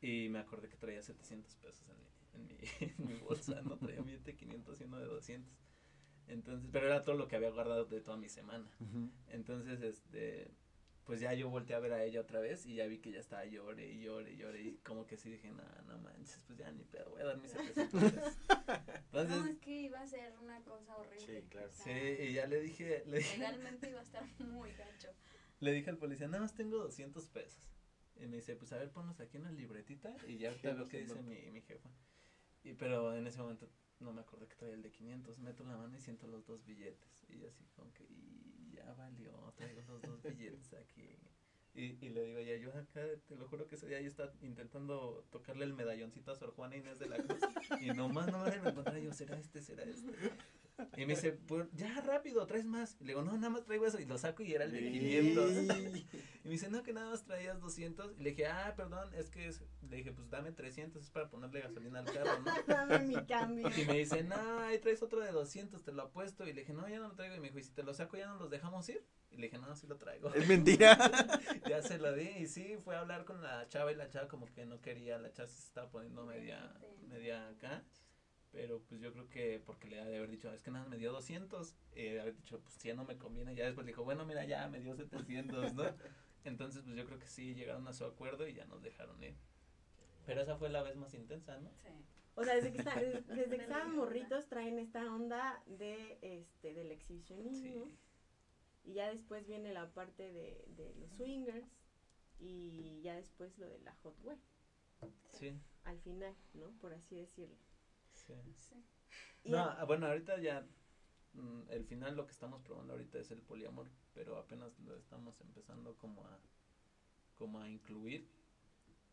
Y 0.00 0.28
me 0.30 0.38
acordé 0.38 0.68
que 0.68 0.76
traía 0.76 1.02
700 1.02 1.54
pesos 1.56 1.84
en 1.88 1.98
mi, 1.98 2.06
en 2.34 2.46
mi, 2.46 2.56
en 2.98 3.06
mi 3.06 3.14
bolsa, 3.20 3.60
¿no? 3.62 3.76
Traía 3.78 4.00
un 4.00 4.06
billete 4.06 4.32
de 4.32 4.36
500 4.36 4.80
y 4.80 4.84
uno 4.84 4.98
de 4.98 5.06
200. 5.06 5.52
Entonces, 6.28 6.68
pero 6.72 6.86
era 6.86 7.02
todo 7.04 7.16
lo 7.16 7.26
que 7.28 7.36
había 7.36 7.50
guardado 7.50 7.84
de 7.86 8.00
toda 8.00 8.16
mi 8.16 8.28
semana. 8.28 8.70
Entonces, 9.28 9.82
este, 9.82 10.52
pues 11.04 11.18
ya 11.20 11.34
yo 11.34 11.50
volteé 11.50 11.74
a 11.74 11.80
ver 11.80 11.92
a 11.92 12.04
ella 12.04 12.20
otra 12.20 12.38
vez 12.38 12.66
y 12.66 12.76
ya 12.76 12.86
vi 12.86 12.98
que 12.98 13.10
ya 13.10 13.18
estaba 13.18 13.44
llore 13.44 13.90
y 13.90 14.00
llore 14.00 14.32
y 14.32 14.36
llore 14.36 14.62
y 14.62 14.76
como 14.84 15.08
que 15.08 15.16
sí 15.16 15.28
dije, 15.28 15.50
no, 15.50 15.64
no 15.88 15.98
manches, 15.98 16.44
pues 16.46 16.56
ya 16.56 16.70
ni 16.70 16.84
pedo, 16.84 17.10
voy 17.10 17.22
a 17.22 17.24
dar 17.24 17.38
mis 17.38 17.50
700 17.50 18.12
pesos. 18.12 18.36
no, 18.48 19.20
Entonces, 19.20 19.54
es 19.54 19.58
que 19.58 19.80
iba 19.82 20.00
a 20.00 20.06
ser 20.06 20.38
una 20.38 20.62
cosa 20.62 20.96
horrible. 20.96 21.26
Sí, 21.40 21.48
claro. 21.48 21.66
o 21.68 21.72
sí, 21.72 21.90
y 21.90 22.32
ya 22.34 22.46
le 22.46 22.60
dije, 22.60 23.02
le 23.06 23.18
dije, 23.18 23.38
Legalmente 23.38 23.90
iba 23.90 23.98
a 23.98 24.04
estar 24.04 24.24
muy 24.38 24.70
gacho. 24.74 25.08
le 25.58 25.72
dije 25.72 25.90
al 25.90 25.98
policía, 25.98 26.28
nada 26.28 26.42
más 26.42 26.54
tengo 26.54 26.78
200 26.78 27.26
pesos. 27.26 27.68
Y 28.20 28.26
me 28.26 28.36
dice, 28.36 28.54
pues 28.56 28.72
a 28.72 28.78
ver, 28.78 28.90
ponlos 28.90 29.18
aquí 29.20 29.38
en 29.38 29.44
una 29.44 29.52
libretita 29.52 30.14
y 30.26 30.38
ya 30.38 30.48
ahorita 30.50 30.74
veo 30.74 30.88
qué 30.88 31.00
dice 31.00 31.22
mi, 31.22 31.50
mi 31.50 31.62
jefa. 31.62 31.90
Y 32.62 32.74
pero 32.74 33.14
en 33.16 33.26
ese 33.26 33.38
momento 33.40 33.68
no 34.00 34.12
me 34.12 34.20
acordé 34.20 34.46
que 34.46 34.56
traía 34.56 34.74
el 34.74 34.82
de 34.82 34.90
500, 34.90 35.38
meto 35.38 35.64
la 35.64 35.76
mano 35.76 35.96
y 35.96 36.00
siento 36.00 36.26
los 36.26 36.46
dos 36.46 36.64
billetes. 36.64 37.24
Y 37.28 37.44
así 37.44 37.64
como 37.76 37.92
que, 37.92 38.04
y 38.04 38.72
ya 38.74 38.92
valió, 38.94 39.52
traigo 39.56 39.82
los 39.82 40.02
dos 40.02 40.22
billetes 40.22 40.74
aquí. 40.74 41.16
Y, 41.72 42.04
y 42.04 42.08
le 42.08 42.24
digo, 42.24 42.40
ya 42.40 42.56
yo 42.56 42.70
acá, 42.76 43.02
te 43.26 43.36
lo 43.36 43.46
juro 43.46 43.66
que 43.66 43.76
ese 43.76 43.86
día 43.86 44.00
yo 44.00 44.08
estaba 44.08 44.32
intentando 44.42 45.24
tocarle 45.30 45.64
el 45.64 45.72
medalloncito 45.72 46.32
a 46.32 46.34
Sor 46.34 46.50
Juana 46.50 46.76
Inés 46.76 46.98
de 46.98 47.08
la 47.08 47.16
Cruz. 47.18 47.40
Y 47.80 47.90
nomás 47.90 48.30
no 48.32 48.44
me 48.44 48.56
lo 48.56 48.70
encontraba 48.70 48.98
yo, 48.98 49.12
será 49.12 49.38
este, 49.38 49.62
será 49.62 49.84
este. 49.84 50.12
Y 50.96 51.06
me 51.06 51.14
dice, 51.14 51.32
pues 51.32 51.68
ya 51.72 52.00
rápido, 52.02 52.46
traes 52.46 52.64
más. 52.64 52.96
Y 53.00 53.04
le 53.04 53.08
digo, 53.08 53.22
no, 53.22 53.32
nada 53.32 53.50
más 53.50 53.64
traigo 53.64 53.86
eso. 53.86 53.98
Y 54.00 54.04
lo 54.04 54.18
saco 54.18 54.42
y 54.42 54.54
era 54.54 54.64
el 54.64 54.72
de 54.72 54.80
500. 54.80 55.50
Y 56.42 56.48
me 56.48 56.52
dice, 56.52 56.70
no, 56.70 56.82
que 56.82 56.94
nada 56.94 57.10
más 57.10 57.24
traías 57.24 57.60
200. 57.60 58.14
Y 58.18 58.22
le 58.22 58.30
dije, 58.30 58.46
ah, 58.46 58.72
perdón, 58.74 59.12
es 59.14 59.28
que 59.28 59.46
es. 59.46 59.62
Le 59.88 59.96
dije, 59.96 60.12
pues 60.12 60.30
dame 60.30 60.52
300, 60.52 61.02
es 61.02 61.10
para 61.10 61.28
ponerle 61.28 61.60
gasolina 61.60 62.00
al 62.00 62.06
carro, 62.06 62.40
¿no? 62.40 62.50
Dame 62.66 63.00
mi 63.00 63.26
cambio. 63.26 63.68
Y 63.76 63.84
me 63.84 63.98
dice, 63.98 64.22
no, 64.22 64.60
ahí 64.60 64.78
traes 64.78 65.02
otro 65.02 65.20
de 65.20 65.32
200, 65.32 65.82
te 65.82 65.92
lo 65.92 66.02
apuesto. 66.02 66.46
Y 66.46 66.52
le 66.54 66.60
dije, 66.60 66.72
no, 66.72 66.88
ya 66.88 66.98
no 66.98 67.08
lo 67.08 67.14
traigo. 67.14 67.34
Y 67.34 67.40
me 67.40 67.48
dijo, 67.48 67.58
¿y 67.58 67.64
si 67.64 67.72
te 67.72 67.82
lo 67.82 67.92
saco 67.92 68.16
ya 68.16 68.26
no 68.28 68.36
los 68.36 68.50
dejamos 68.50 68.88
ir? 68.88 69.04
Y 69.30 69.36
le 69.36 69.44
dije, 69.44 69.58
no, 69.58 69.74
sí 69.76 69.86
lo 69.86 69.96
traigo. 69.96 70.32
Es 70.34 70.48
mentira. 70.48 70.96
ya 71.68 71.82
se 71.82 71.98
lo 71.98 72.12
di. 72.14 72.28
Y 72.28 72.46
sí, 72.46 72.78
fue 72.82 72.96
a 72.96 73.00
hablar 73.00 73.24
con 73.24 73.42
la 73.42 73.68
chava 73.68 73.92
y 73.92 73.96
la 73.96 74.08
chava 74.08 74.28
como 74.28 74.46
que 74.46 74.64
no 74.64 74.80
quería. 74.80 75.18
La 75.18 75.32
chava 75.32 75.48
se 75.48 75.58
estaba 75.58 75.90
poniendo 75.90 76.24
media, 76.24 76.72
media 77.06 77.48
acá. 77.48 77.84
Pero 78.52 78.80
pues 78.88 79.00
yo 79.00 79.12
creo 79.12 79.28
que 79.28 79.62
porque 79.64 79.88
le 79.88 80.00
ha 80.00 80.04
de 80.04 80.16
haber 80.16 80.30
dicho, 80.30 80.52
es 80.52 80.60
que 80.60 80.70
nada, 80.72 80.86
me 80.88 80.96
dio 80.98 81.12
200. 81.12 81.74
Eh, 81.94 82.20
haber 82.20 82.36
dicho, 82.36 82.60
pues 82.60 82.74
si 82.74 82.88
ya 82.88 82.94
no 82.94 83.04
me 83.04 83.16
conviene. 83.16 83.54
Ya 83.54 83.64
después 83.64 83.86
dijo, 83.86 84.02
bueno, 84.02 84.24
mira, 84.24 84.44
ya 84.44 84.68
me 84.68 84.80
dio 84.80 84.94
700, 84.96 85.74
¿no? 85.74 85.84
Entonces, 86.44 86.82
pues 86.82 86.96
yo 86.96 87.04
creo 87.04 87.18
que 87.18 87.26
sí 87.28 87.54
llegaron 87.54 87.86
a 87.86 87.92
su 87.92 88.04
acuerdo 88.04 88.48
y 88.48 88.54
ya 88.54 88.64
nos 88.64 88.82
dejaron 88.82 89.22
ir. 89.22 89.34
Pero 90.26 90.40
esa 90.42 90.56
fue 90.56 90.68
la 90.68 90.82
vez 90.82 90.96
más 90.96 91.14
intensa, 91.14 91.58
¿no? 91.60 91.70
Sí. 91.82 91.88
O 92.34 92.44
sea, 92.44 92.54
desde 92.56 92.72
que, 92.72 92.78
está- 92.78 92.94
desde, 92.98 93.20
desde 93.34 93.56
que 93.56 93.62
estaban 93.62 93.94
morritos 93.94 94.48
traen 94.48 94.78
esta 94.78 95.12
onda 95.12 95.62
de 95.66 96.18
este 96.22 96.72
del 96.74 96.90
exhibicionismo 96.92 97.84
Sí. 97.86 97.96
y 98.84 98.92
ya 98.94 99.10
después 99.10 99.46
viene 99.46 99.72
la 99.72 99.90
parte 99.92 100.32
de, 100.32 100.64
de 100.76 100.94
los 100.94 101.10
swingers 101.12 101.68
y 102.38 103.00
ya 103.02 103.14
después 103.16 103.56
lo 103.58 103.68
de 103.68 103.78
la 103.80 103.92
hot 104.02 104.16
web 104.24 104.38
Sí, 105.32 105.52
al 105.84 105.98
final, 106.00 106.34
¿no? 106.54 106.70
Por 106.80 106.92
así 106.94 107.16
decirlo. 107.16 107.56
Sí. 108.36 108.54
Sí. 108.58 108.84
Y 109.44 109.50
No, 109.50 109.58
a- 109.58 109.80
ah, 109.80 109.84
bueno, 109.84 110.06
ahorita 110.06 110.38
ya, 110.38 110.60
mm, 111.32 111.62
el 111.68 111.84
final 111.84 112.16
lo 112.16 112.24
que 112.26 112.32
estamos 112.32 112.60
probando 112.62 112.92
ahorita 112.94 113.18
es 113.18 113.30
el 113.30 113.42
poliamor, 113.42 113.88
pero 114.12 114.36
apenas 114.38 114.78
lo 114.80 114.96
estamos 114.96 115.40
empezando 115.40 115.96
como 115.96 116.24
a, 116.26 116.38
como 117.36 117.60
a 117.60 117.68
incluir 117.68 118.28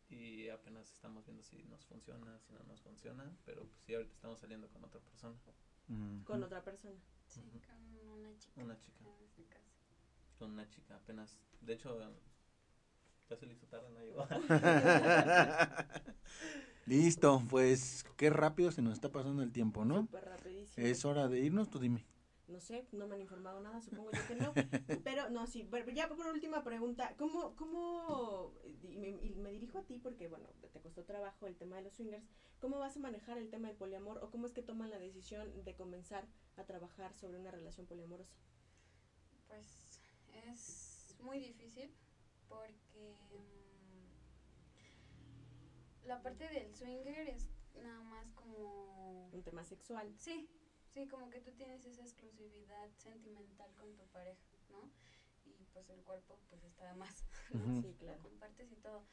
y 0.08 0.48
apenas 0.48 0.90
estamos 0.92 1.24
viendo 1.26 1.42
si 1.42 1.62
nos 1.64 1.84
funciona, 1.84 2.38
si 2.40 2.52
no 2.54 2.62
nos 2.64 2.80
funciona, 2.80 3.36
pero 3.44 3.66
pues 3.66 3.82
sí, 3.82 3.94
ahorita 3.94 4.14
estamos 4.14 4.38
saliendo 4.38 4.68
con 4.68 4.82
otra 4.84 5.00
persona, 5.00 5.36
Ujú. 5.88 6.24
con 6.24 6.42
otra 6.42 6.62
persona. 6.62 6.98
Sí, 7.26 7.40
con 7.40 7.82
una 8.14 8.36
chica. 8.38 8.60
una 8.62 8.78
chica, 8.78 9.04
En 9.04 9.20
este 9.20 9.44
caso. 9.44 9.68
con 10.38 10.50
una 10.52 10.68
chica 10.68 10.96
apenas, 10.96 11.38
de 11.60 11.72
hecho, 11.74 12.10
ya 13.28 13.36
se 13.36 13.46
le 13.46 13.54
hizo 13.54 13.66
tarde, 13.66 13.90
no 13.90 14.00
llegó. 14.00 14.26
Listo, 16.86 17.42
pues 17.50 18.06
qué 18.16 18.30
rápido 18.30 18.70
se 18.70 18.80
nos 18.80 18.94
está 18.94 19.12
pasando 19.12 19.42
el 19.42 19.52
tiempo, 19.52 19.84
¿no? 19.84 20.02
Súper 20.02 20.24
rapidísimo. 20.24 20.86
Es 20.86 21.04
hora 21.04 21.28
de 21.28 21.40
irnos, 21.40 21.68
tú 21.68 21.78
dime. 21.78 22.06
No 22.46 22.60
sé, 22.60 22.86
no 22.92 23.06
me 23.06 23.16
han 23.16 23.20
informado 23.20 23.60
nada, 23.60 23.82
supongo 23.82 24.10
yo 24.10 24.26
que 24.26 24.36
no. 24.36 24.54
Pero 25.04 25.28
no, 25.28 25.46
sí, 25.46 25.68
pero 25.70 25.90
ya 25.90 26.08
por 26.08 26.26
última 26.28 26.64
pregunta, 26.64 27.14
¿cómo, 27.18 27.54
cómo, 27.56 28.54
y 28.88 28.96
me, 28.96 29.10
y 29.10 29.34
me 29.34 29.50
dirijo 29.50 29.78
a 29.78 29.82
ti 29.82 29.98
porque, 29.98 30.28
bueno, 30.28 30.48
te 30.72 30.80
costó 30.80 31.04
trabajo 31.04 31.46
el 31.46 31.56
tema 31.56 31.76
de 31.76 31.82
los 31.82 31.92
swingers, 31.92 32.24
¿cómo 32.58 32.78
vas 32.78 32.96
a 32.96 33.00
manejar 33.00 33.36
el 33.36 33.50
tema 33.50 33.68
del 33.68 33.76
poliamor 33.76 34.24
o 34.24 34.30
cómo 34.30 34.46
es 34.46 34.54
que 34.54 34.62
toman 34.62 34.88
la 34.88 34.98
decisión 34.98 35.62
de 35.62 35.74
comenzar 35.74 36.26
a 36.56 36.64
trabajar 36.64 37.12
sobre 37.12 37.38
una 37.38 37.50
relación 37.50 37.86
poliamorosa? 37.86 38.34
Pues 39.46 40.00
es 40.46 41.14
muy 41.20 41.40
difícil 41.40 41.92
porque 42.48 43.14
mm, 43.30 44.06
la 46.06 46.20
parte 46.22 46.48
del 46.48 46.74
swinger 46.74 47.28
es 47.28 47.50
nada 47.82 48.02
más 48.04 48.32
como... 48.32 49.28
Un 49.32 49.42
tema 49.42 49.64
sexual. 49.64 50.12
Sí, 50.18 50.48
sí, 50.92 51.06
como 51.08 51.30
que 51.30 51.40
tú 51.40 51.52
tienes 51.52 51.84
esa 51.84 52.02
exclusividad 52.02 52.90
sentimental 52.96 53.72
con 53.76 53.94
tu 53.96 54.06
pareja, 54.06 54.46
¿no? 54.70 54.90
Y 55.46 55.64
pues 55.72 55.88
el 55.90 56.02
cuerpo 56.02 56.38
pues 56.48 56.62
está 56.64 56.86
de 56.86 56.94
más. 56.94 57.24
Sí, 57.82 57.94
claro. 57.98 58.16
Lo 58.18 58.22
compartes 58.28 58.70
y 58.72 58.76
todo. 58.76 59.04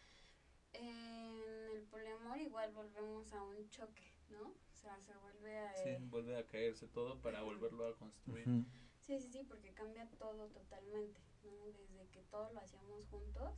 En 0.74 1.42
el 1.74 1.84
poliamor 1.84 2.38
igual 2.40 2.74
volvemos 2.74 3.32
a 3.32 3.42
un 3.44 3.70
choque, 3.70 4.04
¿no? 4.30 4.50
O 4.50 4.78
sea, 4.78 5.00
se 5.00 5.16
vuelve 5.16 5.58
a... 5.58 5.74
Sí, 5.76 5.90
eh, 5.90 6.00
vuelve 6.02 6.38
a 6.38 6.46
caerse 6.46 6.88
todo 6.88 7.22
para 7.22 7.42
volverlo 7.42 7.88
a 7.88 7.98
construir. 7.98 8.46
Sí, 9.00 9.20
sí, 9.20 9.30
sí, 9.32 9.44
porque 9.48 9.74
cambia 9.74 10.10
todo 10.18 10.50
totalmente, 10.50 11.22
¿no? 11.46 11.66
Desde 11.72 12.08
que 12.10 12.24
todo 12.24 12.50
lo 12.52 12.60
hacíamos 12.60 13.06
juntos 13.08 13.54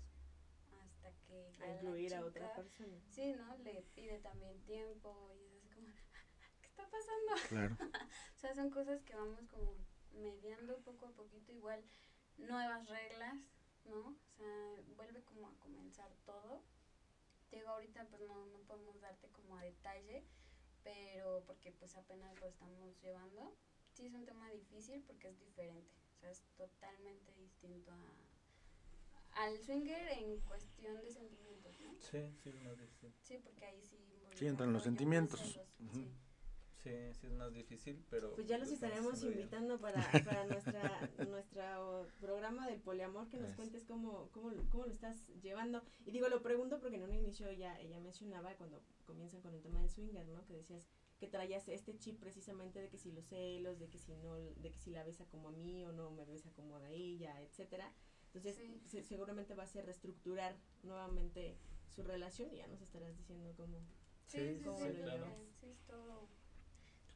hasta 0.84 1.12
que 1.26 1.52
ya 1.58 1.64
A 1.66 1.68
la 1.68 1.74
incluir 1.76 2.14
a 2.14 2.18
chica- 2.18 2.28
otra 2.28 2.54
persona. 2.56 3.00
Sí, 3.10 3.34
¿no? 3.34 3.56
Le 3.58 3.82
pide 3.96 4.20
también 4.20 4.60
tiempo 4.64 5.32
y 5.34 5.46
es 5.58 5.66
así 5.66 5.70
como, 5.72 5.88
¿qué 6.62 6.68
está 6.68 6.84
pasando? 6.90 7.48
Claro. 7.50 7.78
O 8.36 8.40
sea, 8.40 8.54
son 8.54 8.70
cosas 8.70 9.02
que 9.04 9.16
vamos 9.16 9.46
como 9.48 9.74
mediando 10.12 10.80
poco 10.82 11.08
a 11.08 11.12
poquito, 11.12 11.52
igual 11.52 11.84
nuevas 12.38 12.88
reglas, 12.88 13.36
¿no? 13.86 14.10
O 14.10 14.16
sea, 14.36 14.76
vuelve 14.96 15.24
como 15.24 15.48
a 15.48 15.56
comenzar 15.60 16.14
todo. 16.26 16.62
Te 17.50 17.58
digo, 17.58 17.70
ahorita 17.70 18.06
pues 18.10 18.22
no, 18.22 18.46
no 18.48 18.60
podemos 18.60 19.00
darte 19.02 19.30
como 19.30 19.56
a 19.58 19.64
detalle, 19.64 20.24
pero 20.84 21.44
porque 21.48 21.72
pues 21.72 21.96
apenas 21.96 22.40
lo 22.40 22.48
estamos 22.48 23.02
llevando. 23.02 23.56
Sí 23.94 24.06
es 24.06 24.14
un 24.14 24.26
tema 24.26 24.50
difícil 24.52 25.02
porque 25.08 25.30
es 25.30 25.40
diferente, 25.40 25.92
o 26.18 26.20
sea, 26.20 26.32
es 26.32 26.44
totalmente 26.56 27.32
distinto 27.36 27.92
a, 27.92 29.44
al 29.44 29.58
swinger 29.60 30.08
en 30.18 30.40
cuestión 30.42 31.00
de 31.04 31.12
sentimientos, 31.12 31.80
¿no? 31.80 31.94
Sí, 32.00 32.34
sí, 32.44 32.50
es 32.50 32.56
más 32.64 32.78
difícil. 32.80 33.14
Sí, 33.22 33.38
porque 33.44 33.66
ahí 33.66 33.82
sí... 33.82 33.98
Sí, 34.36 34.48
entran 34.48 34.74
los 34.74 34.84
sentimientos. 34.84 35.40
celos, 35.40 35.68
sí. 35.94 36.12
Sí, 36.84 37.14
sí 37.20 37.28
es 37.28 37.34
más 37.34 37.52
difícil, 37.54 38.04
pero... 38.10 38.34
Pues 38.36 38.48
ya 38.48 38.58
los 38.58 38.72
estaremos 38.72 39.20
bien. 39.22 39.34
invitando 39.34 39.80
para, 39.80 40.00
para 40.26 40.46
nuestra 40.46 41.10
nuestro 41.28 42.08
programa 42.20 42.68
del 42.68 42.80
poliamor 42.82 43.28
que 43.30 43.38
nos 43.38 43.50
Es. 43.50 43.56
cuentes 43.56 43.84
cómo, 43.86 44.30
cómo, 44.32 44.52
lo- 44.52 44.68
cómo 44.70 44.86
lo 44.86 44.92
estás 44.92 45.28
llevando. 45.42 45.84
Y 46.06 46.12
digo, 46.12 46.30
lo 46.30 46.42
pregunto 46.42 46.80
porque 46.80 46.96
en 46.96 47.04
un 47.04 47.14
inicio 47.14 47.52
ya 47.52 47.78
ella 47.80 48.00
mencionaba 48.00 48.56
cuando 48.56 48.82
comienzan 49.06 49.42
con 49.42 49.54
el 49.54 49.62
tema 49.62 49.82
del 49.82 49.90
swinger, 49.90 50.28
¿no? 50.30 50.46
Que 50.46 50.54
decías 50.54 50.88
que 51.20 51.28
traías 51.28 51.68
este 51.68 51.98
chip 51.98 52.20
precisamente 52.20 52.80
de 52.80 52.90
que 52.90 52.98
si 52.98 53.12
los 53.12 53.26
celos, 53.26 53.80
de 53.80 53.90
que 53.90 53.98
si 53.98 54.14
no, 54.16 54.36
de 54.36 54.72
que 54.72 54.80
si 54.80 54.92
la 54.92 55.04
besa 55.04 55.26
como 55.26 55.50
a 55.50 55.52
mí 55.52 55.84
o 55.86 55.92
no 55.92 56.12
me 56.12 56.26
besa 56.26 56.52
como 56.52 56.78
a 56.78 56.90
ella, 56.90 57.42
etcétera. 57.42 57.92
Entonces, 58.28 58.56
Sí. 58.58 58.82
se- 58.88 59.04
seguramente 59.04 59.56
va 59.56 59.64
a 59.64 59.68
ser 59.68 59.86
reestructurar 59.86 60.56
nuevamente 60.84 61.58
su 61.90 62.04
relación 62.04 62.54
y 62.54 62.58
ya 62.58 62.68
nos 62.68 62.82
estarás 62.82 63.18
diciendo 63.18 63.54
cómo. 63.58 63.80
Sí, 64.28 64.38
Sí, 64.40 64.40
sí, 64.40 64.58
sí, 64.58 64.64
¿Cómo 64.64 64.78
sí, 64.86 64.94
lo 64.94 65.06
llevas? 65.06 65.34
sí, 65.60 65.68
es 65.70 65.80
todo, 65.88 66.28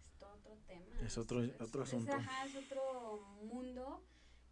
es 0.07 0.17
todo 0.19 0.33
otro 0.33 0.57
tema. 0.65 0.99
Es 1.01 1.17
otro- 1.17 1.41
otro 1.59 1.83
asunto. 1.83 2.11
Es, 2.11 2.17
ajá, 2.25 2.45
es 2.45 2.55
otro 2.55 3.19
mundo, 3.43 4.03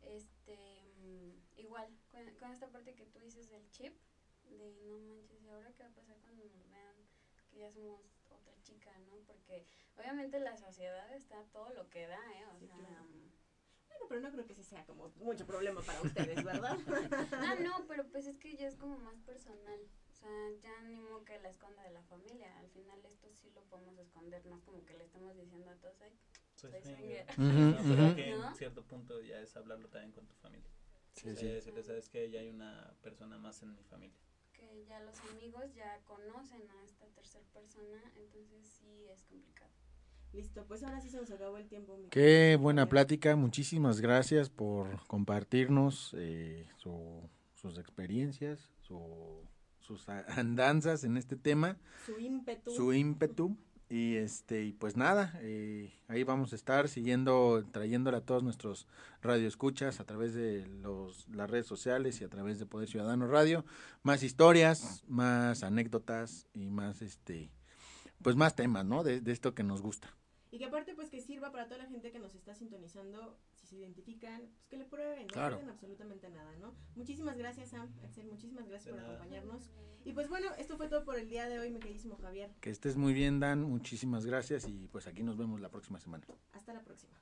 este, 0.01 0.83
mm, 0.97 1.59
igual, 1.59 1.87
con, 2.11 2.21
con 2.35 2.51
esta 2.51 2.67
parte 2.71 2.93
que 2.95 3.05
tú 3.05 3.19
dices 3.19 3.49
del 3.49 3.67
chip, 3.71 3.93
de 4.49 4.71
no 4.83 4.99
manches, 4.99 5.41
¿y 5.43 5.49
ahora 5.49 5.73
qué 5.73 5.83
va 5.83 5.89
a 5.89 5.93
pasar 5.95 6.19
cuando 6.21 6.43
nos 6.45 6.69
vean 6.69 6.95
que 7.51 7.59
ya 7.59 7.71
somos 7.71 8.01
chica, 8.69 8.97
no? 8.99 9.17
Porque 9.25 9.65
obviamente 9.97 10.39
la 10.39 10.55
sociedad 10.57 11.13
está 11.15 11.43
todo 11.51 11.69
lo 11.71 11.89
que 11.89 12.05
da, 12.07 12.21
¿eh? 12.37 12.45
O 12.45 12.57
Sí, 12.59 12.67
sea, 12.67 12.75
claro. 12.77 13.05
Bueno, 13.87 14.05
pero 14.07 14.19
no 14.21 14.31
creo 14.31 14.45
que 14.45 14.53
ese 14.53 14.63
sea 14.63 14.85
como 14.85 15.11
mucho 15.15 15.45
problema 15.45 15.81
para 15.81 16.01
ustedes, 16.01 16.43
¿verdad? 16.43 16.77
Ah, 17.33 17.55
no, 17.63 17.85
pero 17.87 18.07
pues 18.11 18.27
es 18.27 18.37
que 18.37 18.55
ya 18.55 18.67
es 18.67 18.75
como 18.75 18.97
más 18.97 19.19
personal. 19.21 19.79
O 20.09 20.13
sea, 20.13 20.51
ya 20.61 20.79
ni 20.81 20.95
modo 20.95 21.23
que 21.25 21.37
la 21.39 21.49
esconda 21.49 21.81
de 21.83 21.89
la 21.91 22.03
familia. 22.03 22.57
Al 22.59 22.69
final 22.69 23.03
esto 23.05 23.31
sí 23.33 23.49
lo 23.55 23.63
podemos 23.63 23.97
esconder, 23.97 24.45
no 24.45 24.55
es 24.55 24.61
como 24.63 24.85
que 24.85 24.93
le 24.93 25.03
estamos 25.03 25.35
diciendo 25.35 25.71
a 25.71 25.75
todos, 25.75 25.99
ay, 26.01 26.13
Soy 26.55 26.71
swinger. 26.81 27.25
No, 27.37 27.77
pero 27.89 28.05
ujú. 28.05 28.15
que 28.15 28.29
¿No? 28.31 28.49
en 28.49 28.55
cierto 28.55 28.83
punto 28.83 29.21
ya 29.21 29.39
es 29.41 29.55
hablarlo 29.55 29.87
también 29.89 30.11
con 30.11 30.27
tu 30.27 30.35
familia. 30.35 30.69
Sí, 31.13 31.29
Sí, 31.29 31.35
sí. 31.35 31.45
decirle, 31.47 31.83
sabes 31.83 32.07
que 32.09 32.29
ya 32.29 32.39
hay 32.41 32.49
una 32.49 32.93
persona 33.01 33.37
más 33.37 33.61
en 33.63 33.73
mi 33.75 33.83
familia. 33.83 34.17
Que 34.59 34.85
ya 34.87 34.99
los 35.01 35.17
amigos 35.31 35.73
ya 35.75 35.99
conocen 36.05 36.61
a 36.69 36.83
esta 36.85 37.05
tercera 37.07 37.45
persona, 37.53 38.01
entonces 38.17 38.67
sí 38.67 39.05
es 39.11 39.23
complicado. 39.23 39.71
Listo, 40.33 40.63
pues 40.67 40.83
ahora 40.83 40.99
sí 41.01 41.09
se 41.09 41.17
nos 41.17 41.31
acabó 41.31 41.57
el 41.57 41.67
tiempo. 41.67 41.97
mi 41.97 42.09
Qué 42.09 42.55
buena 42.59 42.87
plática, 42.87 43.35
muchísimas 43.35 43.99
gracias 44.01 44.49
por 44.49 45.05
compartirnos 45.07 46.13
eh, 46.17 46.67
su- 46.77 47.27
sus 47.55 47.77
experiencias, 47.79 48.69
su- 48.81 49.41
sus 49.79 50.07
andanzas 50.09 51.03
en 51.03 51.17
este 51.17 51.35
tema, 51.35 51.77
Su 52.05 52.19
ímpetu. 52.19 52.71
su 52.71 52.93
ímpetu 52.93 53.57
y 53.89 54.17
este 54.17 54.63
y 54.63 54.73
pues 54.73 54.95
nada, 54.95 55.33
eh, 55.41 55.91
ahí 56.07 56.23
vamos 56.23 56.53
a 56.53 56.55
estar 56.55 56.87
siguiendo, 56.87 57.65
trayéndole 57.71 58.17
a 58.17 58.21
todos 58.21 58.43
nuestros 58.43 58.87
radioescuchas 59.21 59.99
a 59.99 60.05
través 60.05 60.33
de 60.35 60.67
los, 60.67 61.27
las 61.29 61.49
redes 61.49 61.65
sociales 61.65 62.21
y 62.21 62.23
a 62.23 62.29
través 62.29 62.59
de 62.59 62.67
Poder 62.67 62.87
Ciudadano 62.87 63.27
Radio, 63.27 63.65
más 64.03 64.21
historias, 64.21 65.03
más 65.07 65.63
anécdotas 65.63 66.47
y 66.53 66.69
más 66.69 67.01
este 67.01 67.51
pues 68.21 68.35
más 68.35 68.55
temas, 68.55 68.85
¿no? 68.85 69.03
De, 69.03 69.21
de 69.21 69.31
esto 69.31 69.55
que 69.55 69.63
nos 69.63 69.81
gusta. 69.81 70.15
Y 70.51 70.57
que 70.57 70.65
aparte, 70.65 70.95
pues 70.95 71.09
que 71.09 71.21
sirva 71.21 71.51
para 71.51 71.65
toda 71.65 71.77
la 71.79 71.89
gente 71.89 72.11
que 72.11 72.19
nos 72.19 72.33
está 72.33 72.55
sintonizando, 72.55 73.37
si 73.45 73.48
se 73.69 73.77
identifican, 73.77 74.41
pues 74.57 74.67
que 74.67 74.77
le 74.77 74.85
prueben, 74.85 75.21
no 75.27 75.33
Claro. 75.33 75.55
pierden 75.57 75.69
absolutamente 75.73 76.29
nada, 76.29 76.55
¿no? 76.57 76.75
Muchísimas 76.95 77.37
gracias, 77.37 77.69
Sam, 77.69 77.87
Axel, 78.03 78.27
muchísimas 78.27 78.67
gracias 78.67 78.85
De 78.87 78.91
por 78.91 79.01
nada. 79.01 79.13
acompañarnos. 79.15 79.69
Y 80.05 80.13
pues 80.13 80.27
bueno, 80.29 80.47
esto 80.57 80.77
fue 80.77 80.87
todo 80.87 81.03
por 81.05 81.17
el 81.19 81.29
día 81.29 81.47
de 81.47 81.59
hoy, 81.59 81.71
mi 81.71 81.79
queridísimo 81.79 82.15
Javier. 82.17 82.49
Que 82.61 82.69
estés 82.69 82.95
muy 82.97 83.13
bien, 83.13 83.39
Dan. 83.39 83.61
Muchísimas 83.63 84.25
gracias 84.25 84.67
y 84.67 84.87
pues 84.87 85.07
aquí 85.07 85.23
nos 85.23 85.37
vemos 85.37 85.59
la 85.61 85.69
próxima 85.69 85.99
semana. 85.99 86.25
Hasta 86.53 86.73
la 86.73 86.81
próxima. 86.83 87.19